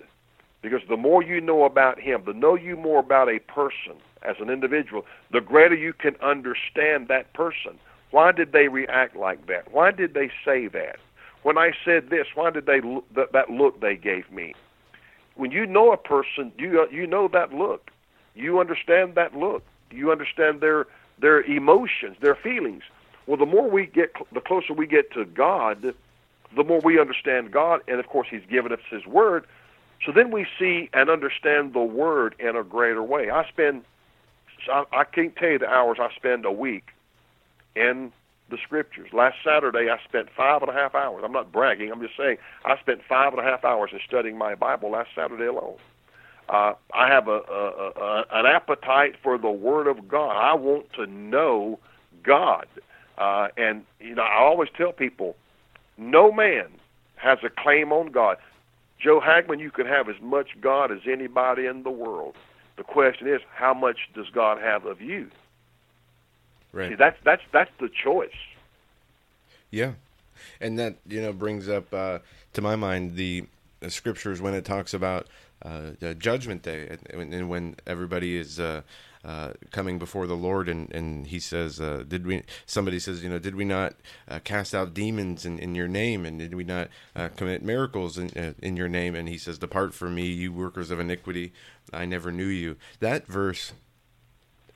because 0.61 0.81
the 0.89 0.97
more 0.97 1.21
you 1.21 1.39
know 1.39 1.65
about 1.65 1.99
Him, 1.99 2.23
the 2.25 2.33
know 2.33 2.55
you 2.55 2.75
more 2.75 2.99
about 2.99 3.29
a 3.29 3.39
person 3.39 3.93
as 4.23 4.35
an 4.39 4.49
individual, 4.49 5.05
the 5.31 5.41
greater 5.41 5.75
you 5.75 5.93
can 5.93 6.15
understand 6.21 7.07
that 7.07 7.33
person. 7.33 7.77
Why 8.11 8.31
did 8.31 8.51
they 8.51 8.67
react 8.67 9.15
like 9.15 9.47
that? 9.47 9.71
Why 9.71 9.91
did 9.91 10.13
they 10.13 10.29
say 10.45 10.67
that? 10.67 10.97
When 11.41 11.57
I 11.57 11.71
said 11.83 12.09
this, 12.09 12.27
why 12.35 12.51
did 12.51 12.65
they 12.65 12.79
that, 13.15 13.33
that 13.33 13.49
look 13.49 13.81
they 13.81 13.95
gave 13.95 14.31
me? 14.31 14.53
When 15.35 15.51
you 15.51 15.65
know 15.65 15.91
a 15.91 15.97
person, 15.97 16.51
you 16.57 16.87
you 16.91 17.07
know 17.07 17.27
that 17.29 17.53
look. 17.53 17.89
You 18.35 18.59
understand 18.59 19.15
that 19.15 19.35
look. 19.35 19.63
You 19.91 20.11
understand 20.11 20.61
their 20.61 20.87
their 21.19 21.41
emotions, 21.41 22.17
their 22.21 22.35
feelings. 22.35 22.83
Well, 23.25 23.37
the 23.37 23.45
more 23.45 23.69
we 23.69 23.85
get, 23.85 24.13
the 24.33 24.41
closer 24.41 24.73
we 24.73 24.85
get 24.85 25.11
to 25.13 25.25
God, 25.25 25.93
the 26.55 26.63
more 26.63 26.81
we 26.83 26.99
understand 26.99 27.51
God, 27.51 27.81
and 27.87 27.99
of 27.99 28.07
course, 28.07 28.27
He's 28.29 28.45
given 28.49 28.71
us 28.71 28.79
His 28.89 29.05
Word. 29.05 29.45
So 30.05 30.11
then 30.11 30.31
we 30.31 30.45
see 30.59 30.89
and 30.93 31.09
understand 31.09 31.73
the 31.73 31.81
Word 31.81 32.35
in 32.39 32.55
a 32.55 32.63
greater 32.63 33.01
way. 33.01 33.29
I 33.29 33.47
spend, 33.47 33.83
I, 34.71 34.83
I 34.91 35.03
can't 35.03 35.35
tell 35.35 35.49
you 35.49 35.59
the 35.59 35.69
hours 35.69 35.97
I 35.99 36.09
spend 36.15 36.45
a 36.45 36.51
week 36.51 36.89
in 37.75 38.11
the 38.49 38.57
Scriptures. 38.63 39.09
Last 39.13 39.37
Saturday, 39.43 39.89
I 39.89 39.97
spent 40.07 40.29
five 40.35 40.61
and 40.61 40.69
a 40.69 40.73
half 40.73 40.93
hours. 40.95 41.23
I'm 41.25 41.31
not 41.31 41.51
bragging. 41.51 41.91
I'm 41.91 42.01
just 42.01 42.17
saying 42.17 42.37
I 42.65 42.77
spent 42.79 43.01
five 43.07 43.33
and 43.33 43.41
a 43.41 43.43
half 43.43 43.65
hours 43.65 43.91
in 43.93 43.99
studying 44.07 44.37
my 44.37 44.55
Bible 44.55 44.91
last 44.91 45.09
Saturday 45.15 45.45
alone. 45.45 45.77
Uh, 46.49 46.73
I 46.93 47.07
have 47.07 47.27
a, 47.27 47.39
a, 47.49 47.91
a 47.99 48.25
an 48.31 48.45
appetite 48.45 49.15
for 49.23 49.37
the 49.37 49.49
Word 49.49 49.87
of 49.87 50.07
God. 50.07 50.31
I 50.31 50.53
want 50.53 50.91
to 50.93 51.07
know 51.07 51.79
God, 52.21 52.67
uh, 53.17 53.47
and 53.57 53.83
you 53.99 54.15
know 54.15 54.23
I 54.23 54.39
always 54.39 54.69
tell 54.77 54.91
people, 54.91 55.35
no 55.97 56.31
man 56.31 56.67
has 57.15 57.39
a 57.43 57.49
claim 57.49 57.93
on 57.93 58.11
God. 58.11 58.37
Joe 58.99 59.19
Hagmann, 59.19 59.59
you 59.59 59.71
can 59.71 59.85
have 59.85 60.09
as 60.09 60.15
much 60.21 60.49
God 60.61 60.91
as 60.91 60.99
anybody 61.09 61.65
in 61.65 61.83
the 61.83 61.89
world. 61.89 62.35
The 62.75 62.83
question 62.83 63.27
is, 63.27 63.41
how 63.53 63.73
much 63.73 64.09
does 64.13 64.29
God 64.29 64.59
have 64.59 64.85
of 64.85 65.01
you? 65.01 65.29
Right. 66.71 66.89
See, 66.89 66.95
that's 66.95 67.17
that's 67.23 67.43
that's 67.51 67.71
the 67.79 67.89
choice. 67.89 68.31
Yeah, 69.69 69.93
and 70.59 70.77
that 70.79 70.95
you 71.07 71.21
know 71.21 71.33
brings 71.33 71.69
up 71.69 71.93
uh, 71.93 72.19
to 72.53 72.61
my 72.61 72.75
mind 72.75 73.15
the, 73.15 73.45
scriptures 73.89 74.41
when 74.41 74.53
it 74.53 74.65
talks 74.65 74.93
about 74.93 75.27
uh, 75.63 75.91
Judgment 76.17 76.63
Day 76.63 76.97
and, 77.09 77.33
and, 77.33 77.49
when 77.49 77.75
everybody 77.85 78.37
is. 78.37 78.59
Uh, 78.59 78.81
uh, 79.25 79.53
coming 79.71 79.99
before 79.99 80.27
the 80.27 80.35
Lord, 80.35 80.67
and, 80.67 80.91
and 80.93 81.27
he 81.27 81.39
says, 81.39 81.79
uh, 81.79 82.03
"Did 82.07 82.25
we?" 82.25 82.43
Somebody 82.65 82.99
says, 82.99 83.23
"You 83.23 83.29
know, 83.29 83.39
did 83.39 83.55
we 83.55 83.63
not 83.63 83.93
uh, 84.27 84.39
cast 84.43 84.75
out 84.75 84.93
demons 84.93 85.45
in, 85.45 85.59
in 85.59 85.75
your 85.75 85.87
name, 85.87 86.25
and 86.25 86.39
did 86.39 86.53
we 86.53 86.63
not 86.63 86.89
uh, 87.15 87.29
commit 87.29 87.63
miracles 87.63 88.17
in 88.17 88.29
uh, 88.37 88.53
in 88.61 88.75
your 88.75 88.89
name?" 88.89 89.15
And 89.15 89.29
he 89.29 89.37
says, 89.37 89.57
"Depart 89.57 89.93
from 89.93 90.15
me, 90.15 90.25
you 90.25 90.51
workers 90.51 90.91
of 90.91 90.99
iniquity! 90.99 91.53
I 91.93 92.05
never 92.05 92.31
knew 92.31 92.47
you." 92.47 92.75
That 92.99 93.25
verse 93.25 93.71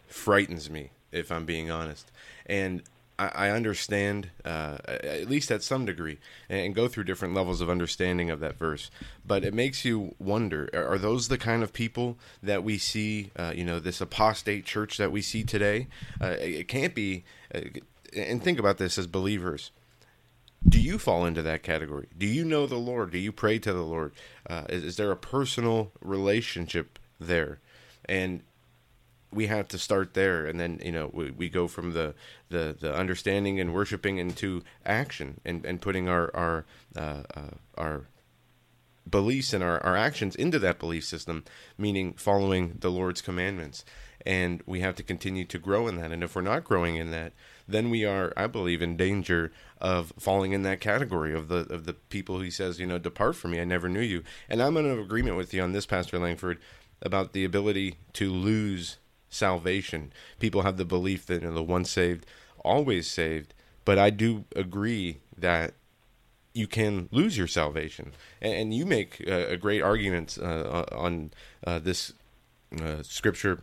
frightens 0.08 0.70
me, 0.70 0.92
if 1.12 1.32
I'm 1.32 1.46
being 1.46 1.70
honest, 1.70 2.10
and 2.46 2.84
I, 3.20 3.50
understand, 3.50 4.30
uh, 4.46 4.78
at 4.88 5.28
least 5.28 5.50
at 5.50 5.64
some 5.64 5.86
degree, 5.86 6.20
and 6.50 6.76
go 6.76 6.88
through 6.88 7.06
different 7.06 7.34
levels 7.34 7.62
of 7.62 7.70
understanding 7.70 8.30
of 8.30 8.40
that 8.42 8.58
verse. 8.58 8.92
But 9.26 9.44
it 9.44 9.54
makes 9.54 9.84
you 9.84 10.14
wonder: 10.20 10.70
Are 10.74 11.00
those 11.00 11.28
the 11.28 11.38
kind 11.38 11.64
of 11.64 11.74
people 11.74 12.18
that 12.44 12.64
we 12.64 12.78
see? 12.78 13.32
Uh, 13.36 13.54
you 13.56 13.64
know, 13.64 13.80
this 13.80 14.02
apostate 14.02 14.66
church 14.66 14.98
that 14.98 15.12
we 15.12 15.22
see 15.22 15.44
today. 15.44 15.88
Uh, 16.22 16.36
it 16.40 16.68
can't 16.68 16.94
be. 16.94 17.24
Uh, 17.54 17.62
and 18.16 18.44
think 18.44 18.60
about 18.60 18.78
this 18.78 18.98
as 18.98 19.08
believers. 19.08 19.72
Do 20.68 20.80
you 20.80 20.98
fall 20.98 21.26
into 21.26 21.42
that 21.42 21.64
category? 21.64 22.08
Do 22.18 22.26
you 22.26 22.44
know 22.44 22.66
the 22.66 22.78
Lord? 22.78 23.12
Do 23.12 23.18
you 23.18 23.32
pray 23.32 23.60
to 23.60 23.74
the 23.74 23.84
Lord? 23.84 24.14
Uh, 24.50 24.64
is, 24.70 24.84
is 24.84 24.98
there 24.98 25.12
a 25.12 25.18
personal 25.18 25.92
relationship 26.02 27.00
there? 27.20 27.60
And 28.06 28.42
we 29.32 29.48
have 29.48 29.68
to 29.68 29.78
start 29.78 30.14
there 30.14 30.46
and 30.46 30.60
then 30.60 30.80
you 30.84 30.92
know 30.92 31.10
we, 31.14 31.32
we 31.32 31.50
go 31.50 31.68
from 31.68 31.94
the, 31.94 32.14
the 32.50 32.76
the 32.80 32.94
understanding 32.94 33.60
and 33.60 33.74
worshiping 33.74 34.18
into 34.18 34.64
action 34.86 35.40
and 35.46 35.66
and 35.66 35.82
putting 35.82 36.08
our 36.08 36.32
our 36.36 36.66
uh, 36.96 37.24
uh, 37.36 37.50
our 37.78 38.08
beliefs 39.10 39.54
and 39.54 39.64
our, 39.64 39.82
our 39.86 39.96
actions 39.96 40.36
into 40.36 40.60
that 40.60 40.80
belief 40.80 41.06
system 41.06 41.44
meaning 41.78 42.14
following 42.14 42.78
the 42.80 42.92
lord's 42.92 43.22
commandments. 43.22 43.84
And 44.26 44.62
we 44.66 44.82
have 44.82 44.96
to 44.96 45.04
continue 45.04 45.46
to 45.46 45.58
grow 45.58 45.88
in 45.88 45.96
that. 45.98 46.12
And 46.12 46.22
if 46.22 46.36
we're 46.36 46.42
not 46.42 46.66
growing 46.66 46.98
in 46.98 47.12
that 47.12 47.32
then 47.68 47.90
we 47.90 48.06
are 48.06 48.34
i 48.38 48.48
believe 48.48 48.82
in 48.82 48.96
danger 48.96 49.52
of 49.80 50.14
falling 50.18 50.54
in 50.54 50.64
that 50.64 50.80
category 50.80 51.34
of 51.34 51.50
the 51.50 51.68
of 51.70 51.86
the 51.86 51.94
people 51.94 52.40
who 52.40 52.50
says 52.50 52.80
you 52.80 52.86
know 52.86 52.98
depart 52.98 53.36
from 53.36 53.52
me 53.52 53.60
i 53.60 53.66
never 53.66 53.90
knew 53.90 54.02
you. 54.02 54.24
And 54.50 54.62
i'm 54.62 54.78
in 54.78 54.86
agreement 54.86 55.38
with 55.38 55.54
you 55.54 55.62
on 55.62 55.74
this 55.74 55.86
pastor 55.86 56.18
Lankford 56.18 56.60
about 57.02 57.34
the 57.34 57.44
ability 57.44 57.98
to 58.14 58.32
lose 58.32 58.98
salvation. 59.30 60.12
People 60.40 60.62
have 60.62 60.78
the 60.78 60.86
belief 60.86 61.26
that 61.26 61.42
you 61.42 61.48
know, 61.48 61.54
the 61.54 61.64
once 61.64 61.90
saved, 61.90 62.26
always 62.64 63.08
saved. 63.08 63.54
But 63.86 63.98
I 63.98 64.10
do 64.10 64.46
agree 64.56 65.20
that 65.38 65.74
you 66.54 66.68
can 66.68 67.08
lose 67.12 67.38
your 67.38 67.48
salvation, 67.48 68.14
and, 68.42 68.74
you 68.74 68.86
make 68.86 69.20
a, 69.22 69.54
a 69.54 69.58
great 69.58 69.82
argument 69.82 70.38
uh, 70.42 70.84
on 70.92 71.32
uh, 71.66 71.80
this 71.80 72.14
uh, 72.82 73.04
scripture. 73.04 73.62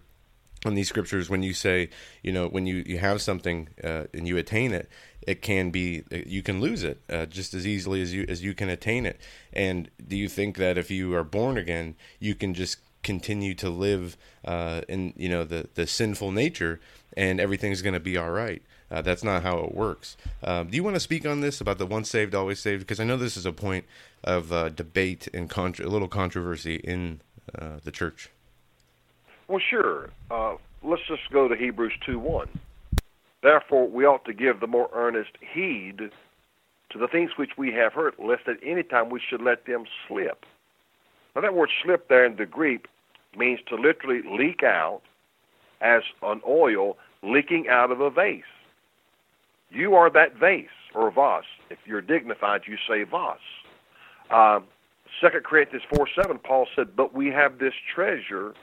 On 0.64 0.74
these 0.74 0.88
scriptures, 0.88 1.28
when 1.28 1.42
you 1.42 1.52
say, 1.52 1.90
you 2.22 2.32
know, 2.32 2.48
when 2.48 2.66
you, 2.66 2.82
you 2.86 2.96
have 2.96 3.20
something 3.20 3.68
uh, 3.82 4.04
and 4.14 4.26
you 4.26 4.38
attain 4.38 4.72
it, 4.72 4.88
it 5.20 5.42
can 5.42 5.70
be 5.70 6.04
you 6.10 6.42
can 6.42 6.58
lose 6.58 6.82
it 6.82 7.02
uh, 7.10 7.26
just 7.26 7.52
as 7.52 7.66
easily 7.66 8.00
as 8.00 8.14
you 8.14 8.24
as 8.28 8.42
you 8.42 8.54
can 8.54 8.70
attain 8.70 9.04
it. 9.04 9.20
And 9.52 9.90
do 10.06 10.16
you 10.16 10.28
think 10.28 10.56
that 10.56 10.78
if 10.78 10.90
you 10.90 11.14
are 11.14 11.24
born 11.24 11.58
again, 11.58 11.96
you 12.18 12.34
can 12.34 12.54
just 12.54 12.78
continue 13.04 13.54
to 13.54 13.70
live 13.70 14.16
uh, 14.44 14.80
in 14.88 15.12
you 15.16 15.28
know 15.28 15.44
the 15.44 15.68
the 15.74 15.86
sinful 15.86 16.32
nature, 16.32 16.80
and 17.16 17.40
everything's 17.40 17.82
going 17.82 17.94
to 17.94 18.00
be 18.00 18.16
all 18.16 18.30
right. 18.30 18.62
Uh, 18.90 19.02
that's 19.02 19.24
not 19.24 19.42
how 19.42 19.58
it 19.58 19.74
works. 19.74 20.16
Um, 20.42 20.68
do 20.68 20.76
you 20.76 20.84
want 20.84 20.96
to 20.96 21.00
speak 21.00 21.26
on 21.26 21.40
this 21.40 21.60
about 21.60 21.78
the 21.78 21.86
once 21.86 22.10
saved, 22.10 22.34
always 22.34 22.60
saved? 22.60 22.80
Because 22.80 23.00
I 23.00 23.04
know 23.04 23.16
this 23.16 23.36
is 23.36 23.46
a 23.46 23.52
point 23.52 23.84
of 24.22 24.52
uh, 24.52 24.68
debate 24.68 25.28
and 25.32 25.48
contra- 25.48 25.86
a 25.86 25.88
little 25.88 26.08
controversy 26.08 26.76
in 26.76 27.20
uh, 27.58 27.78
the 27.82 27.90
church. 27.90 28.30
Well, 29.48 29.58
sure. 29.58 30.10
Uh, 30.30 30.56
let's 30.82 31.02
just 31.08 31.30
go 31.30 31.48
to 31.48 31.56
Hebrews 31.56 31.94
2 32.06 32.18
1. 32.18 32.48
Therefore, 33.42 33.88
we 33.88 34.04
ought 34.04 34.24
to 34.26 34.32
give 34.32 34.60
the 34.60 34.66
more 34.66 34.88
earnest 34.94 35.32
heed 35.40 35.98
to 36.90 36.98
the 36.98 37.08
things 37.08 37.32
which 37.36 37.50
we 37.58 37.72
have 37.72 37.92
heard, 37.92 38.14
lest 38.18 38.48
at 38.48 38.56
any 38.62 38.82
time 38.82 39.10
we 39.10 39.20
should 39.20 39.42
let 39.42 39.66
them 39.66 39.84
slip. 40.06 40.46
Now, 41.34 41.42
that 41.42 41.54
word 41.54 41.70
slip 41.82 42.08
there 42.08 42.24
in 42.24 42.36
the 42.36 42.46
Greek 42.46 42.86
means 43.36 43.60
to 43.68 43.76
literally 43.76 44.22
leak 44.22 44.62
out 44.62 45.02
as 45.80 46.02
an 46.22 46.40
oil 46.46 46.96
leaking 47.22 47.68
out 47.68 47.90
of 47.90 48.00
a 48.00 48.10
vase. 48.10 48.42
You 49.70 49.94
are 49.94 50.10
that 50.10 50.36
vase 50.36 50.68
or 50.94 51.10
vase. 51.10 51.44
If 51.70 51.78
you're 51.84 52.00
dignified, 52.00 52.62
you 52.66 52.76
say 52.88 53.04
vase. 53.04 53.38
Um, 54.30 54.64
2 55.20 55.28
Corinthians 55.44 55.84
4 55.94 56.08
7, 56.14 56.38
Paul 56.38 56.66
said, 56.74 56.96
But 56.96 57.14
we 57.14 57.28
have 57.28 57.58
this 57.58 57.74
treasure 57.94 58.54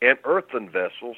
in 0.00 0.14
earthen 0.24 0.68
vessels, 0.68 1.16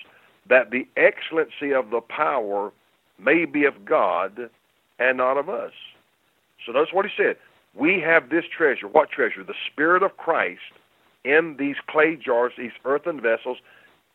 that 0.48 0.70
the 0.70 0.86
excellency 0.96 1.72
of 1.72 1.90
the 1.90 2.00
power 2.00 2.72
may 3.18 3.46
be 3.46 3.64
of 3.64 3.84
God 3.84 4.50
and 4.98 5.16
not 5.16 5.38
of 5.38 5.48
us. 5.48 5.72
So 6.64 6.72
notice 6.72 6.92
what 6.92 7.06
he 7.06 7.12
said. 7.16 7.36
We 7.74 8.00
have 8.00 8.28
this 8.28 8.44
treasure. 8.46 8.86
What 8.86 9.10
treasure? 9.10 9.42
The 9.42 9.54
Spirit 9.72 10.02
of 10.02 10.16
Christ 10.16 10.60
in 11.24 11.56
these 11.58 11.76
clay 11.86 12.16
jars, 12.16 12.52
these 12.56 12.72
earthen 12.84 13.20
vessels, 13.20 13.58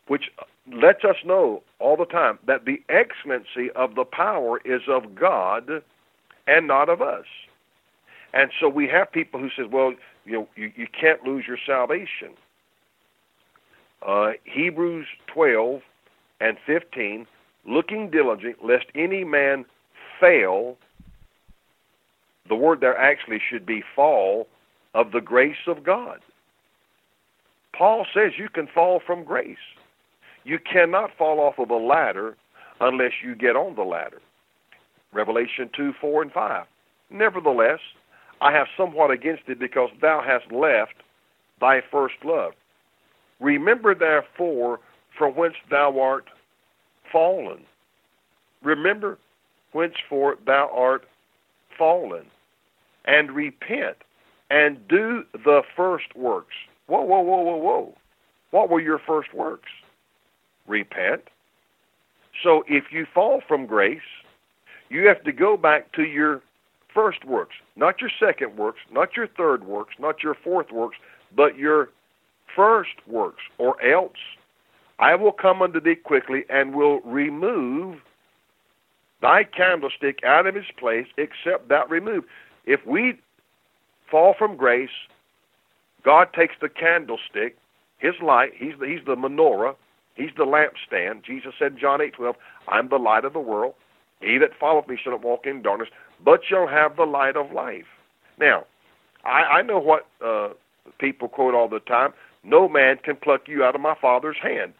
which 0.06 0.30
lets 0.72 1.04
us 1.04 1.16
know 1.24 1.62
all 1.78 1.96
the 1.96 2.04
time 2.04 2.38
that 2.46 2.64
the 2.64 2.82
excellency 2.88 3.70
of 3.74 3.94
the 3.94 4.04
power 4.04 4.60
is 4.64 4.82
of 4.88 5.14
God 5.14 5.82
and 6.46 6.66
not 6.66 6.88
of 6.88 7.02
us. 7.02 7.26
And 8.32 8.50
so 8.60 8.68
we 8.68 8.86
have 8.88 9.10
people 9.10 9.40
who 9.40 9.50
says, 9.56 9.66
well, 9.70 9.94
you 10.24 10.32
know, 10.32 10.48
you, 10.56 10.72
you 10.76 10.86
can't 10.88 11.24
lose 11.24 11.44
your 11.46 11.58
salvation. 11.66 12.34
Uh, 14.06 14.32
Hebrews 14.44 15.06
12 15.26 15.82
and 16.40 16.56
15, 16.64 17.26
looking 17.66 18.10
diligent, 18.10 18.64
lest 18.64 18.86
any 18.94 19.24
man 19.24 19.64
fail. 20.20 20.76
The 22.48 22.54
word 22.54 22.80
there 22.80 22.96
actually 22.96 23.40
should 23.50 23.66
be 23.66 23.82
fall 23.94 24.48
of 24.94 25.12
the 25.12 25.20
grace 25.20 25.66
of 25.66 25.84
God. 25.84 26.20
Paul 27.80 28.04
says 28.12 28.32
you 28.36 28.50
can 28.50 28.66
fall 28.66 29.00
from 29.06 29.24
grace. 29.24 29.56
You 30.44 30.58
cannot 30.58 31.16
fall 31.16 31.40
off 31.40 31.58
of 31.58 31.70
a 31.70 31.76
ladder 31.76 32.36
unless 32.78 33.12
you 33.24 33.34
get 33.34 33.56
on 33.56 33.74
the 33.74 33.84
ladder. 33.84 34.20
Revelation 35.14 35.70
2, 35.74 35.94
4, 35.98 36.22
and 36.24 36.30
5. 36.30 36.66
Nevertheless, 37.08 37.78
I 38.42 38.52
have 38.52 38.66
somewhat 38.76 39.10
against 39.10 39.44
it 39.48 39.58
because 39.58 39.88
thou 40.02 40.22
hast 40.22 40.52
left 40.52 40.92
thy 41.58 41.80
first 41.90 42.16
love. 42.22 42.52
Remember 43.40 43.94
therefore 43.94 44.80
from 45.16 45.32
whence 45.34 45.56
thou 45.70 45.98
art 45.98 46.26
fallen. 47.10 47.60
Remember 48.62 49.16
whenceforth 49.72 50.38
thou 50.44 50.70
art 50.74 51.06
fallen, 51.78 52.26
and 53.06 53.30
repent, 53.30 53.96
and 54.50 54.86
do 54.86 55.24
the 55.32 55.62
first 55.74 56.14
works. 56.14 56.56
Whoa, 56.90 57.02
whoa, 57.02 57.20
whoa, 57.20 57.40
whoa, 57.42 57.56
whoa. 57.56 57.94
What 58.50 58.68
were 58.68 58.80
your 58.80 58.98
first 58.98 59.32
works? 59.32 59.68
Repent. 60.66 61.22
So 62.42 62.64
if 62.66 62.86
you 62.90 63.06
fall 63.14 63.42
from 63.46 63.66
grace, 63.66 64.00
you 64.88 65.06
have 65.06 65.22
to 65.22 65.30
go 65.30 65.56
back 65.56 65.92
to 65.92 66.02
your 66.02 66.42
first 66.92 67.24
works, 67.24 67.54
not 67.76 68.00
your 68.00 68.10
second 68.18 68.56
works, 68.56 68.80
not 68.90 69.16
your 69.16 69.28
third 69.28 69.62
works, 69.62 69.94
not 70.00 70.24
your 70.24 70.34
fourth 70.34 70.72
works, 70.72 70.96
but 71.36 71.56
your 71.56 71.90
first 72.56 72.96
works, 73.06 73.42
or 73.58 73.80
else 73.80 74.18
I 74.98 75.14
will 75.14 75.30
come 75.30 75.62
unto 75.62 75.80
thee 75.80 75.94
quickly 75.94 76.44
and 76.48 76.74
will 76.74 76.98
remove 77.02 77.98
thy 79.22 79.44
candlestick 79.44 80.24
out 80.24 80.48
of 80.48 80.56
his 80.56 80.64
place, 80.76 81.06
except 81.16 81.68
thou 81.68 81.86
remove. 81.86 82.24
If 82.66 82.84
we 82.84 83.20
fall 84.10 84.34
from 84.36 84.56
grace, 84.56 84.90
God 86.04 86.28
takes 86.32 86.54
the 86.60 86.68
candlestick, 86.68 87.56
his 87.98 88.14
light, 88.22 88.52
he's 88.56 88.74
the, 88.78 88.86
he's 88.86 89.04
the 89.04 89.16
menorah, 89.16 89.74
he's 90.14 90.30
the 90.36 90.44
lampstand. 90.44 91.24
Jesus 91.24 91.52
said 91.58 91.72
in 91.72 91.78
John 91.78 92.00
8 92.00 92.14
12, 92.14 92.36
I'm 92.68 92.88
the 92.88 92.96
light 92.96 93.24
of 93.24 93.32
the 93.32 93.40
world. 93.40 93.74
He 94.20 94.38
that 94.38 94.50
followeth 94.58 94.88
me 94.88 94.98
shall 95.02 95.12
not 95.12 95.22
walk 95.22 95.46
in 95.46 95.62
darkness, 95.62 95.88
but 96.22 96.40
shall 96.46 96.66
have 96.66 96.96
the 96.96 97.04
light 97.04 97.36
of 97.36 97.52
life. 97.52 97.86
Now, 98.38 98.64
I, 99.24 99.58
I 99.58 99.62
know 99.62 99.78
what 99.78 100.06
uh, 100.24 100.50
people 100.98 101.28
quote 101.28 101.54
all 101.54 101.68
the 101.68 101.80
time 101.80 102.12
no 102.42 102.68
man 102.68 102.96
can 103.02 103.16
pluck 103.16 103.48
you 103.48 103.62
out 103.64 103.74
of 103.74 103.80
my 103.80 103.94
Father's 104.00 104.38
hand. 104.42 104.72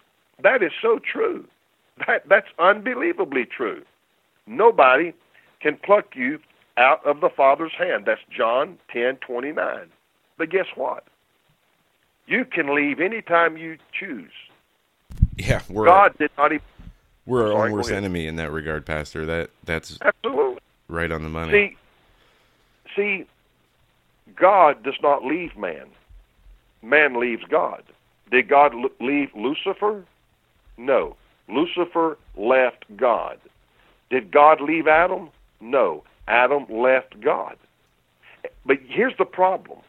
That 0.42 0.62
is 0.62 0.72
so 0.80 0.98
true. 0.98 1.46
That, 2.06 2.26
that's 2.28 2.46
unbelievably 2.58 3.46
true. 3.54 3.82
Nobody 4.46 5.12
can 5.60 5.76
pluck 5.76 6.16
you 6.16 6.38
out 6.78 7.04
of 7.04 7.20
the 7.20 7.28
Father's 7.28 7.74
hand. 7.76 8.04
That's 8.06 8.22
John 8.34 8.78
10 8.90 9.16
29. 9.16 9.88
But 10.41 10.49
guess 10.49 10.68
what? 10.74 11.05
You 12.26 12.47
can 12.47 12.74
leave 12.74 12.99
anytime 12.99 13.59
you 13.59 13.76
choose. 13.93 14.32
Yeah, 15.36 15.61
we're 15.68 15.84
God 15.84 16.16
did 16.16 16.30
not 16.38 16.51
even. 16.51 16.64
we're 17.26 17.43
our 17.49 17.53
Sorry, 17.53 17.70
own 17.70 17.76
worst 17.76 17.91
enemy 17.91 18.26
in 18.26 18.36
that 18.36 18.51
regard, 18.51 18.86
Pastor. 18.86 19.26
That 19.26 19.51
that's 19.66 19.99
Absolutely. 20.01 20.62
right 20.88 21.12
on 21.12 21.24
the 21.24 21.28
money. 21.28 21.76
See, 22.97 22.97
see, 22.97 23.26
God 24.34 24.82
does 24.82 24.95
not 25.03 25.26
leave 25.26 25.59
man. 25.59 25.88
Man 26.80 27.20
leaves 27.20 27.45
God. 27.51 27.82
Did 28.30 28.49
God 28.49 28.72
leave 28.99 29.28
Lucifer? 29.34 30.07
No. 30.78 31.16
Lucifer 31.51 32.16
left 32.34 32.86
God. 32.97 33.38
Did 34.09 34.30
God 34.30 34.62
leave 34.62 34.86
Adam? 34.86 35.28
No. 35.61 36.03
Adam 36.26 36.64
left 36.70 37.20
God. 37.20 37.59
But 38.64 38.78
here's 38.88 39.18
the 39.18 39.26
problem. 39.26 39.80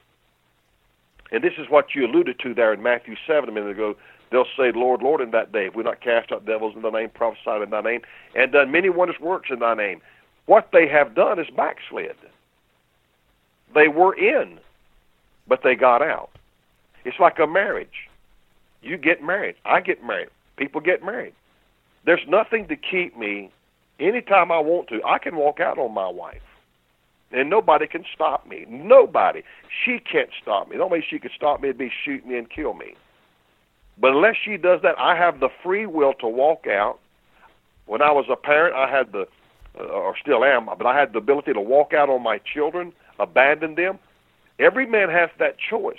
And 1.32 1.44
this 1.44 1.54
is 1.58 1.70
what 1.70 1.96
you 1.96 2.06
alluded 2.06 2.40
to 2.40 2.54
there 2.54 2.74
in 2.74 2.84
Matthew 2.84 3.16
7 3.26 3.48
a 3.48 3.52
minute 3.52 3.72
ago. 3.72 3.96
They'll 4.32 4.46
say, 4.58 4.72
Lord, 4.74 5.02
Lord, 5.02 5.22
in 5.22 5.32
that 5.32 5.52
day, 5.52 5.68
if 5.68 5.76
we 5.76 5.84
not 5.84 6.02
cast 6.02 6.32
out 6.32 6.46
devils 6.46 6.76
in 6.76 6.82
thy 6.82 6.90
name, 6.90 7.10
prophesied 7.10 7.62
in 7.62 7.70
thy 7.70 7.82
name, 7.82 8.02
and 8.36 8.52
done 8.52 8.72
many 8.72 8.90
wondrous 8.90 9.20
works 9.20 9.50
in 9.52 9.60
thy 9.60 9.76
name. 9.76 10.02
What 10.46 10.70
they 10.72 10.88
have 10.88 11.16
done 11.16 11.40
is 11.40 11.48
backslid. 11.56 12.16
They 13.74 13.88
were 13.88 14.14
in, 14.14 14.60
but 15.48 15.62
they 15.64 15.76
got 15.76 16.02
out. 16.02 16.30
It's 17.06 17.20
like 17.20 17.40
a 17.40 17.48
marriage. 17.48 18.10
You 18.82 18.98
get 18.98 19.24
married. 19.24 19.56
I 19.66 19.82
get 19.82 20.04
married. 20.04 20.30
People 20.58 20.82
get 20.82 21.04
married. 21.04 21.34
There's 22.06 22.26
nothing 22.28 22.68
to 22.68 22.76
keep 22.76 23.18
me 23.18 23.52
anytime 24.00 24.52
I 24.52 24.60
want 24.60 24.88
to. 24.90 25.02
I 25.04 25.20
can 25.20 25.36
walk 25.36 25.60
out 25.60 25.78
on 25.78 25.94
my 25.94 26.10
wife. 26.10 26.42
And 27.34 27.50
nobody 27.50 27.88
can 27.88 28.04
stop 28.14 28.48
me. 28.48 28.66
Nobody. 28.68 29.44
She 29.86 30.00
can't 30.00 30.30
stop 30.42 30.70
me. 30.70 30.78
The 30.78 30.84
only 30.84 31.00
way 31.00 31.06
she 31.08 31.20
could 31.20 31.32
stop 31.36 31.62
me 31.62 31.70
would 31.70 31.78
be 31.78 31.92
shoot 32.04 32.26
me 32.26 32.38
and 32.38 32.50
kill 32.50 32.74
me. 32.74 32.96
But 33.98 34.12
unless 34.12 34.36
she 34.44 34.58
does 34.58 34.82
that, 34.82 34.98
I 34.98 35.16
have 35.16 35.40
the 35.40 35.50
free 35.64 35.86
will 35.86 36.14
to 36.16 36.28
walk 36.28 36.66
out. 36.68 37.00
When 37.86 38.02
I 38.02 38.12
was 38.12 38.26
a 38.30 38.36
parent, 38.36 38.76
I 38.76 38.90
had 38.90 39.12
the, 39.12 39.28
uh, 39.80 39.84
or 39.84 40.16
still 40.18 40.44
am, 40.44 40.66
but 40.66 40.86
I 40.86 40.98
had 40.98 41.14
the 41.14 41.20
ability 41.20 41.54
to 41.54 41.62
walk 41.62 41.94
out 41.94 42.10
on 42.10 42.24
my 42.24 42.40
children, 42.40 42.94
abandon 43.20 43.76
them. 43.76 44.00
Every 44.60 44.86
man 44.86 45.10
has 45.10 45.30
that 45.40 45.58
choice. 45.58 45.98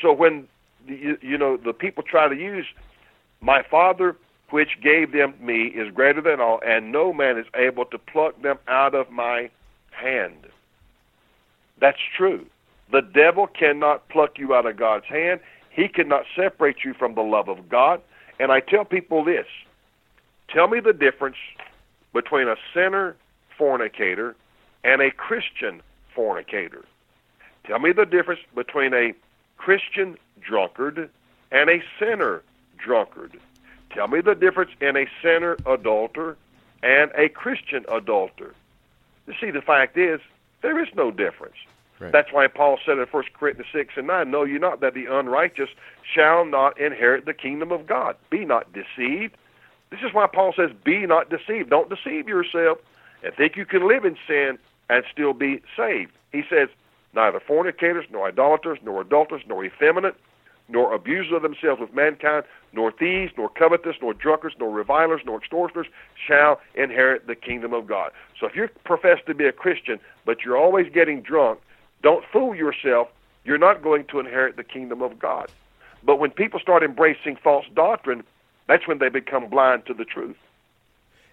So 0.00 0.12
when 0.12 0.46
you, 0.86 1.18
you 1.20 1.38
know 1.38 1.56
the 1.56 1.72
people 1.72 2.02
try 2.02 2.28
to 2.28 2.34
use 2.34 2.66
my 3.40 3.62
father 3.70 4.16
which 4.50 4.80
gave 4.82 5.12
them 5.12 5.34
me 5.40 5.66
is 5.66 5.92
greater 5.92 6.20
than 6.20 6.40
all 6.40 6.60
and 6.64 6.92
no 6.92 7.12
man 7.12 7.38
is 7.38 7.46
able 7.54 7.84
to 7.86 7.98
pluck 7.98 8.40
them 8.42 8.58
out 8.68 8.94
of 8.94 9.10
my 9.10 9.50
hand. 9.96 10.46
That's 11.78 11.98
true. 12.16 12.46
The 12.92 13.02
devil 13.02 13.46
cannot 13.46 14.08
pluck 14.08 14.38
you 14.38 14.54
out 14.54 14.66
of 14.66 14.76
god's 14.76 15.06
hand. 15.06 15.40
He 15.70 15.88
cannot 15.88 16.24
separate 16.34 16.84
you 16.84 16.94
from 16.94 17.14
the 17.14 17.22
love 17.22 17.48
of 17.48 17.68
god. 17.68 18.00
And 18.38 18.52
i 18.52 18.60
tell 18.60 18.84
people 18.84 19.24
this. 19.24 19.46
Tell 20.48 20.68
me 20.68 20.80
the 20.80 20.92
difference 20.92 21.36
between 22.12 22.48
a 22.48 22.56
sinner 22.72 23.16
fornicator 23.58 24.36
and 24.84 25.02
a 25.02 25.10
christian 25.10 25.82
fornicator. 26.14 26.84
Tell 27.66 27.78
me 27.78 27.92
the 27.92 28.06
difference 28.06 28.40
between 28.54 28.94
a 28.94 29.12
Christian 29.56 30.16
drunkard 30.40 31.10
and 31.50 31.70
a 31.70 31.82
sinner 31.98 32.42
drunkard. 32.78 33.38
Tell 33.90 34.08
me 34.08 34.20
the 34.20 34.34
difference 34.34 34.70
in 34.80 34.96
a 34.96 35.06
sinner 35.22 35.56
adulterer 35.66 36.36
and 36.82 37.10
a 37.16 37.28
Christian 37.28 37.84
adulterer. 37.90 38.54
You 39.26 39.34
see, 39.40 39.50
the 39.50 39.62
fact 39.62 39.96
is, 39.96 40.20
there 40.62 40.82
is 40.82 40.88
no 40.94 41.10
difference. 41.10 41.56
Right. 41.98 42.12
That's 42.12 42.32
why 42.32 42.46
Paul 42.46 42.78
said 42.84 42.98
in 42.98 43.06
1 43.06 43.24
Corinthians 43.38 43.70
6 43.72 43.94
and 43.96 44.06
9, 44.06 44.30
Know 44.30 44.44
you 44.44 44.58
not 44.58 44.80
that 44.80 44.94
the 44.94 45.06
unrighteous 45.06 45.70
shall 46.14 46.44
not 46.44 46.78
inherit 46.78 47.24
the 47.24 47.34
kingdom 47.34 47.72
of 47.72 47.86
God. 47.86 48.16
Be 48.30 48.44
not 48.44 48.72
deceived. 48.72 49.36
This 49.90 50.00
is 50.00 50.12
why 50.12 50.26
Paul 50.26 50.52
says, 50.54 50.70
Be 50.84 51.06
not 51.06 51.30
deceived. 51.30 51.70
Don't 51.70 51.88
deceive 51.88 52.28
yourself 52.28 52.78
and 53.22 53.34
think 53.34 53.56
you 53.56 53.64
can 53.64 53.88
live 53.88 54.04
in 54.04 54.16
sin 54.26 54.58
and 54.90 55.04
still 55.10 55.32
be 55.32 55.62
saved. 55.76 56.12
He 56.32 56.42
says, 56.48 56.68
Neither 57.14 57.40
fornicators, 57.40 58.04
nor 58.10 58.28
idolaters, 58.28 58.78
nor 58.84 59.00
adulterers, 59.00 59.42
nor 59.46 59.64
effeminate, 59.64 60.16
nor 60.68 60.94
abusers 60.94 61.32
of 61.32 61.42
themselves 61.42 61.80
with 61.80 61.94
mankind, 61.94 62.44
nor 62.72 62.90
thieves, 62.90 63.32
nor 63.36 63.48
covetous, 63.48 63.96
nor 64.00 64.12
drunkards, 64.12 64.56
nor 64.58 64.70
revilers, 64.70 65.22
nor 65.24 65.38
extortioners 65.38 65.86
shall 66.26 66.60
inherit 66.74 67.26
the 67.26 67.34
kingdom 67.34 67.72
of 67.72 67.86
God. 67.86 68.10
So 68.38 68.46
if 68.46 68.56
you 68.56 68.68
profess 68.84 69.18
to 69.26 69.34
be 69.34 69.46
a 69.46 69.52
Christian, 69.52 69.98
but 70.24 70.44
you're 70.44 70.56
always 70.56 70.92
getting 70.92 71.22
drunk, 71.22 71.60
don't 72.02 72.24
fool 72.32 72.54
yourself. 72.54 73.08
You're 73.44 73.58
not 73.58 73.82
going 73.82 74.04
to 74.06 74.18
inherit 74.18 74.56
the 74.56 74.64
kingdom 74.64 75.02
of 75.02 75.18
God. 75.18 75.50
But 76.04 76.18
when 76.18 76.30
people 76.30 76.60
start 76.60 76.82
embracing 76.82 77.36
false 77.36 77.66
doctrine, 77.74 78.24
that's 78.66 78.86
when 78.86 78.98
they 78.98 79.08
become 79.08 79.48
blind 79.48 79.86
to 79.86 79.94
the 79.94 80.04
truth. 80.04 80.36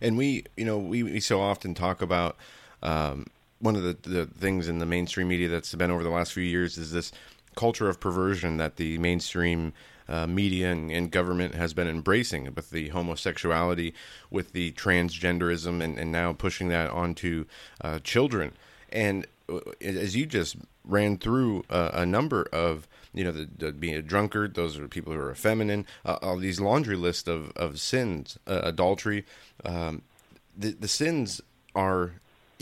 And 0.02 0.18
we, 0.18 0.46
you 0.58 0.66
know, 0.66 0.78
we, 0.78 1.04
we 1.04 1.20
so 1.20 1.42
often 1.42 1.74
talk 1.74 2.02
about 2.02 2.36
um, 2.82 3.26
one 3.60 3.76
of 3.76 3.84
the, 3.84 3.98
the 4.08 4.26
things 4.26 4.68
in 4.68 4.80
the 4.80 4.86
mainstream 4.86 5.28
media 5.28 5.48
that's 5.48 5.74
been 5.74 5.90
over 5.90 6.04
the 6.04 6.10
last 6.10 6.34
few 6.34 6.44
years 6.44 6.78
is 6.78 6.92
this 6.92 7.12
culture 7.56 7.90
of 7.90 8.00
perversion 8.00 8.58
that 8.58 8.76
the 8.76 8.98
mainstream 8.98 9.74
uh, 10.08 10.28
media 10.28 10.72
and, 10.72 10.92
and 10.92 11.12
government 11.12 11.56
has 11.56 11.74
been 11.74 11.88
embracing 11.88 12.54
with 12.56 12.70
the 12.72 12.90
homosexuality, 12.90 13.94
with 14.30 14.52
the 14.52 14.72
transgenderism, 14.74 15.82
and, 15.82 15.98
and 15.98 16.12
now 16.12 16.34
pushing 16.34 16.70
that 16.70 16.90
onto 16.90 17.46
uh, 17.82 18.00
children. 18.00 18.54
And 18.92 19.26
uh, 19.50 19.60
as 19.82 20.16
you 20.16 20.26
just 20.26 20.58
ran 20.84 21.18
through 21.18 21.64
uh, 21.70 21.92
a 21.94 22.06
number 22.06 22.48
of, 22.52 22.88
you 23.14 23.24
know, 23.24 23.32
the, 23.32 23.48
the, 23.58 23.72
being 23.72 23.96
a 23.96 24.02
drunkard, 24.02 24.56
those 24.56 24.78
are 24.78 24.88
people 24.88 25.14
who 25.14 25.20
are 25.20 25.36
feminine, 25.36 25.86
uh, 26.06 26.18
all 26.22 26.38
these 26.38 26.60
laundry 26.60 26.96
list 26.96 27.28
of, 27.28 27.52
of 27.56 27.80
sins, 27.80 28.38
uh, 28.48 28.62
adultery. 28.64 29.26
Um, 29.64 30.02
the, 30.56 30.72
the 30.72 30.88
sins 30.88 31.42
are 31.76 32.14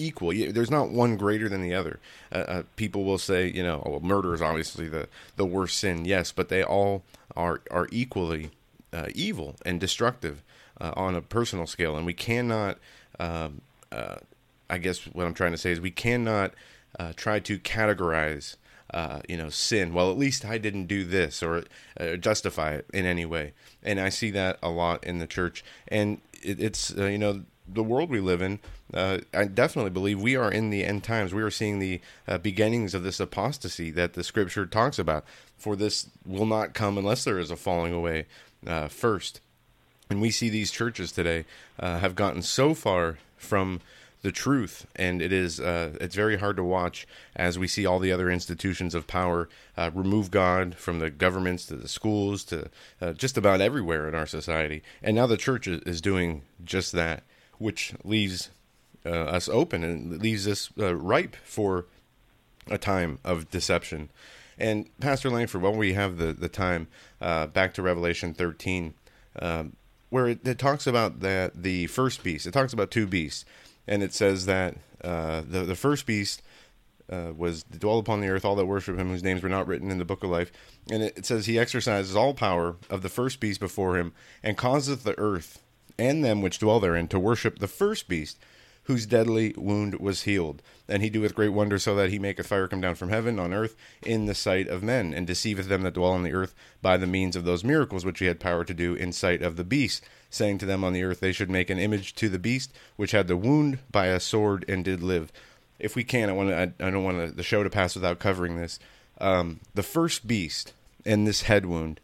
equal. 0.02 0.32
There's 0.32 0.72
not 0.72 0.90
one 0.90 1.18
greater 1.18 1.48
than 1.48 1.62
the 1.62 1.74
other. 1.74 2.00
Uh, 2.32 2.36
uh, 2.36 2.64
people 2.76 3.04
will 3.04 3.18
say, 3.18 3.48
you 3.48 3.64
know, 3.64 3.84
well, 3.86 4.00
murder 4.00 4.34
is 4.34 4.42
obviously 4.42 4.88
the, 4.90 5.08
the 5.36 5.46
worst 5.46 5.78
sin. 5.78 6.06
Yes, 6.06 6.32
but 6.32 6.50
they 6.50 6.64
all 6.64 7.04
are 7.36 7.62
are 7.70 7.88
equally 7.92 8.52
uh, 8.92 9.08
evil 9.14 9.56
and 9.66 9.80
destructive 9.80 10.44
uh, 10.80 10.92
on 10.96 11.16
a 11.16 11.22
personal 11.22 11.68
scale, 11.68 11.96
and 11.96 12.06
we 12.06 12.14
cannot. 12.14 12.78
Um, 13.20 13.62
uh, 13.92 14.16
I 14.70 14.78
guess 14.78 15.04
what 15.06 15.28
I'm 15.28 15.34
trying 15.34 15.52
to 15.52 15.58
say 15.58 15.72
is 15.72 15.82
we 15.82 15.92
cannot 15.92 16.54
uh, 16.98 17.12
try 17.16 17.40
to 17.40 17.60
categorize 17.60 18.56
you 19.28 19.38
know, 19.38 19.50
sin. 19.50 19.94
Well, 19.94 20.12
at 20.12 20.18
least 20.18 20.46
I 20.46 20.58
didn't 20.58 20.86
do 20.86 21.04
this 21.04 21.44
or 21.44 21.64
justify 22.20 22.76
it 22.76 22.86
in 22.94 23.06
any 23.06 23.26
way. 23.26 23.54
And 23.84 24.00
I 24.00 24.10
see 24.10 24.32
that 24.32 24.58
a 24.64 24.70
lot 24.70 25.04
in 25.04 25.20
the 25.20 25.28
church. 25.28 25.64
And 25.88 26.20
it, 26.42 26.60
it's, 26.60 26.90
you 26.92 27.18
know, 27.18 27.44
the 27.74 27.84
world 27.84 28.10
we 28.10 28.20
live 28.20 28.42
in, 28.42 28.60
uh, 28.94 29.20
I 29.34 29.46
definitely 29.46 29.92
believe 29.92 30.22
we 30.22 30.36
are 30.36 30.52
in 30.52 30.70
the 30.70 30.84
end 30.84 31.04
times. 31.04 31.34
We 31.34 31.44
are 31.44 31.52
seeing 31.52 31.80
the 31.80 32.02
uh, 32.28 32.38
beginnings 32.38 32.94
of 32.94 33.04
this 33.04 33.20
apostasy 33.20 33.92
that 33.92 34.14
the 34.14 34.24
scripture 34.24 34.66
talks 34.66 35.00
about. 35.00 35.26
For 35.58 35.76
this 35.76 36.10
will 36.26 36.46
not 36.46 36.74
come 36.74 36.98
unless 36.98 37.24
there 37.24 37.40
is 37.40 37.52
a 37.52 37.56
falling 37.56 37.94
away 37.94 38.26
uh, 38.66 38.88
first. 38.88 39.42
And 40.10 40.22
we 40.22 40.32
see 40.32 40.50
these 40.50 40.72
churches 40.72 41.12
today 41.12 41.46
uh, 41.80 42.00
have 42.00 42.16
gotten 42.16 42.42
so 42.42 42.74
far 42.74 43.18
from 43.38 43.80
the 44.24 44.32
truth, 44.32 44.86
and 44.96 45.20
it 45.20 45.34
is 45.34 45.60
uh, 45.60 45.98
it's 46.00 46.16
very 46.16 46.38
hard 46.38 46.56
to 46.58 46.64
watch 46.64 47.08
as 47.36 47.58
we 47.58 47.68
see 47.68 47.88
all 47.88 47.98
the 47.98 48.12
other 48.12 48.30
institutions 48.30 48.94
of 48.94 49.08
power 49.08 49.50
uh, 49.78 49.90
remove 49.96 50.30
God 50.30 50.76
from 50.76 51.00
the 51.00 51.10
governments 51.10 51.66
to 51.68 51.76
the 51.76 51.88
schools 51.88 52.44
to 52.46 52.70
just 53.16 53.36
about 53.36 53.62
everywhere 53.62 54.08
in 54.08 54.14
our 54.14 54.28
society, 54.28 54.84
and 55.02 55.16
now 55.16 55.26
the 55.26 55.38
church 55.38 55.68
is 55.68 56.02
doing 56.02 56.44
just 56.64 56.92
that, 56.92 57.24
which 57.62 57.94
leaves 58.04 58.50
uh, 59.06 59.10
us 59.10 59.48
open 59.50 59.84
and 59.84 60.22
leaves 60.22 60.48
us 60.48 60.70
uh, 60.80 60.96
ripe 60.96 61.36
for 61.44 61.86
a 62.68 62.78
time 62.78 63.20
of 63.24 63.50
deception. 63.50 64.10
And 64.58 64.90
Pastor 65.00 65.30
Lankford, 65.30 65.62
while 65.62 65.76
we 65.76 65.94
have 65.94 66.18
the 66.18 66.34
the 66.34 66.50
time, 66.50 66.88
uh, 67.20 67.48
back 67.48 67.74
to 67.76 67.82
Revelation 67.82 68.34
thirteen. 68.34 68.94
Um, 69.40 69.78
where 70.10 70.28
it, 70.28 70.46
it, 70.46 70.60
talks 70.60 70.86
about 70.86 71.22
that 71.22 71.64
the 71.64 71.88
first 71.88 72.22
beast. 72.22 72.46
It 72.46 72.52
talks 72.52 72.74
about 72.74 72.92
two 72.92 73.08
beasts 73.08 73.46
and 73.88 74.04
it 74.04 74.14
says 74.14 74.46
that 74.46 74.76
uh, 75.04 75.42
the 75.48 75.64
the 75.64 75.76
first 75.76 76.06
beast 76.06 76.42
uh, 77.12 77.34
was 77.36 77.64
to 77.64 77.78
dwell 77.78 78.00
upon 78.00 78.22
the 78.22 78.30
earth 78.30 78.46
all 78.46 78.56
that 78.56 78.66
worship 78.66 78.98
him, 78.98 79.10
whose 79.10 79.24
names 79.24 79.44
were 79.44 79.50
not 79.50 79.68
written 79.68 79.92
in 79.92 79.98
the 79.98 80.06
book 80.06 80.24
of 80.24 80.30
life. 80.30 80.52
And 80.90 81.04
it, 81.04 81.18
it 81.18 81.26
says 81.26 81.46
he 81.46 81.60
exercises 81.60 82.16
all 82.16 82.34
power 82.34 82.78
of 82.90 83.02
the 83.02 83.10
first 83.10 83.40
beast 83.40 83.60
before 83.60 83.98
him, 83.98 84.14
and 84.44 84.58
causeth 84.58 85.04
the 85.04 85.18
earth 85.20 85.62
and 86.02 86.24
them 86.24 86.42
which 86.42 86.60
dwell 86.60 86.80
therein 86.80 87.08
to 87.10 87.20
worship 87.20 87.60
the 87.60 87.68
first 87.68 88.08
beast, 88.08 88.40
whose 88.86 89.06
deadly 89.06 89.54
wound 89.56 89.96
was 90.00 90.24
healed. 90.24 90.62
And 90.88 91.04
he 91.04 91.10
doeth 91.10 91.36
great 91.36 91.50
wonders, 91.54 91.84
so 91.84 91.96
that 91.96 92.10
he 92.10 92.20
maketh 92.20 92.48
fire 92.48 92.68
come 92.68 92.82
down 92.82 92.96
from 92.96 93.10
heaven 93.10 93.40
on 93.40 93.54
earth 93.54 93.76
in 94.02 94.26
the 94.26 94.36
sight 94.36 94.68
of 94.68 94.84
men, 94.84 95.14
and 95.14 95.28
deceiveth 95.28 95.68
them 95.68 95.84
that 95.84 95.94
dwell 95.94 96.12
on 96.12 96.24
the 96.24 96.34
earth 96.34 96.54
by 96.82 96.98
the 96.98 97.08
means 97.08 97.36
of 97.36 97.46
those 97.46 97.64
miracles 97.64 98.04
which 98.04 98.20
he 98.20 98.26
had 98.26 98.40
power 98.40 98.64
to 98.64 98.74
do 98.74 98.96
in 98.96 99.12
sight 99.12 99.42
of 99.42 99.56
the 99.56 99.64
beast 99.64 100.04
saying 100.32 100.58
to 100.58 100.66
them 100.66 100.84
on 100.84 100.94
the 100.94 101.04
earth 101.04 101.20
they 101.20 101.34
should 101.34 101.50
make 101.50 101.70
an 101.70 101.78
image 101.78 102.16
to 102.16 102.30
the 102.30 102.40
beast 102.40 102.74
which 102.96 103.12
had 103.12 103.28
the 103.28 103.38
wound 103.38 103.78
by 103.92 104.08
a 104.08 104.20
sword 104.20 104.66
and 104.68 104.86
did 104.86 105.04
live. 105.04 105.32
If 105.78 105.96
we 105.96 106.04
can, 106.04 106.30
I 106.30 106.34
want 106.34 106.50
to. 106.50 106.58
I, 106.58 106.88
I 106.88 106.90
don't 106.90 107.04
want 107.04 107.36
the 107.36 107.44
show 107.44 107.64
to 107.64 107.70
pass 107.70 107.96
without 107.96 108.20
covering 108.20 108.56
this. 108.56 108.80
Um, 109.20 109.60
the 109.74 109.84
first 109.84 110.26
beast 110.26 110.74
and 111.06 111.28
this 111.28 111.44
head 111.44 111.66
wound. 111.66 112.00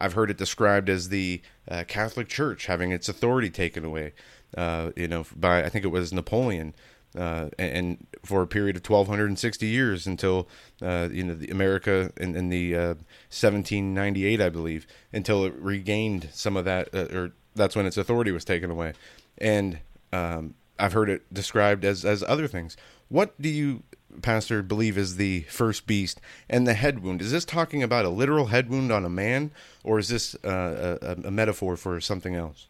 I've 0.00 0.14
heard 0.14 0.30
it 0.30 0.38
described 0.38 0.88
as 0.88 1.08
the 1.08 1.42
uh, 1.68 1.84
Catholic 1.86 2.28
Church 2.28 2.66
having 2.66 2.92
its 2.92 3.08
authority 3.08 3.50
taken 3.50 3.84
away. 3.84 4.12
Uh, 4.56 4.90
you 4.96 5.06
know, 5.06 5.24
by 5.36 5.62
I 5.62 5.68
think 5.68 5.84
it 5.84 5.88
was 5.88 6.12
Napoleon, 6.12 6.74
uh, 7.16 7.48
and, 7.58 8.06
for 8.24 8.42
a 8.42 8.46
period 8.46 8.76
of 8.76 8.88
1260 8.88 9.66
years 9.66 10.06
until 10.06 10.48
uh, 10.82 11.08
you 11.10 11.24
know 11.24 11.38
America 11.50 12.12
in, 12.16 12.36
in 12.36 12.48
the 12.48 12.74
1798, 12.74 14.40
uh, 14.40 14.46
I 14.46 14.48
believe, 14.48 14.86
until 15.12 15.44
it 15.44 15.54
regained 15.56 16.28
some 16.32 16.56
of 16.56 16.64
that 16.64 16.94
uh, 16.94 17.16
or 17.16 17.32
that's 17.54 17.74
when 17.74 17.86
its 17.86 17.96
authority 17.96 18.30
was 18.30 18.44
taken 18.44 18.70
away. 18.70 18.92
And 19.38 19.80
um, 20.12 20.54
I've 20.78 20.92
heard 20.92 21.10
it 21.10 21.32
described 21.32 21.84
as 21.84 22.04
as 22.04 22.22
other 22.22 22.46
things. 22.46 22.76
What 23.08 23.40
do 23.40 23.48
you, 23.48 23.82
Pastor, 24.22 24.62
believe 24.62 24.98
is 24.98 25.16
the 25.16 25.42
first 25.42 25.86
beast 25.86 26.20
and 26.48 26.66
the 26.66 26.74
head 26.74 27.02
wound? 27.02 27.22
Is 27.22 27.32
this 27.32 27.44
talking 27.44 27.82
about 27.82 28.04
a 28.04 28.08
literal 28.08 28.46
head 28.46 28.68
wound 28.68 28.92
on 28.92 29.04
a 29.04 29.08
man, 29.08 29.50
or 29.84 29.98
is 29.98 30.08
this 30.08 30.34
uh, 30.44 30.98
a, 31.00 31.28
a 31.28 31.30
metaphor 31.30 31.76
for 31.76 32.00
something 32.00 32.34
else? 32.34 32.66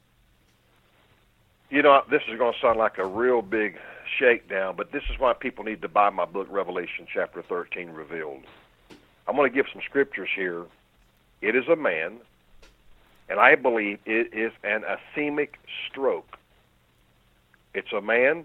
You 1.71 1.83
know, 1.83 2.03
this 2.11 2.23
is 2.29 2.39
going 2.39 2.53
to 2.53 2.59
sound 2.61 2.79
like 2.79 2.99
a 2.99 3.07
real 3.07 3.43
big 3.43 3.79
shakedown, 4.19 4.75
but 4.77 4.91
this 4.93 5.05
is 5.11 5.19
why 5.19 5.33
people 5.33 5.65
need 5.65 5.83
to 5.83 5.89
buy 5.89 6.11
my 6.11 6.25
book, 6.25 6.49
Revelation 6.51 7.07
chapter 7.13 7.43
13 7.43 7.91
Revealed. 7.91 8.43
I'm 9.29 9.37
going 9.37 9.51
to 9.51 9.55
give 9.55 9.67
some 9.73 9.83
scriptures 9.83 10.29
here. 10.35 10.65
It 11.41 11.55
is 11.55 11.69
a 11.69 11.77
man 11.77 12.19
and 13.31 13.39
I 13.39 13.55
believe 13.55 14.01
it 14.05 14.35
is 14.35 14.53
an 14.65 14.83
ischemic 14.83 15.51
stroke. 15.89 16.37
It's 17.73 17.93
a 17.93 18.01
man, 18.01 18.45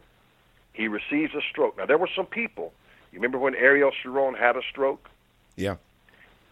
he 0.73 0.87
receives 0.87 1.33
a 1.33 1.41
stroke. 1.49 1.77
Now, 1.77 1.87
there 1.87 1.97
were 1.97 2.09
some 2.15 2.27
people. 2.27 2.71
You 3.15 3.21
remember 3.21 3.39
when 3.39 3.55
Ariel 3.55 3.93
Sharon 4.03 4.33
had 4.35 4.57
a 4.57 4.61
stroke? 4.69 5.09
Yeah. 5.55 5.77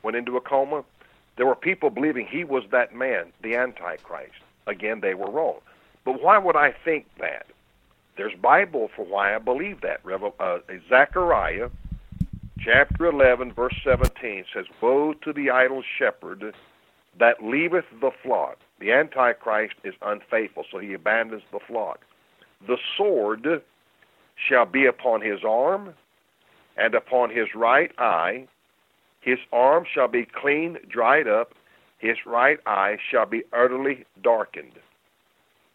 Went 0.02 0.16
into 0.16 0.38
a 0.38 0.42
coma? 0.42 0.86
There 1.36 1.46
were 1.46 1.56
people 1.56 1.90
believing 1.90 2.26
he 2.26 2.46
was 2.46 2.64
that 2.72 2.96
man, 2.96 3.34
the 3.42 3.58
Antichrist. 3.58 4.40
Again, 4.66 5.02
they 5.02 5.14
were 5.14 5.30
wrong. 5.30 5.58
But 6.06 6.24
why 6.24 6.38
would 6.38 6.56
I 6.56 6.74
think 6.86 7.08
that? 7.20 7.48
There's 8.16 8.34
Bible 8.36 8.90
for 8.96 9.04
why 9.04 9.36
I 9.36 9.40
believe 9.40 9.82
that. 9.82 10.00
Uh, 10.40 10.60
Zechariah 10.88 11.70
chapter 12.62 13.08
11, 13.08 13.52
verse 13.52 13.76
17 13.84 14.46
says, 14.54 14.66
Woe 14.80 15.16
to 15.16 15.34
the 15.34 15.50
idle 15.50 15.84
shepherd 16.00 16.56
that 17.20 17.44
leaveth 17.44 17.86
the 18.00 18.12
flock. 18.24 18.58
The 18.80 18.94
Antichrist 18.94 19.76
is 19.84 19.96
unfaithful, 20.02 20.64
so 20.72 20.80
he 20.80 20.94
abandons 20.94 21.44
the 21.52 21.60
flock. 21.60 22.00
The 22.66 22.78
sword 22.96 23.64
shall 24.48 24.66
be 24.66 24.86
upon 24.86 25.20
his 25.20 25.44
arm 25.44 25.96
and 26.78 26.96
upon 26.96 27.30
his 27.30 27.48
right 27.56 27.92
eye. 27.98 28.48
His 29.22 29.40
arm 29.52 29.86
shall 29.92 30.08
be 30.08 30.26
clean 30.26 30.78
dried 30.90 31.28
up, 31.28 31.54
his 32.00 32.18
right 32.26 32.60
eye 32.66 32.98
shall 33.10 33.26
be 33.26 33.44
utterly 33.54 34.06
darkened. 34.22 34.74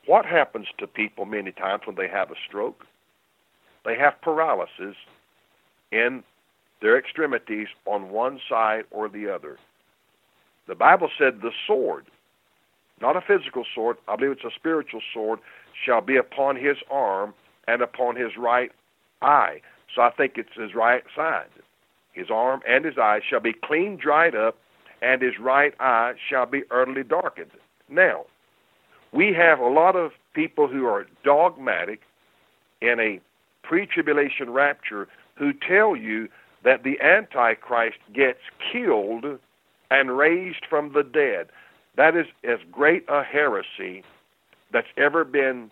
What 0.07 0.27
happens 0.27 0.67
to 0.79 0.87
people 0.87 1.25
many 1.25 1.53
times 1.53 1.83
when 1.87 1.97
they 1.97 2.09
have 2.09 2.31
a 2.31 2.35
stroke? 2.47 2.85
They 3.85 3.97
have 3.97 4.21
paralysis 4.21 4.97
in 5.93 6.23
their 6.81 6.99
extremities 6.99 7.69
on 7.87 8.11
one 8.11 8.41
side 8.49 8.85
or 8.91 9.09
the 9.09 9.33
other. 9.33 9.59
The 10.67 10.75
Bible 10.75 11.11
said 11.19 11.41
the 11.41 11.53
sword, 11.67 12.07
not 13.01 13.17
a 13.17 13.21
physical 13.21 13.65
sword, 13.75 13.97
I 14.07 14.17
believe 14.17 14.33
it's 14.33 14.45
a 14.45 14.55
spiritual 14.55 15.01
sword, 15.15 15.39
shall 15.85 16.01
be 16.01 16.17
upon 16.17 16.57
his 16.57 16.77
arm 16.91 17.33
and 17.67 17.81
upon 17.81 18.17
his 18.17 18.37
right 18.37 18.71
eye. 19.23 19.61
So 19.95 20.03
I 20.03 20.11
think 20.11 20.35
it's 20.37 20.55
his 20.55 20.75
right 20.75 21.03
side. 21.15 21.49
His 22.13 22.31
arm 22.31 22.61
and 22.69 22.85
his 22.85 22.99
eye 22.99 23.21
shall 23.29 23.41
be 23.41 23.53
clean 23.53 23.97
dried 23.97 24.35
up, 24.35 24.59
and 25.01 25.23
his 25.23 25.39
right 25.39 25.75
eye 25.79 26.15
shall 26.29 26.47
be 26.47 26.65
utterly 26.71 27.05
darkened. 27.05 27.51
Now, 27.89 28.25
we 29.13 29.33
have 29.33 29.59
a 29.61 29.69
lot 29.69 29.97
of 29.97 30.13
people 30.35 30.69
who 30.69 30.87
are 30.87 31.07
dogmatic 31.25 32.01
in 32.81 33.01
a 33.01 33.21
pre 33.63 33.87
tribulation 33.87 34.51
rapture 34.51 35.09
who 35.37 35.53
tell 35.53 35.97
you 35.97 36.29
that 36.65 36.83
the 36.83 37.01
Antichrist 37.01 37.99
gets 38.13 38.41
killed 38.73 39.25
and 39.91 40.19
raised 40.19 40.67
from 40.69 40.93
the 40.93 41.03
dead. 41.03 41.49
That 41.97 42.17
is 42.17 42.27
as 42.45 42.59
great 42.71 43.05
a 43.09 43.23
heresy 43.23 44.05
that's 44.73 44.89
ever 44.97 45.25
been 45.25 45.71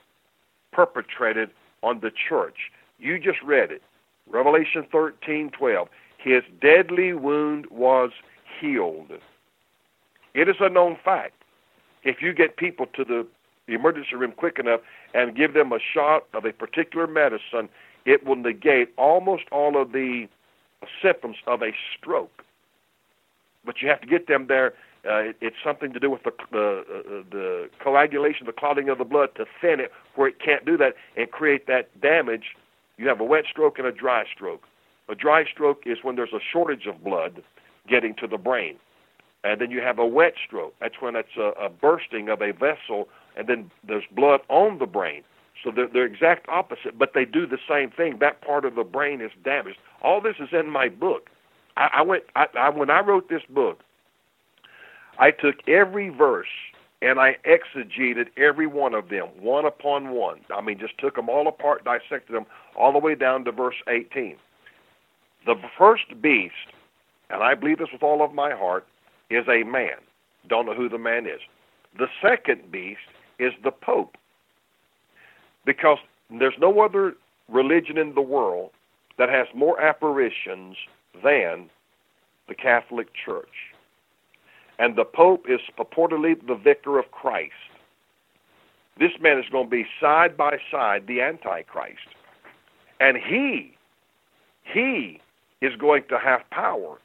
perpetrated 0.72 1.50
on 1.82 2.00
the 2.00 2.10
church. 2.10 2.70
You 2.98 3.18
just 3.18 3.42
read 3.42 3.70
it. 3.70 3.82
Revelation 4.28 4.84
13:12. 4.92 5.88
His 6.18 6.42
deadly 6.60 7.12
wound 7.12 7.66
was 7.66 8.10
healed. 8.60 9.12
It 10.34 10.48
is 10.48 10.56
a 10.60 10.68
known 10.68 10.96
fact. 10.96 11.42
If 12.02 12.20
you 12.20 12.32
get 12.32 12.56
people 12.56 12.86
to 12.94 13.04
the 13.04 13.26
emergency 13.68 14.14
room 14.14 14.32
quick 14.32 14.58
enough 14.58 14.80
and 15.14 15.34
give 15.34 15.54
them 15.54 15.72
a 15.72 15.78
shot 15.78 16.26
of 16.34 16.44
a 16.44 16.52
particular 16.52 17.06
medicine, 17.06 17.68
it 18.04 18.24
will 18.24 18.36
negate 18.36 18.92
almost 18.96 19.44
all 19.50 19.80
of 19.80 19.92
the 19.92 20.28
symptoms 21.02 21.36
of 21.46 21.62
a 21.62 21.72
stroke 21.96 22.44
but 23.66 23.82
you 23.82 23.88
have 23.88 24.00
to 24.00 24.06
get 24.06 24.28
them 24.28 24.46
there. 24.46 24.72
Uh, 25.04 25.18
it, 25.18 25.36
it's 25.40 25.56
something 25.62 25.92
to 25.92 26.00
do 26.00 26.10
with 26.10 26.22
the 26.22 26.32
the, 26.50 26.84
uh, 26.88 27.22
the 27.30 27.68
coagulation, 27.82 28.46
the 28.46 28.52
clotting 28.52 28.88
of 28.88 28.98
the 28.98 29.04
blood 29.04 29.34
to 29.34 29.44
thin 29.60 29.80
it 29.80 29.92
where 30.14 30.28
it 30.28 30.38
can't 30.42 30.64
do 30.64 30.76
that 30.78 30.94
and 31.16 31.30
create 31.30 31.66
that 31.66 32.00
damage. 32.00 32.56
You 32.98 33.08
have 33.08 33.20
a 33.20 33.24
wet 33.24 33.44
stroke 33.50 33.78
and 33.78 33.86
a 33.86 33.92
dry 33.92 34.24
stroke. 34.34 34.64
A 35.08 35.14
dry 35.14 35.44
stroke 35.44 35.82
is 35.86 35.98
when 36.02 36.16
there's 36.16 36.32
a 36.32 36.40
shortage 36.52 36.86
of 36.86 37.04
blood 37.04 37.42
getting 37.88 38.14
to 38.16 38.26
the 38.26 38.38
brain. 38.38 38.76
And 39.44 39.60
then 39.60 39.70
you 39.70 39.80
have 39.80 39.98
a 39.98 40.06
wet 40.06 40.34
stroke. 40.44 40.74
That's 40.80 40.96
when 41.00 41.14
it's 41.14 41.36
a, 41.38 41.52
a 41.60 41.68
bursting 41.68 42.28
of 42.28 42.42
a 42.42 42.52
vessel, 42.52 43.08
and 43.36 43.46
then 43.48 43.70
there's 43.86 44.04
blood 44.10 44.40
on 44.48 44.78
the 44.78 44.86
brain. 44.86 45.22
So 45.62 45.70
they're, 45.70 45.88
they're 45.88 46.06
exact 46.06 46.48
opposite, 46.48 46.98
but 46.98 47.12
they 47.14 47.24
do 47.24 47.46
the 47.46 47.58
same 47.68 47.90
thing. 47.90 48.18
That 48.20 48.40
part 48.40 48.64
of 48.64 48.74
the 48.74 48.84
brain 48.84 49.20
is 49.20 49.30
damaged. 49.44 49.78
All 50.02 50.20
this 50.20 50.36
is 50.40 50.48
in 50.52 50.68
my 50.70 50.88
book. 50.88 51.30
I, 51.76 51.88
I 51.94 52.02
went 52.02 52.24
I, 52.34 52.46
I 52.58 52.70
when 52.70 52.90
I 52.90 53.00
wrote 53.00 53.28
this 53.28 53.42
book, 53.48 53.80
I 55.18 55.30
took 55.30 55.56
every 55.68 56.08
verse 56.08 56.46
and 57.02 57.18
I 57.20 57.36
exegeted 57.44 58.26
every 58.36 58.66
one 58.66 58.94
of 58.94 59.08
them, 59.08 59.28
one 59.38 59.66
upon 59.66 60.10
one. 60.10 60.40
I 60.54 60.60
mean, 60.60 60.78
just 60.78 60.98
took 60.98 61.16
them 61.16 61.28
all 61.28 61.46
apart, 61.46 61.84
dissected 61.84 62.34
them 62.34 62.46
all 62.74 62.92
the 62.92 62.98
way 62.98 63.14
down 63.14 63.44
to 63.44 63.52
verse 63.52 63.76
18. 63.88 64.36
The 65.44 65.56
first 65.78 66.20
beast 66.20 66.54
and 67.30 67.42
I 67.42 67.54
believe 67.54 67.78
this 67.78 67.88
with 67.92 68.02
all 68.02 68.24
of 68.24 68.32
my 68.32 68.54
heart, 68.54 68.86
is 69.30 69.44
a 69.48 69.64
man. 69.64 69.96
Don't 70.48 70.66
know 70.66 70.74
who 70.74 70.88
the 70.88 70.98
man 70.98 71.26
is. 71.26 71.40
The 71.98 72.06
second 72.22 72.70
beast 72.70 73.00
is 73.38 73.52
the 73.64 73.72
Pope. 73.72 74.16
Because 75.64 75.98
there's 76.30 76.54
no 76.60 76.80
other 76.80 77.14
religion 77.48 77.98
in 77.98 78.14
the 78.14 78.20
world 78.20 78.70
that 79.18 79.28
has 79.28 79.46
more 79.54 79.80
apparitions 79.80 80.76
than 81.24 81.68
the 82.48 82.54
Catholic 82.54 83.08
Church. 83.14 83.74
And 84.78 84.96
the 84.96 85.04
Pope 85.04 85.46
is 85.48 85.60
purportedly 85.78 86.34
the 86.46 86.54
vicar 86.54 86.98
of 86.98 87.10
Christ. 87.10 87.52
This 88.98 89.12
man 89.20 89.38
is 89.38 89.44
going 89.50 89.66
to 89.66 89.70
be 89.70 89.86
side 90.00 90.36
by 90.36 90.58
side 90.70 91.06
the 91.06 91.20
Antichrist. 91.20 92.08
And 93.00 93.16
he, 93.16 93.76
he 94.62 95.20
is 95.60 95.76
going 95.76 96.04
to 96.08 96.18
have 96.18 96.48
power 96.50 96.98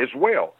as 0.00 0.08
well. 0.14 0.54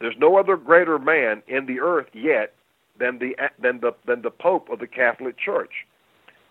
There's 0.00 0.16
no 0.18 0.36
other 0.36 0.56
greater 0.56 0.98
man 0.98 1.42
in 1.46 1.66
the 1.66 1.80
earth 1.80 2.08
yet 2.12 2.54
than 2.98 3.18
the 3.18 3.36
than 3.60 3.80
the 3.80 3.94
than 4.06 4.22
the 4.22 4.30
Pope 4.30 4.68
of 4.70 4.78
the 4.78 4.86
Catholic 4.86 5.36
Church. 5.38 5.86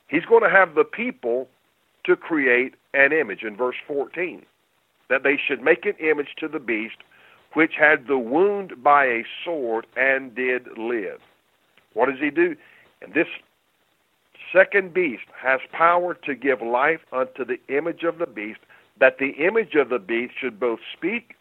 He's 0.08 0.26
going 0.26 0.44
to 0.44 0.50
have 0.50 0.76
the 0.76 0.84
people 0.84 1.48
to 2.06 2.16
create 2.16 2.76
an 2.94 3.14
image 3.14 3.44
in 3.44 3.56
verse 3.56 3.76
14 3.88 4.46
that 5.10 5.24
they 5.24 5.38
should 5.38 5.62
make 5.62 5.86
an 5.86 5.96
image 6.00 6.36
to 6.38 6.48
the 6.48 6.60
beast 6.60 6.98
which 7.54 7.74
had 7.78 8.08
the 8.08 8.18
wound 8.18 8.84
by 8.84 9.06
a 9.06 9.24
sword 9.44 9.86
and 9.96 10.36
did 10.36 10.68
live. 10.78 11.20
What 11.94 12.10
does 12.10 12.20
he 12.20 12.30
do? 12.30 12.56
And 13.02 13.14
this 13.14 13.28
second 14.52 14.94
beast 14.94 15.24
has 15.40 15.60
power 15.72 16.14
to 16.14 16.36
give 16.36 16.62
life 16.62 17.02
unto 17.12 17.46
the 17.46 17.60
image 17.70 18.04
of 18.04 18.18
the 18.18 18.28
beast, 18.28 18.60
that 19.00 19.18
the 19.18 19.32
image 19.32 19.76
of 19.76 19.90
the 19.90 20.00
beast 20.00 20.34
should 20.40 20.60
both 20.60 20.80
speak 20.96 21.36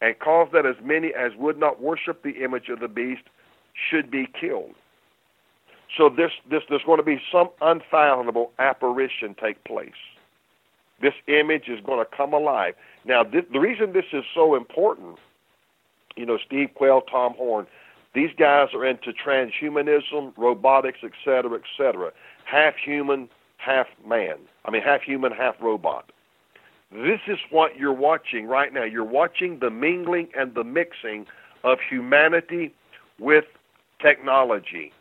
and 0.00 0.18
cause 0.18 0.48
that 0.52 0.66
as 0.66 0.76
many 0.82 1.12
as 1.14 1.32
would 1.36 1.58
not 1.58 1.80
worship 1.80 2.22
the 2.22 2.42
image 2.42 2.68
of 2.68 2.80
the 2.80 2.88
beast 2.88 3.22
should 3.72 4.10
be 4.10 4.26
killed. 4.26 4.74
So 5.96 6.08
this, 6.08 6.30
this 6.48 6.62
there's 6.68 6.82
going 6.84 6.98
to 6.98 7.04
be 7.04 7.20
some 7.32 7.50
unfathomable 7.60 8.52
apparition 8.58 9.34
take 9.34 9.62
place. 9.64 9.90
This 11.02 11.14
image 11.26 11.68
is 11.68 11.80
going 11.84 11.98
to 11.98 12.16
come 12.16 12.32
alive. 12.32 12.74
Now, 13.04 13.22
th- 13.22 13.46
the 13.52 13.58
reason 13.58 13.92
this 13.92 14.04
is 14.12 14.24
so 14.34 14.54
important, 14.54 15.18
you 16.16 16.26
know, 16.26 16.38
Steve 16.44 16.70
Quayle, 16.74 17.02
Tom 17.02 17.34
Horn, 17.34 17.66
these 18.14 18.30
guys 18.36 18.68
are 18.74 18.84
into 18.84 19.12
transhumanism, 19.12 20.32
robotics, 20.36 20.98
et 21.02 21.12
cetera, 21.24 21.54
et 21.54 21.64
cetera. 21.76 22.12
Half 22.44 22.74
human, 22.76 23.28
half 23.58 23.86
man. 24.06 24.36
I 24.64 24.70
mean, 24.70 24.82
half 24.82 25.02
human, 25.02 25.32
half 25.32 25.54
robot. 25.60 26.10
This 26.92 27.20
is 27.28 27.38
what 27.50 27.76
you're 27.76 27.92
watching 27.92 28.46
right 28.46 28.72
now. 28.72 28.82
You're 28.82 29.04
watching 29.04 29.60
the 29.60 29.70
mingling 29.70 30.28
and 30.36 30.54
the 30.54 30.64
mixing 30.64 31.26
of 31.62 31.78
humanity 31.88 32.74
with 33.20 33.44
technology, 34.00 34.92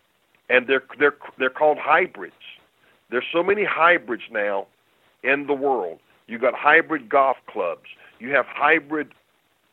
and 0.49 0.67
they're 0.67 0.83
they're 0.99 1.15
they're 1.39 1.49
called 1.49 1.79
hybrids. 1.79 2.35
There's 3.09 3.25
so 3.33 3.41
many 3.41 3.63
hybrids 3.63 4.23
now 4.29 4.67
in 5.23 5.47
the 5.47 5.53
world. 5.53 5.99
You've 6.27 6.41
got 6.41 6.53
hybrid 6.53 7.09
golf 7.09 7.37
clubs. 7.47 7.89
You 8.19 8.29
have 8.35 8.45
hybrid 8.45 9.13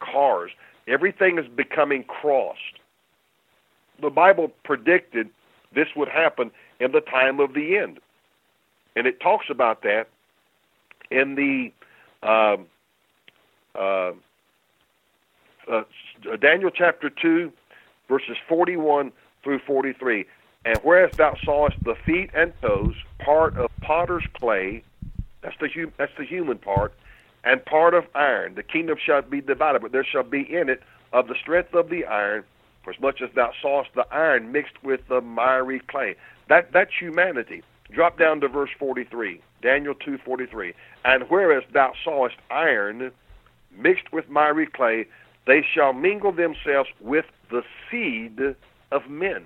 cars. 0.00 0.52
Everything 0.88 1.38
is 1.38 1.46
becoming 1.48 2.04
crossed. 2.04 2.80
The 4.00 4.10
Bible 4.10 4.52
predicted 4.64 5.30
this 5.74 5.88
would 5.96 6.08
happen 6.08 6.50
in 6.80 6.92
the 6.92 7.00
time 7.00 7.40
of 7.40 7.54
the 7.54 7.78
end, 7.78 7.98
and 8.94 9.06
it 9.06 9.20
talks 9.20 9.46
about 9.50 9.82
that 9.82 10.08
in 11.10 11.34
the 11.34 11.72
um, 12.26 12.66
uh, 13.74 14.12
uh, 15.70 15.82
Daniel 16.40 16.70
chapter 16.70 17.10
2, 17.10 17.52
verses 18.08 18.36
41 18.48 19.12
through 19.42 19.58
43. 19.60 20.24
And 20.64 20.78
whereas 20.82 21.16
thou 21.16 21.36
sawest 21.44 21.76
the 21.84 21.94
feet 21.94 22.30
and 22.34 22.52
toes, 22.60 22.94
part 23.20 23.56
of 23.56 23.70
potter's 23.80 24.24
clay, 24.34 24.82
that's 25.42 25.56
the, 25.60 25.68
hum- 25.68 25.92
that's 25.96 26.12
the 26.18 26.24
human 26.24 26.58
part, 26.58 26.92
and 27.44 27.64
part 27.64 27.94
of 27.94 28.04
iron, 28.14 28.54
the 28.54 28.62
kingdom 28.62 28.98
shall 29.04 29.22
be 29.22 29.40
divided, 29.40 29.82
but 29.82 29.92
there 29.92 30.04
shall 30.04 30.22
be 30.22 30.40
in 30.40 30.68
it 30.68 30.82
of 31.12 31.28
the 31.28 31.34
strength 31.40 31.74
of 31.74 31.88
the 31.88 32.04
iron, 32.04 32.44
for 32.82 32.92
as 32.92 33.00
much 33.00 33.22
as 33.22 33.30
thou 33.34 33.52
sawest 33.60 33.90
the 33.94 34.06
iron 34.12 34.52
mixed 34.52 34.82
with 34.82 35.00
the 35.08 35.20
miry 35.20 35.80
clay. 35.80 36.16
That, 36.48 36.72
that's 36.72 36.92
humanity. 36.98 37.62
Drop 37.90 38.18
down 38.18 38.40
to 38.40 38.48
verse 38.48 38.70
43, 38.78 39.40
Daniel 39.62 39.94
2:43. 39.94 40.74
And 41.04 41.24
whereas 41.28 41.62
thou 41.72 41.92
sawest 42.02 42.36
iron 42.50 43.12
mixed 43.76 44.12
with 44.12 44.28
miry 44.28 44.66
clay, 44.66 45.06
they 45.46 45.62
shall 45.62 45.92
mingle 45.92 46.32
themselves 46.32 46.90
with 47.00 47.26
the 47.50 47.62
seed 47.90 48.56
of 48.90 49.08
men. 49.08 49.44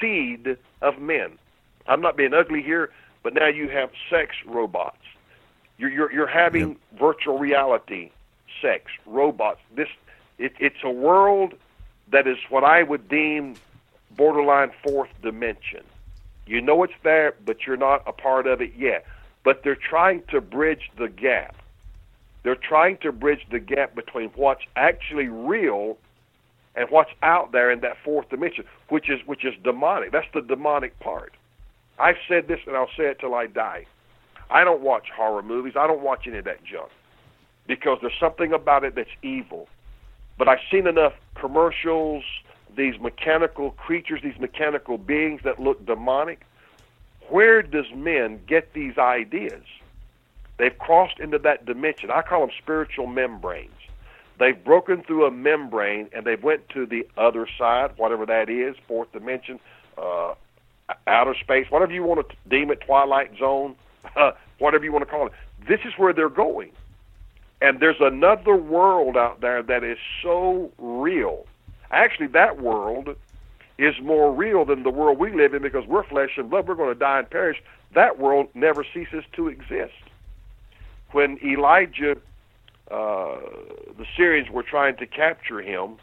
Seed 0.00 0.58
of 0.82 0.98
men. 0.98 1.38
I'm 1.86 2.00
not 2.00 2.16
being 2.16 2.34
ugly 2.34 2.62
here, 2.62 2.90
but 3.22 3.34
now 3.34 3.48
you 3.48 3.68
have 3.68 3.90
sex 4.10 4.36
robots. 4.46 5.03
You're 5.78 5.90
you're, 5.90 6.12
you're 6.12 6.26
having 6.26 6.68
yep. 6.70 6.78
virtual 6.98 7.38
reality 7.38 8.10
sex 8.62 8.90
robots. 9.06 9.60
This 9.74 9.88
it, 10.38 10.52
it's 10.58 10.82
a 10.82 10.90
world 10.90 11.54
that 12.10 12.26
is 12.26 12.38
what 12.48 12.64
I 12.64 12.82
would 12.82 13.08
deem 13.08 13.56
borderline 14.16 14.70
fourth 14.82 15.10
dimension. 15.22 15.82
You 16.46 16.60
know 16.60 16.82
it's 16.82 16.94
there, 17.02 17.34
but 17.44 17.66
you're 17.66 17.76
not 17.76 18.02
a 18.06 18.12
part 18.12 18.46
of 18.46 18.60
it 18.60 18.74
yet. 18.76 19.06
But 19.42 19.62
they're 19.62 19.76
trying 19.76 20.22
to 20.28 20.40
bridge 20.40 20.90
the 20.96 21.08
gap. 21.08 21.56
They're 22.42 22.54
trying 22.54 22.98
to 22.98 23.12
bridge 23.12 23.46
the 23.50 23.58
gap 23.58 23.94
between 23.94 24.28
what's 24.30 24.62
actually 24.76 25.28
real 25.28 25.98
and 26.74 26.90
what's 26.90 27.10
out 27.22 27.52
there 27.52 27.70
in 27.70 27.80
that 27.80 27.96
fourth 28.04 28.28
dimension, 28.28 28.64
which 28.88 29.08
is 29.08 29.20
which 29.26 29.44
is 29.44 29.54
demonic. 29.62 30.12
That's 30.12 30.26
the 30.34 30.42
demonic 30.42 30.98
part. 31.00 31.32
I've 31.98 32.16
said 32.28 32.48
this 32.48 32.60
and 32.66 32.76
I'll 32.76 32.90
say 32.96 33.04
it 33.04 33.18
till 33.20 33.34
I 33.34 33.46
die. 33.46 33.86
I 34.50 34.64
don't 34.64 34.82
watch 34.82 35.08
horror 35.14 35.42
movies. 35.42 35.74
I 35.76 35.86
don't 35.86 36.02
watch 36.02 36.26
any 36.26 36.38
of 36.38 36.44
that 36.44 36.64
junk 36.64 36.90
because 37.66 37.98
there's 38.00 38.18
something 38.18 38.52
about 38.52 38.84
it 38.84 38.94
that's 38.94 39.10
evil. 39.22 39.68
But 40.36 40.48
I've 40.48 40.60
seen 40.70 40.86
enough 40.86 41.14
commercials, 41.34 42.24
these 42.76 42.98
mechanical 43.00 43.70
creatures, 43.72 44.20
these 44.22 44.38
mechanical 44.38 44.98
beings 44.98 45.42
that 45.44 45.60
look 45.60 45.84
demonic. 45.86 46.44
Where 47.28 47.62
does 47.62 47.86
men 47.94 48.40
get 48.46 48.74
these 48.74 48.98
ideas? 48.98 49.62
They've 50.58 50.76
crossed 50.78 51.18
into 51.18 51.38
that 51.38 51.64
dimension. 51.64 52.10
I 52.10 52.22
call 52.22 52.40
them 52.40 52.50
spiritual 52.60 53.06
membranes. 53.06 53.70
They've 54.38 54.62
broken 54.62 55.02
through 55.02 55.26
a 55.26 55.30
membrane 55.30 56.08
and 56.12 56.24
they've 56.24 56.42
went 56.42 56.68
to 56.70 56.86
the 56.86 57.06
other 57.16 57.46
side, 57.58 57.92
whatever 57.96 58.26
that 58.26 58.50
is, 58.50 58.76
fourth 58.86 59.10
dimension, 59.12 59.60
uh, 59.96 60.34
outer 61.06 61.34
space, 61.34 61.66
whatever 61.70 61.92
you 61.92 62.02
want 62.02 62.28
to 62.28 62.36
deem 62.48 62.70
it, 62.70 62.80
twilight 62.80 63.30
zone, 63.38 63.76
whatever 64.58 64.84
you 64.84 64.92
want 64.92 65.04
to 65.04 65.10
call 65.10 65.26
it. 65.26 65.32
This 65.68 65.80
is 65.84 65.92
where 65.96 66.12
they're 66.12 66.28
going. 66.28 66.70
And 67.60 67.80
there's 67.80 68.00
another 68.00 68.56
world 68.56 69.16
out 69.16 69.40
there 69.40 69.62
that 69.62 69.84
is 69.84 69.98
so 70.22 70.70
real 70.78 71.46
Actually, 71.94 72.26
that 72.28 72.60
world 72.60 73.16
is 73.78 73.94
more 74.02 74.32
real 74.32 74.64
than 74.64 74.82
the 74.82 74.90
world 74.90 75.18
we 75.18 75.32
live 75.32 75.54
in 75.54 75.62
because 75.62 75.86
we're 75.86 76.04
flesh 76.04 76.30
and 76.36 76.50
blood. 76.50 76.66
We're 76.66 76.74
going 76.74 76.92
to 76.92 76.98
die 76.98 77.20
and 77.20 77.30
perish. 77.30 77.62
That 77.94 78.18
world 78.18 78.48
never 78.54 78.84
ceases 78.92 79.24
to 79.34 79.48
exist. 79.48 79.94
When 81.12 81.38
Elijah, 81.44 82.16
uh, 82.90 83.36
the 83.96 84.06
Syrians 84.16 84.50
were 84.50 84.64
trying 84.64 84.96
to 84.96 85.06
capture 85.06 85.60
him, 85.60 85.96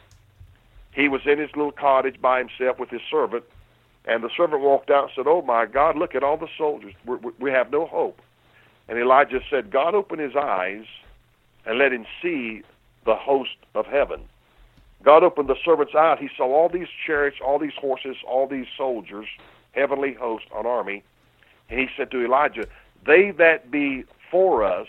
he 0.94 1.10
was 1.10 1.22
in 1.26 1.40
his 1.40 1.50
little 1.56 1.74
cottage 1.74 2.22
by 2.22 2.40
himself 2.40 2.80
with 2.80 2.90
his 2.90 3.02
servant, 3.10 3.44
and 4.06 4.24
the 4.24 4.30
servant 4.36 4.62
walked 4.62 4.90
out 4.90 5.04
and 5.04 5.12
said, 5.16 5.26
Oh 5.28 5.42
my 5.42 5.66
God, 5.66 5.96
look 5.98 6.16
at 6.16 6.24
all 6.24 6.38
the 6.38 6.48
soldiers. 6.58 6.94
We're, 7.06 7.20
we 7.40 7.52
have 7.52 7.72
no 7.72 7.86
hope. 7.86 8.20
And 8.88 8.98
Elijah 8.98 9.40
said, 9.50 9.72
God 9.72 9.96
open 9.96 10.20
his 10.20 10.36
eyes 10.36 10.86
and 11.66 11.78
let 11.78 11.94
him 11.94 12.06
see 12.22 12.64
the 13.06 13.16
host 13.16 13.56
of 13.76 13.86
heaven. 13.86 14.22
God 15.04 15.24
opened 15.24 15.50
the 15.50 15.56
servant's 15.64 15.94
eye. 15.96 16.18
He 16.20 16.30
saw 16.36 16.54
all 16.54 16.70
these 16.70 16.88
chariots, 17.06 17.38
all 17.44 17.58
these 17.58 17.74
horses, 17.80 18.18
all 18.28 18.48
these 18.48 18.68
soldiers, 18.78 19.28
heavenly 19.72 20.14
host, 20.14 20.46
an 20.56 20.66
army. 20.66 21.04
And 21.70 21.80
he 21.80 21.88
said 21.96 22.12
to 22.12 22.24
Elijah, 22.24 22.66
They 23.06 23.32
that 23.38 23.72
be 23.72 24.04
for 24.30 24.64
us 24.64 24.88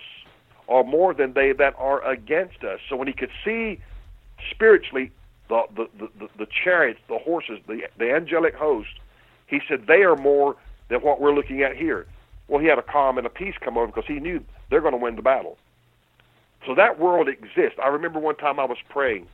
are 0.68 0.84
more 0.84 1.14
than 1.14 1.32
they 1.32 1.52
that 1.52 1.74
are 1.78 2.04
against 2.06 2.64
us. 2.64 2.80
So 2.88 2.96
when 2.96 3.08
he 3.08 3.14
could 3.14 3.30
see 3.44 3.80
spiritually 4.50 5.10
the, 5.48 5.62
the, 5.74 6.08
the, 6.18 6.28
the 6.38 6.46
chariots, 6.64 7.00
the 7.08 7.18
horses, 7.18 7.58
the, 7.66 7.82
the 7.98 8.12
angelic 8.12 8.54
host, 8.54 8.88
he 9.52 9.60
said, 9.68 9.86
They 9.86 10.02
are 10.02 10.16
more 10.16 10.56
than 10.88 11.02
what 11.02 11.20
we're 11.20 11.34
looking 11.34 11.62
at 11.62 11.76
here. 11.76 12.06
Well, 12.48 12.60
he 12.60 12.66
had 12.66 12.78
a 12.78 12.82
calm 12.82 13.18
and 13.18 13.26
a 13.26 13.30
peace 13.30 13.54
come 13.60 13.76
over 13.76 13.86
because 13.86 14.06
he 14.06 14.18
knew 14.18 14.42
they're 14.70 14.80
going 14.80 14.92
to 14.92 14.98
win 14.98 15.16
the 15.16 15.22
battle. 15.22 15.58
So 16.66 16.74
that 16.74 16.98
world 16.98 17.28
exists. 17.28 17.78
I 17.82 17.88
remember 17.88 18.18
one 18.18 18.36
time 18.36 18.58
I 18.58 18.64
was 18.64 18.78
praying 18.88 19.26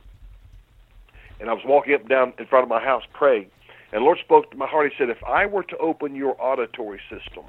and 1.39 1.49
I 1.49 1.53
was 1.53 1.63
walking 1.65 1.93
up 1.93 2.01
and 2.01 2.09
down 2.09 2.33
in 2.37 2.45
front 2.47 2.63
of 2.63 2.69
my 2.69 2.83
house 2.83 3.03
praying. 3.13 3.49
And 3.91 4.01
the 4.01 4.05
Lord 4.05 4.19
spoke 4.19 4.51
to 4.51 4.57
my 4.57 4.67
heart. 4.67 4.91
He 4.91 4.97
said, 4.97 5.09
If 5.09 5.23
I 5.23 5.45
were 5.45 5.63
to 5.63 5.77
open 5.77 6.15
your 6.15 6.35
auditory 6.39 6.99
system, 7.09 7.45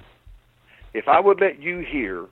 if 0.94 1.08
I 1.08 1.18
would 1.18 1.40
let 1.40 1.60
you 1.60 1.80
hear 1.80 2.26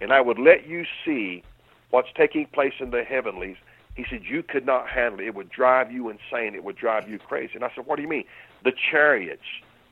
and 0.00 0.12
I 0.12 0.20
would 0.20 0.38
let 0.38 0.66
you 0.66 0.84
see 1.04 1.42
what's 1.90 2.08
taking 2.16 2.46
place 2.46 2.74
in 2.80 2.90
the 2.90 3.04
heavenlies, 3.04 3.56
He 3.94 4.04
said, 4.10 4.22
You 4.24 4.42
could 4.42 4.66
not 4.66 4.88
handle 4.88 5.20
it. 5.20 5.26
It 5.26 5.34
would 5.34 5.50
drive 5.50 5.92
you 5.92 6.08
insane. 6.08 6.54
It 6.54 6.64
would 6.64 6.76
drive 6.76 7.08
you 7.08 7.18
crazy. 7.18 7.52
And 7.54 7.64
I 7.64 7.70
said, 7.74 7.86
What 7.86 7.96
do 7.96 8.02
you 8.02 8.08
mean? 8.08 8.24
The 8.64 8.72
chariots, 8.90 9.46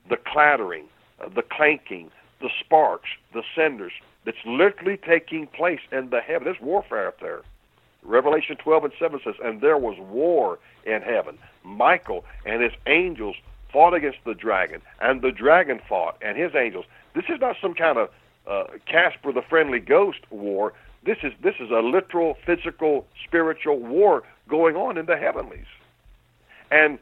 the 0.08 0.16
clattering, 0.16 0.86
uh, 1.20 1.28
the 1.28 1.42
clanking, 1.42 2.10
the 2.40 2.50
sparks, 2.60 3.08
the 3.32 3.42
cinders. 3.56 3.92
That's 4.24 4.44
literally 4.46 4.96
taking 4.96 5.46
place 5.46 5.80
in 5.92 6.10
the 6.10 6.20
heaven. 6.20 6.44
There's 6.44 6.60
warfare 6.60 7.08
up 7.08 7.20
there. 7.20 7.42
Revelation 8.02 8.56
12 8.56 8.84
and 8.84 8.92
7 8.98 9.20
says, 9.24 9.34
And 9.42 9.60
there 9.60 9.78
was 9.78 9.98
war 9.98 10.58
in 10.84 11.02
heaven. 11.02 11.38
Michael 11.62 12.24
and 12.44 12.62
his 12.62 12.72
angels 12.86 13.36
fought 13.72 13.92
against 13.92 14.18
the 14.24 14.34
dragon, 14.34 14.80
and 15.00 15.20
the 15.20 15.32
dragon 15.32 15.80
fought, 15.88 16.16
and 16.22 16.38
his 16.38 16.54
angels. 16.54 16.84
This 17.14 17.24
is 17.28 17.40
not 17.40 17.56
some 17.60 17.74
kind 17.74 17.98
of 17.98 18.08
uh, 18.46 18.64
Casper 18.86 19.32
the 19.32 19.42
Friendly 19.42 19.80
Ghost 19.80 20.20
war. 20.30 20.72
This 21.04 21.18
is 21.22 21.32
this 21.42 21.56
is 21.58 21.70
a 21.70 21.80
literal, 21.80 22.36
physical, 22.46 23.06
spiritual 23.26 23.78
war 23.78 24.22
going 24.48 24.76
on 24.76 24.96
in 24.96 25.06
the 25.06 25.16
heavenlies, 25.16 25.66
and 26.70 26.98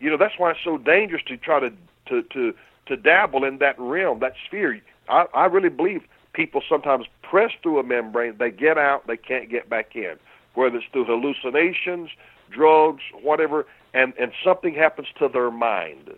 you 0.00 0.10
know 0.10 0.16
that's 0.16 0.38
why 0.38 0.50
it's 0.50 0.60
so 0.62 0.76
dangerous 0.76 1.22
to 1.28 1.36
try 1.36 1.58
to 1.60 1.72
to 2.06 2.22
to 2.22 2.54
to 2.86 2.96
dabble 2.96 3.44
in 3.44 3.58
that 3.58 3.78
realm, 3.78 4.20
that 4.20 4.34
sphere. 4.46 4.80
I, 5.08 5.26
I 5.34 5.46
really 5.46 5.68
believe 5.68 6.02
people 6.32 6.62
sometimes 6.68 7.06
press 7.22 7.52
through 7.62 7.78
a 7.78 7.82
membrane, 7.82 8.36
they 8.38 8.50
get 8.50 8.78
out, 8.78 9.06
they 9.06 9.16
can't 9.16 9.50
get 9.50 9.68
back 9.68 9.94
in, 9.94 10.16
whether 10.54 10.76
it's 10.76 10.86
through 10.92 11.04
hallucinations, 11.04 12.10
drugs, 12.50 13.02
whatever, 13.22 13.66
and 13.94 14.12
and 14.18 14.32
something 14.44 14.74
happens 14.74 15.08
to 15.18 15.28
their 15.28 15.50
mind. 15.50 16.10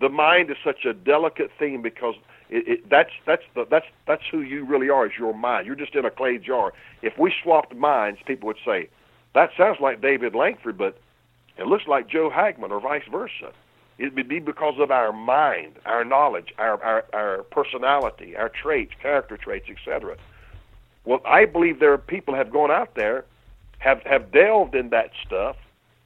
The 0.00 0.08
mind 0.08 0.50
is 0.50 0.56
such 0.64 0.84
a 0.84 0.94
delicate 0.94 1.50
thing 1.58 1.82
because 1.82 2.14
it, 2.48 2.66
it, 2.66 2.90
that's 2.90 3.10
that's 3.26 3.42
the, 3.54 3.66
that's 3.70 3.86
that's 4.06 4.22
who 4.30 4.40
you 4.40 4.64
really 4.64 4.90
are 4.90 5.06
is 5.06 5.12
your 5.18 5.34
mind. 5.34 5.66
You're 5.66 5.76
just 5.76 5.94
in 5.94 6.04
a 6.04 6.10
clay 6.10 6.38
jar. 6.38 6.72
If 7.02 7.18
we 7.18 7.32
swapped 7.42 7.74
minds, 7.74 8.20
people 8.26 8.46
would 8.48 8.58
say, 8.64 8.88
"That 9.34 9.50
sounds 9.56 9.78
like 9.80 10.00
David 10.00 10.34
Lankford, 10.34 10.78
but 10.78 10.98
it 11.58 11.66
looks 11.66 11.86
like 11.86 12.08
Joe 12.08 12.30
Hagmann," 12.30 12.72
or 12.72 12.80
vice 12.80 13.04
versa." 13.10 13.52
It 14.00 14.14
would 14.14 14.28
be 14.28 14.38
because 14.38 14.76
of 14.78 14.90
our 14.90 15.12
mind, 15.12 15.74
our 15.84 16.06
knowledge, 16.06 16.54
our 16.56 16.82
our, 16.82 17.04
our 17.12 17.42
personality, 17.44 18.34
our 18.34 18.48
traits, 18.48 18.92
character 19.02 19.36
traits, 19.36 19.66
etc. 19.68 20.16
Well, 21.04 21.20
I 21.26 21.44
believe 21.44 21.80
there 21.80 21.92
are 21.92 21.98
people 21.98 22.34
have 22.34 22.50
gone 22.50 22.70
out 22.70 22.94
there, 22.94 23.26
have 23.78 24.02
have 24.04 24.32
delved 24.32 24.74
in 24.74 24.88
that 24.88 25.10
stuff 25.26 25.56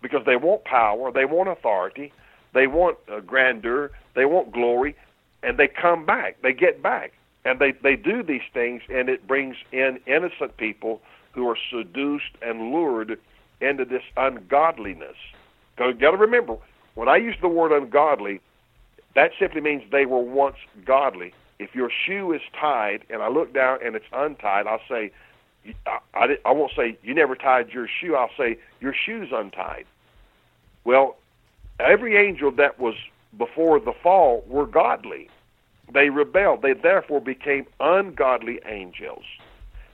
because 0.02 0.26
they 0.26 0.34
want 0.34 0.64
power, 0.64 1.12
they 1.12 1.24
want 1.24 1.48
authority, 1.48 2.12
they 2.52 2.66
want 2.66 2.98
uh, 3.08 3.20
grandeur, 3.20 3.92
they 4.14 4.24
want 4.24 4.50
glory, 4.50 4.96
and 5.44 5.56
they 5.56 5.68
come 5.68 6.04
back, 6.04 6.42
they 6.42 6.52
get 6.52 6.82
back, 6.82 7.12
and 7.44 7.60
they 7.60 7.70
they 7.70 7.94
do 7.94 8.24
these 8.24 8.48
things, 8.52 8.82
and 8.88 9.08
it 9.08 9.24
brings 9.24 9.54
in 9.70 10.00
innocent 10.06 10.56
people 10.56 11.00
who 11.30 11.48
are 11.48 11.58
seduced 11.70 12.32
and 12.42 12.72
lured 12.72 13.20
into 13.60 13.84
this 13.84 14.02
ungodliness. 14.16 15.16
So 15.78 15.88
you 15.88 15.94
got 15.94 16.10
to 16.10 16.16
remember, 16.16 16.56
when 16.94 17.08
I 17.08 17.16
use 17.16 17.36
the 17.40 17.48
word 17.48 17.72
ungodly, 17.72 18.40
that 19.14 19.32
simply 19.38 19.60
means 19.60 19.82
they 19.90 20.06
were 20.06 20.20
once 20.20 20.56
godly. 20.84 21.32
If 21.58 21.74
your 21.74 21.90
shoe 21.90 22.32
is 22.32 22.42
tied 22.58 23.04
and 23.10 23.22
I 23.22 23.28
look 23.28 23.54
down 23.54 23.78
and 23.84 23.94
it's 23.94 24.06
untied, 24.12 24.66
I'll 24.66 24.80
say, 24.88 25.12
I, 25.86 25.98
I, 26.14 26.38
I 26.44 26.52
won't 26.52 26.72
say 26.76 26.98
you 27.02 27.14
never 27.14 27.36
tied 27.36 27.70
your 27.70 27.88
shoe. 27.88 28.14
I'll 28.16 28.30
say 28.36 28.58
your 28.80 28.94
shoe's 28.94 29.28
untied. 29.32 29.86
Well, 30.84 31.16
every 31.80 32.16
angel 32.16 32.50
that 32.52 32.78
was 32.78 32.94
before 33.38 33.80
the 33.80 33.92
fall 34.02 34.44
were 34.46 34.66
godly. 34.66 35.30
They 35.92 36.10
rebelled. 36.10 36.62
They 36.62 36.72
therefore 36.72 37.20
became 37.20 37.66
ungodly 37.80 38.60
angels. 38.66 39.24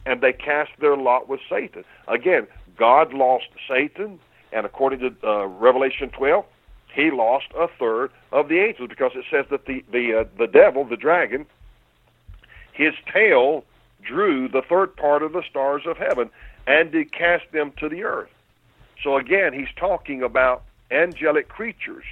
And 0.06 0.20
they 0.20 0.32
cast 0.32 0.70
their 0.80 0.96
lot 0.96 1.28
with 1.28 1.40
Satan. 1.48 1.84
Again, 2.08 2.46
God 2.76 3.12
lost 3.12 3.48
Satan, 3.68 4.18
and 4.52 4.64
according 4.64 5.00
to 5.00 5.14
uh, 5.28 5.46
Revelation 5.46 6.10
12, 6.10 6.44
he 6.92 7.10
lost 7.10 7.46
a 7.56 7.68
third 7.78 8.10
of 8.32 8.48
the 8.48 8.58
angels 8.58 8.88
because 8.88 9.12
it 9.14 9.24
says 9.30 9.46
that 9.50 9.66
the 9.66 9.84
the 9.90 10.20
uh, 10.20 10.24
the 10.38 10.46
devil, 10.46 10.84
the 10.84 10.96
dragon, 10.96 11.46
his 12.72 12.94
tail 13.12 13.64
drew 14.02 14.48
the 14.48 14.62
third 14.62 14.96
part 14.96 15.22
of 15.22 15.32
the 15.32 15.42
stars 15.48 15.82
of 15.86 15.96
heaven 15.96 16.30
and 16.66 16.92
did 16.92 17.12
cast 17.12 17.50
them 17.52 17.72
to 17.78 17.88
the 17.88 18.04
earth. 18.04 18.30
So 19.02 19.16
again, 19.16 19.52
he's 19.52 19.68
talking 19.76 20.22
about 20.22 20.62
angelic 20.90 21.48
creatures 21.48 22.04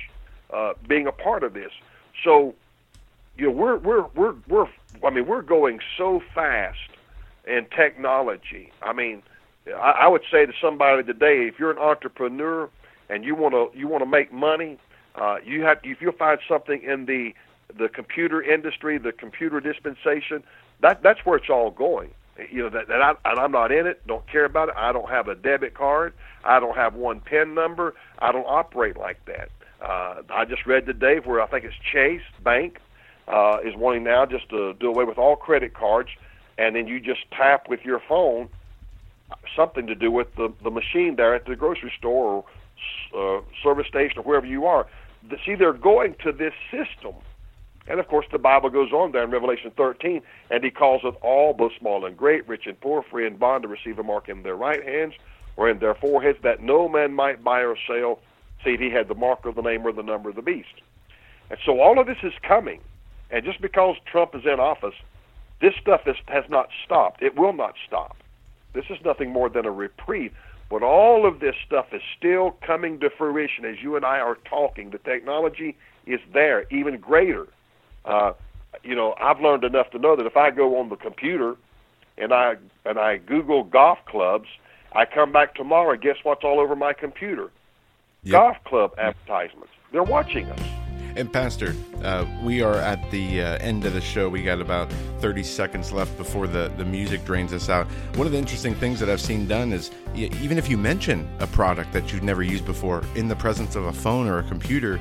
uh, 0.53 0.75
being 0.87 1.07
a 1.07 1.13
part 1.13 1.43
of 1.43 1.55
this. 1.55 1.73
So 2.25 2.55
you 3.37 3.47
know 3.47 3.53
we're 3.53 3.77
we're 3.77 4.07
we're 4.15 4.35
we're 4.49 4.69
I 5.05 5.11
mean 5.11 5.27
we're 5.27 5.43
going 5.43 5.81
so 5.97 6.23
fast 6.35 6.79
in 7.47 7.67
technology. 7.75 8.73
I 8.83 8.93
mean, 8.93 9.23
I, 9.69 9.91
I 10.03 10.09
would 10.09 10.23
say 10.31 10.47
to 10.47 10.53
somebody 10.61 11.03
today, 11.03 11.47
if 11.47 11.59
you're 11.59 11.71
an 11.71 11.79
entrepreneur 11.79 12.69
and 13.09 13.25
you 13.25 13.35
want 13.35 13.55
to 13.55 13.79
you 13.79 13.89
want 13.89 14.03
to 14.03 14.11
make 14.11 14.33
money, 14.33 14.79
uh, 15.15 15.37
you 15.45 15.63
have 15.63 15.79
if 15.83 16.01
you 16.01 16.13
find 16.13 16.39
something 16.49 16.83
in 16.83 17.07
the 17.07 17.35
the 17.77 17.89
computer 17.89 18.43
industry, 18.43 18.99
the 18.99 19.13
computer 19.13 19.61
dispensation, 19.61 20.43
that 20.81 21.03
that's 21.03 21.21
where 21.25 21.37
it's 21.37 21.51
all 21.51 21.71
going. 21.71 22.11
You 22.51 22.63
know 22.63 22.71
that, 22.71 22.89
that 22.89 23.03
I, 23.03 23.15
and 23.25 23.39
I'm 23.39 23.53
not 23.53 23.73
in 23.73 23.87
it. 23.87 24.07
Don't 24.07 24.27
care 24.31 24.45
about 24.45 24.69
it. 24.69 24.75
I 24.77 24.93
don't 24.93 25.09
have 25.11 25.29
a 25.29 25.35
debit 25.35 25.75
card. 25.75 26.15
I 26.45 26.61
don't 26.61 26.77
have 26.77 26.95
one 26.95 27.21
PIN 27.21 27.55
number. 27.55 27.95
I 28.21 28.31
don't 28.31 28.47
operate 28.47 28.97
like 28.97 29.25
that. 29.27 29.51
Uh, 29.81 30.23
I 30.31 30.45
just 30.45 30.67
read 30.67 30.87
today 30.87 31.19
where 31.19 31.41
I 31.41 31.47
think 31.47 31.65
it's 31.65 31.75
Chase 31.93 32.23
Bank 32.43 32.79
uh, 33.27 33.59
is 33.65 33.75
wanting 33.77 34.05
now 34.05 34.25
just 34.25 34.49
to 34.51 34.75
do 34.75 34.89
away 34.89 35.05
with 35.05 35.19
all 35.19 35.37
credit 35.37 35.75
cards, 35.75 36.11
and 36.57 36.77
then 36.77 36.87
you 36.87 37.01
just 37.01 37.21
tap 37.33 37.69
with 37.69 37.85
your 37.85 38.01
phone 38.09 38.49
something 39.55 39.87
to 39.87 39.95
do 39.95 40.11
with 40.11 40.35
the 40.37 40.53
the 40.63 40.71
machine 40.71 41.17
there 41.17 41.35
at 41.35 41.45
the 41.47 41.57
grocery 41.57 41.93
store 41.99 42.27
or 42.27 42.45
uh, 43.17 43.41
service 43.63 43.87
station 43.87 44.19
or 44.19 44.23
wherever 44.23 44.47
you 44.47 44.67
are. 44.67 44.87
See, 45.45 45.55
they're 45.55 45.73
going 45.73 46.15
to 46.23 46.33
this 46.33 46.55
system. 46.71 47.15
And 47.89 48.01
of 48.01 48.09
course, 48.09 48.27
the 48.31 48.39
Bible 48.39 48.69
goes 48.69 48.93
on 48.93 49.13
there 49.13 49.25
in 49.25 49.31
Revelation 49.31 49.73
13, 49.77 50.21
and 50.51 50.63
he 50.63 50.71
calls 50.71 51.01
it 51.05 51.15
all, 51.23 51.55
both 51.55 51.73
small 51.79 52.05
and 52.05 52.17
great, 52.17 52.47
rich 52.47 52.67
and 52.67 52.79
poor, 52.81 53.03
free 53.03 53.27
and 53.27 53.39
bond, 53.39 53.63
to 53.63 53.69
receive 53.69 53.99
a 53.99 54.03
mark 54.03 54.29
in 54.29 54.43
their 54.43 54.57
right 54.57 54.85
hands 54.85 55.15
or 55.57 55.69
in 55.71 55.79
their 55.79 55.95
foreheads, 55.95 56.39
that 56.43 56.63
no 56.63 56.89
man 56.89 57.15
might 57.15 57.43
buy 57.43 57.61
or 57.61 57.77
sell, 57.87 58.21
save 58.63 58.79
he 58.79 58.91
had 58.91 59.09
the 59.09 59.15
mark 59.15 59.45
of 59.47 59.55
the 59.55 59.63
name 59.63 59.87
or 59.87 59.93
the 59.93 60.03
number 60.03 60.29
of 60.29 60.37
the 60.37 60.43
beast. 60.43 60.83
And 61.51 61.59
so 61.65 61.81
all 61.81 61.99
of 61.99 62.07
this 62.07 62.19
is 62.23 62.35
coming. 62.47 62.81
And 63.31 63.45
just 63.45 63.61
because 63.61 63.97
Trump 64.07 64.35
is 64.35 64.45
in 64.45 64.61
office, 64.61 64.95
this 65.61 65.75
stuff 65.81 66.03
is, 66.07 66.17
has 66.27 66.45
not 66.49 66.69
stopped. 66.85 67.23
It 67.23 67.37
will 67.37 67.53
not 67.53 67.75
stop. 67.87 68.17
This 68.75 68.85
is 68.91 68.99
nothing 69.05 69.31
more 69.31 69.49
than 69.49 69.67
a 69.67 69.71
reprieve. 69.71 70.33
But 70.71 70.83
all 70.83 71.27
of 71.27 71.41
this 71.41 71.55
stuff 71.67 71.87
is 71.93 72.03
still 72.17 72.57
coming 72.67 73.01
to 73.01 73.11
fruition 73.11 73.65
as 73.65 73.77
you 73.83 73.97
and 73.97 74.05
I 74.05 74.19
are 74.21 74.37
talking. 74.45 74.91
The 74.91 74.99
technology 74.99 75.77
is 76.07 76.21
there, 76.33 76.67
even 76.71 76.99
greater. 76.99 77.47
Uh, 78.05 78.33
you 78.83 78.95
know, 78.95 79.15
I've 79.21 79.41
learned 79.41 79.65
enough 79.65 79.91
to 79.91 79.99
know 79.99 80.15
that 80.17 80.27
if 80.27 80.37
I 80.37 80.51
go 80.51 80.79
on 80.79 80.89
the 80.89 80.97
computer 80.97 81.57
and 82.19 82.33
I 82.33 82.57
and 82.85 82.99
I 82.99 83.17
Google 83.17 83.65
golf 83.65 83.99
clubs, 84.07 84.49
I 84.93 85.05
come 85.07 85.33
back 85.33 85.55
tomorrow. 85.55 85.97
Guess 85.97 86.17
what's 86.23 86.45
all 86.45 86.61
over 86.61 86.77
my 86.77 86.93
computer? 86.93 87.51
Yep. 88.25 88.33
Golf 88.33 88.57
club 88.65 88.95
advertisements. 88.99 89.73
They're 89.91 90.03
watching 90.03 90.51
us. 90.51 90.78
And 91.19 91.33
Pastor, 91.33 91.75
uh, 92.05 92.25
we 92.45 92.63
are 92.63 92.77
at 92.77 93.11
the 93.11 93.43
uh, 93.43 93.59
end 93.59 93.85
of 93.85 93.93
the 93.93 94.01
show. 94.01 94.29
We 94.29 94.45
got 94.45 94.61
about 94.61 94.89
30 95.19 95.43
seconds 95.43 95.91
left 95.91 96.17
before 96.17 96.47
the, 96.47 96.73
the 96.77 96.85
music 96.85 97.25
drains 97.25 97.53
us 97.53 97.69
out. 97.69 97.89
One 98.15 98.29
of 98.29 98.33
the 98.33 98.39
interesting 98.39 98.73
things 98.77 99.01
that 99.01 99.11
I've 99.11 99.21
seen 99.21 99.49
done 99.49 99.73
is 99.73 99.91
even 100.15 100.59
if 100.59 100.71
you 100.71 100.79
mention 100.79 101.29
a 101.41 101.49
product 101.49 101.93
that 101.93 102.13
you've 102.13 102.23
never 102.23 102.45
used 102.45 102.65
before 102.65 103.03
in 103.17 103.27
the 103.27 103.35
presence 103.35 103.75
of 103.75 103.87
a 103.87 103.93
phone 103.93 104.29
or 104.29 104.39
a 104.39 104.45
computer, 104.45 105.01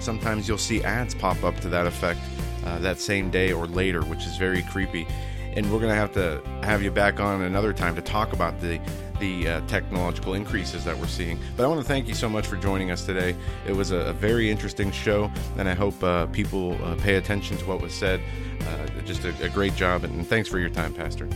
sometimes 0.00 0.48
you'll 0.48 0.56
see 0.56 0.82
ads 0.84 1.14
pop 1.14 1.44
up 1.44 1.60
to 1.60 1.68
that 1.68 1.86
effect 1.86 2.20
uh, 2.64 2.78
that 2.78 2.98
same 2.98 3.28
day 3.28 3.52
or 3.52 3.66
later, 3.66 4.00
which 4.06 4.24
is 4.24 4.38
very 4.38 4.62
creepy. 4.62 5.06
And 5.52 5.70
we're 5.70 5.80
going 5.80 5.90
to 5.90 5.96
have 5.96 6.12
to 6.14 6.40
have 6.62 6.82
you 6.82 6.90
back 6.90 7.20
on 7.20 7.42
another 7.42 7.74
time 7.74 7.94
to 7.94 8.00
talk 8.00 8.32
about 8.32 8.58
the 8.62 8.80
the 9.18 9.48
uh, 9.48 9.60
technological 9.66 10.34
increases 10.34 10.84
that 10.84 10.96
we're 10.96 11.06
seeing. 11.06 11.38
But 11.56 11.64
I 11.64 11.68
want 11.68 11.80
to 11.80 11.86
thank 11.86 12.08
you 12.08 12.14
so 12.14 12.28
much 12.28 12.46
for 12.46 12.56
joining 12.56 12.90
us 12.90 13.04
today. 13.04 13.36
It 13.66 13.72
was 13.72 13.90
a, 13.90 13.98
a 13.98 14.12
very 14.12 14.50
interesting 14.50 14.90
show, 14.90 15.30
and 15.56 15.68
I 15.68 15.74
hope 15.74 16.02
uh, 16.02 16.26
people 16.26 16.78
uh, 16.84 16.94
pay 16.96 17.16
attention 17.16 17.56
to 17.58 17.64
what 17.66 17.80
was 17.80 17.94
said. 17.94 18.20
Uh, 18.60 18.86
just 19.04 19.24
a, 19.24 19.34
a, 19.44 19.48
great 19.48 19.74
job, 19.76 20.04
and 20.04 20.26
thanks 20.26 20.48
for 20.48 20.58
your 20.58 20.68
time, 20.68 20.92
Pastor. 20.92 21.28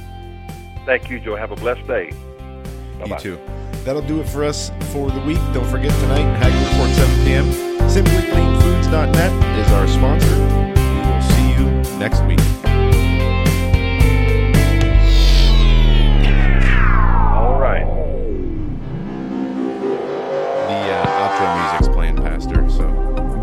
Thank 0.85 1.09
you, 1.09 1.21
Joe. 1.21 1.37
Have 1.37 1.53
a 1.53 1.57
blessed 1.57 1.87
day. 1.87 2.11
Bye-bye. 2.99 3.17
You 3.17 3.19
too. 3.19 3.41
That'll 3.85 4.03
do 4.03 4.21
it 4.21 4.29
for 4.29 4.45
us 4.45 4.71
for 4.93 5.11
the 5.11 5.21
week. 5.21 5.39
Don't 5.53 5.69
forget 5.69 5.93
tonight, 6.01 6.25
Hagmann 6.39 6.73
Report 6.73 6.91
7 6.91 7.25
p.m. 7.25 7.73
SimplyCleanFoods.net 7.89 9.59
is 9.59 9.73
our 9.73 9.89
sponsor. 9.89 10.37
We 10.37 11.01
will 11.09 11.23
see 11.23 11.53
you 11.53 11.99
next 11.99 12.23
week. 12.25 13.12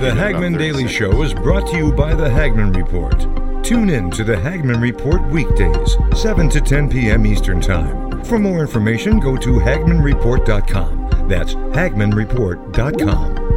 The 0.10 0.16
Hagmann 0.16 0.57
Daily 0.57 0.88
Show 0.88 1.22
is 1.22 1.36
brought 1.36 1.68
to 1.68 1.78
you 1.78 1.93
by 1.93 2.16
the 2.16 2.28
Hagmann 2.28 2.76
Report. 2.76 3.20
Tune 3.64 3.91
in 3.91 4.10
to 4.10 4.24
the 4.24 4.36
Hagmann 4.36 4.82
Report 4.82 5.22
weekdays, 5.30 5.97
7 6.16 6.49
to 6.49 6.60
10 6.60 6.89
p.m. 6.89 7.28
Eastern 7.28 7.62
Time. 7.62 8.24
For 8.24 8.39
more 8.39 8.62
information, 8.62 9.20
go 9.20 9.38
to 9.38 9.60
HagmannReport.com. 9.60 11.28
That's 11.30 11.53
HagmannReport.com. 11.53 13.49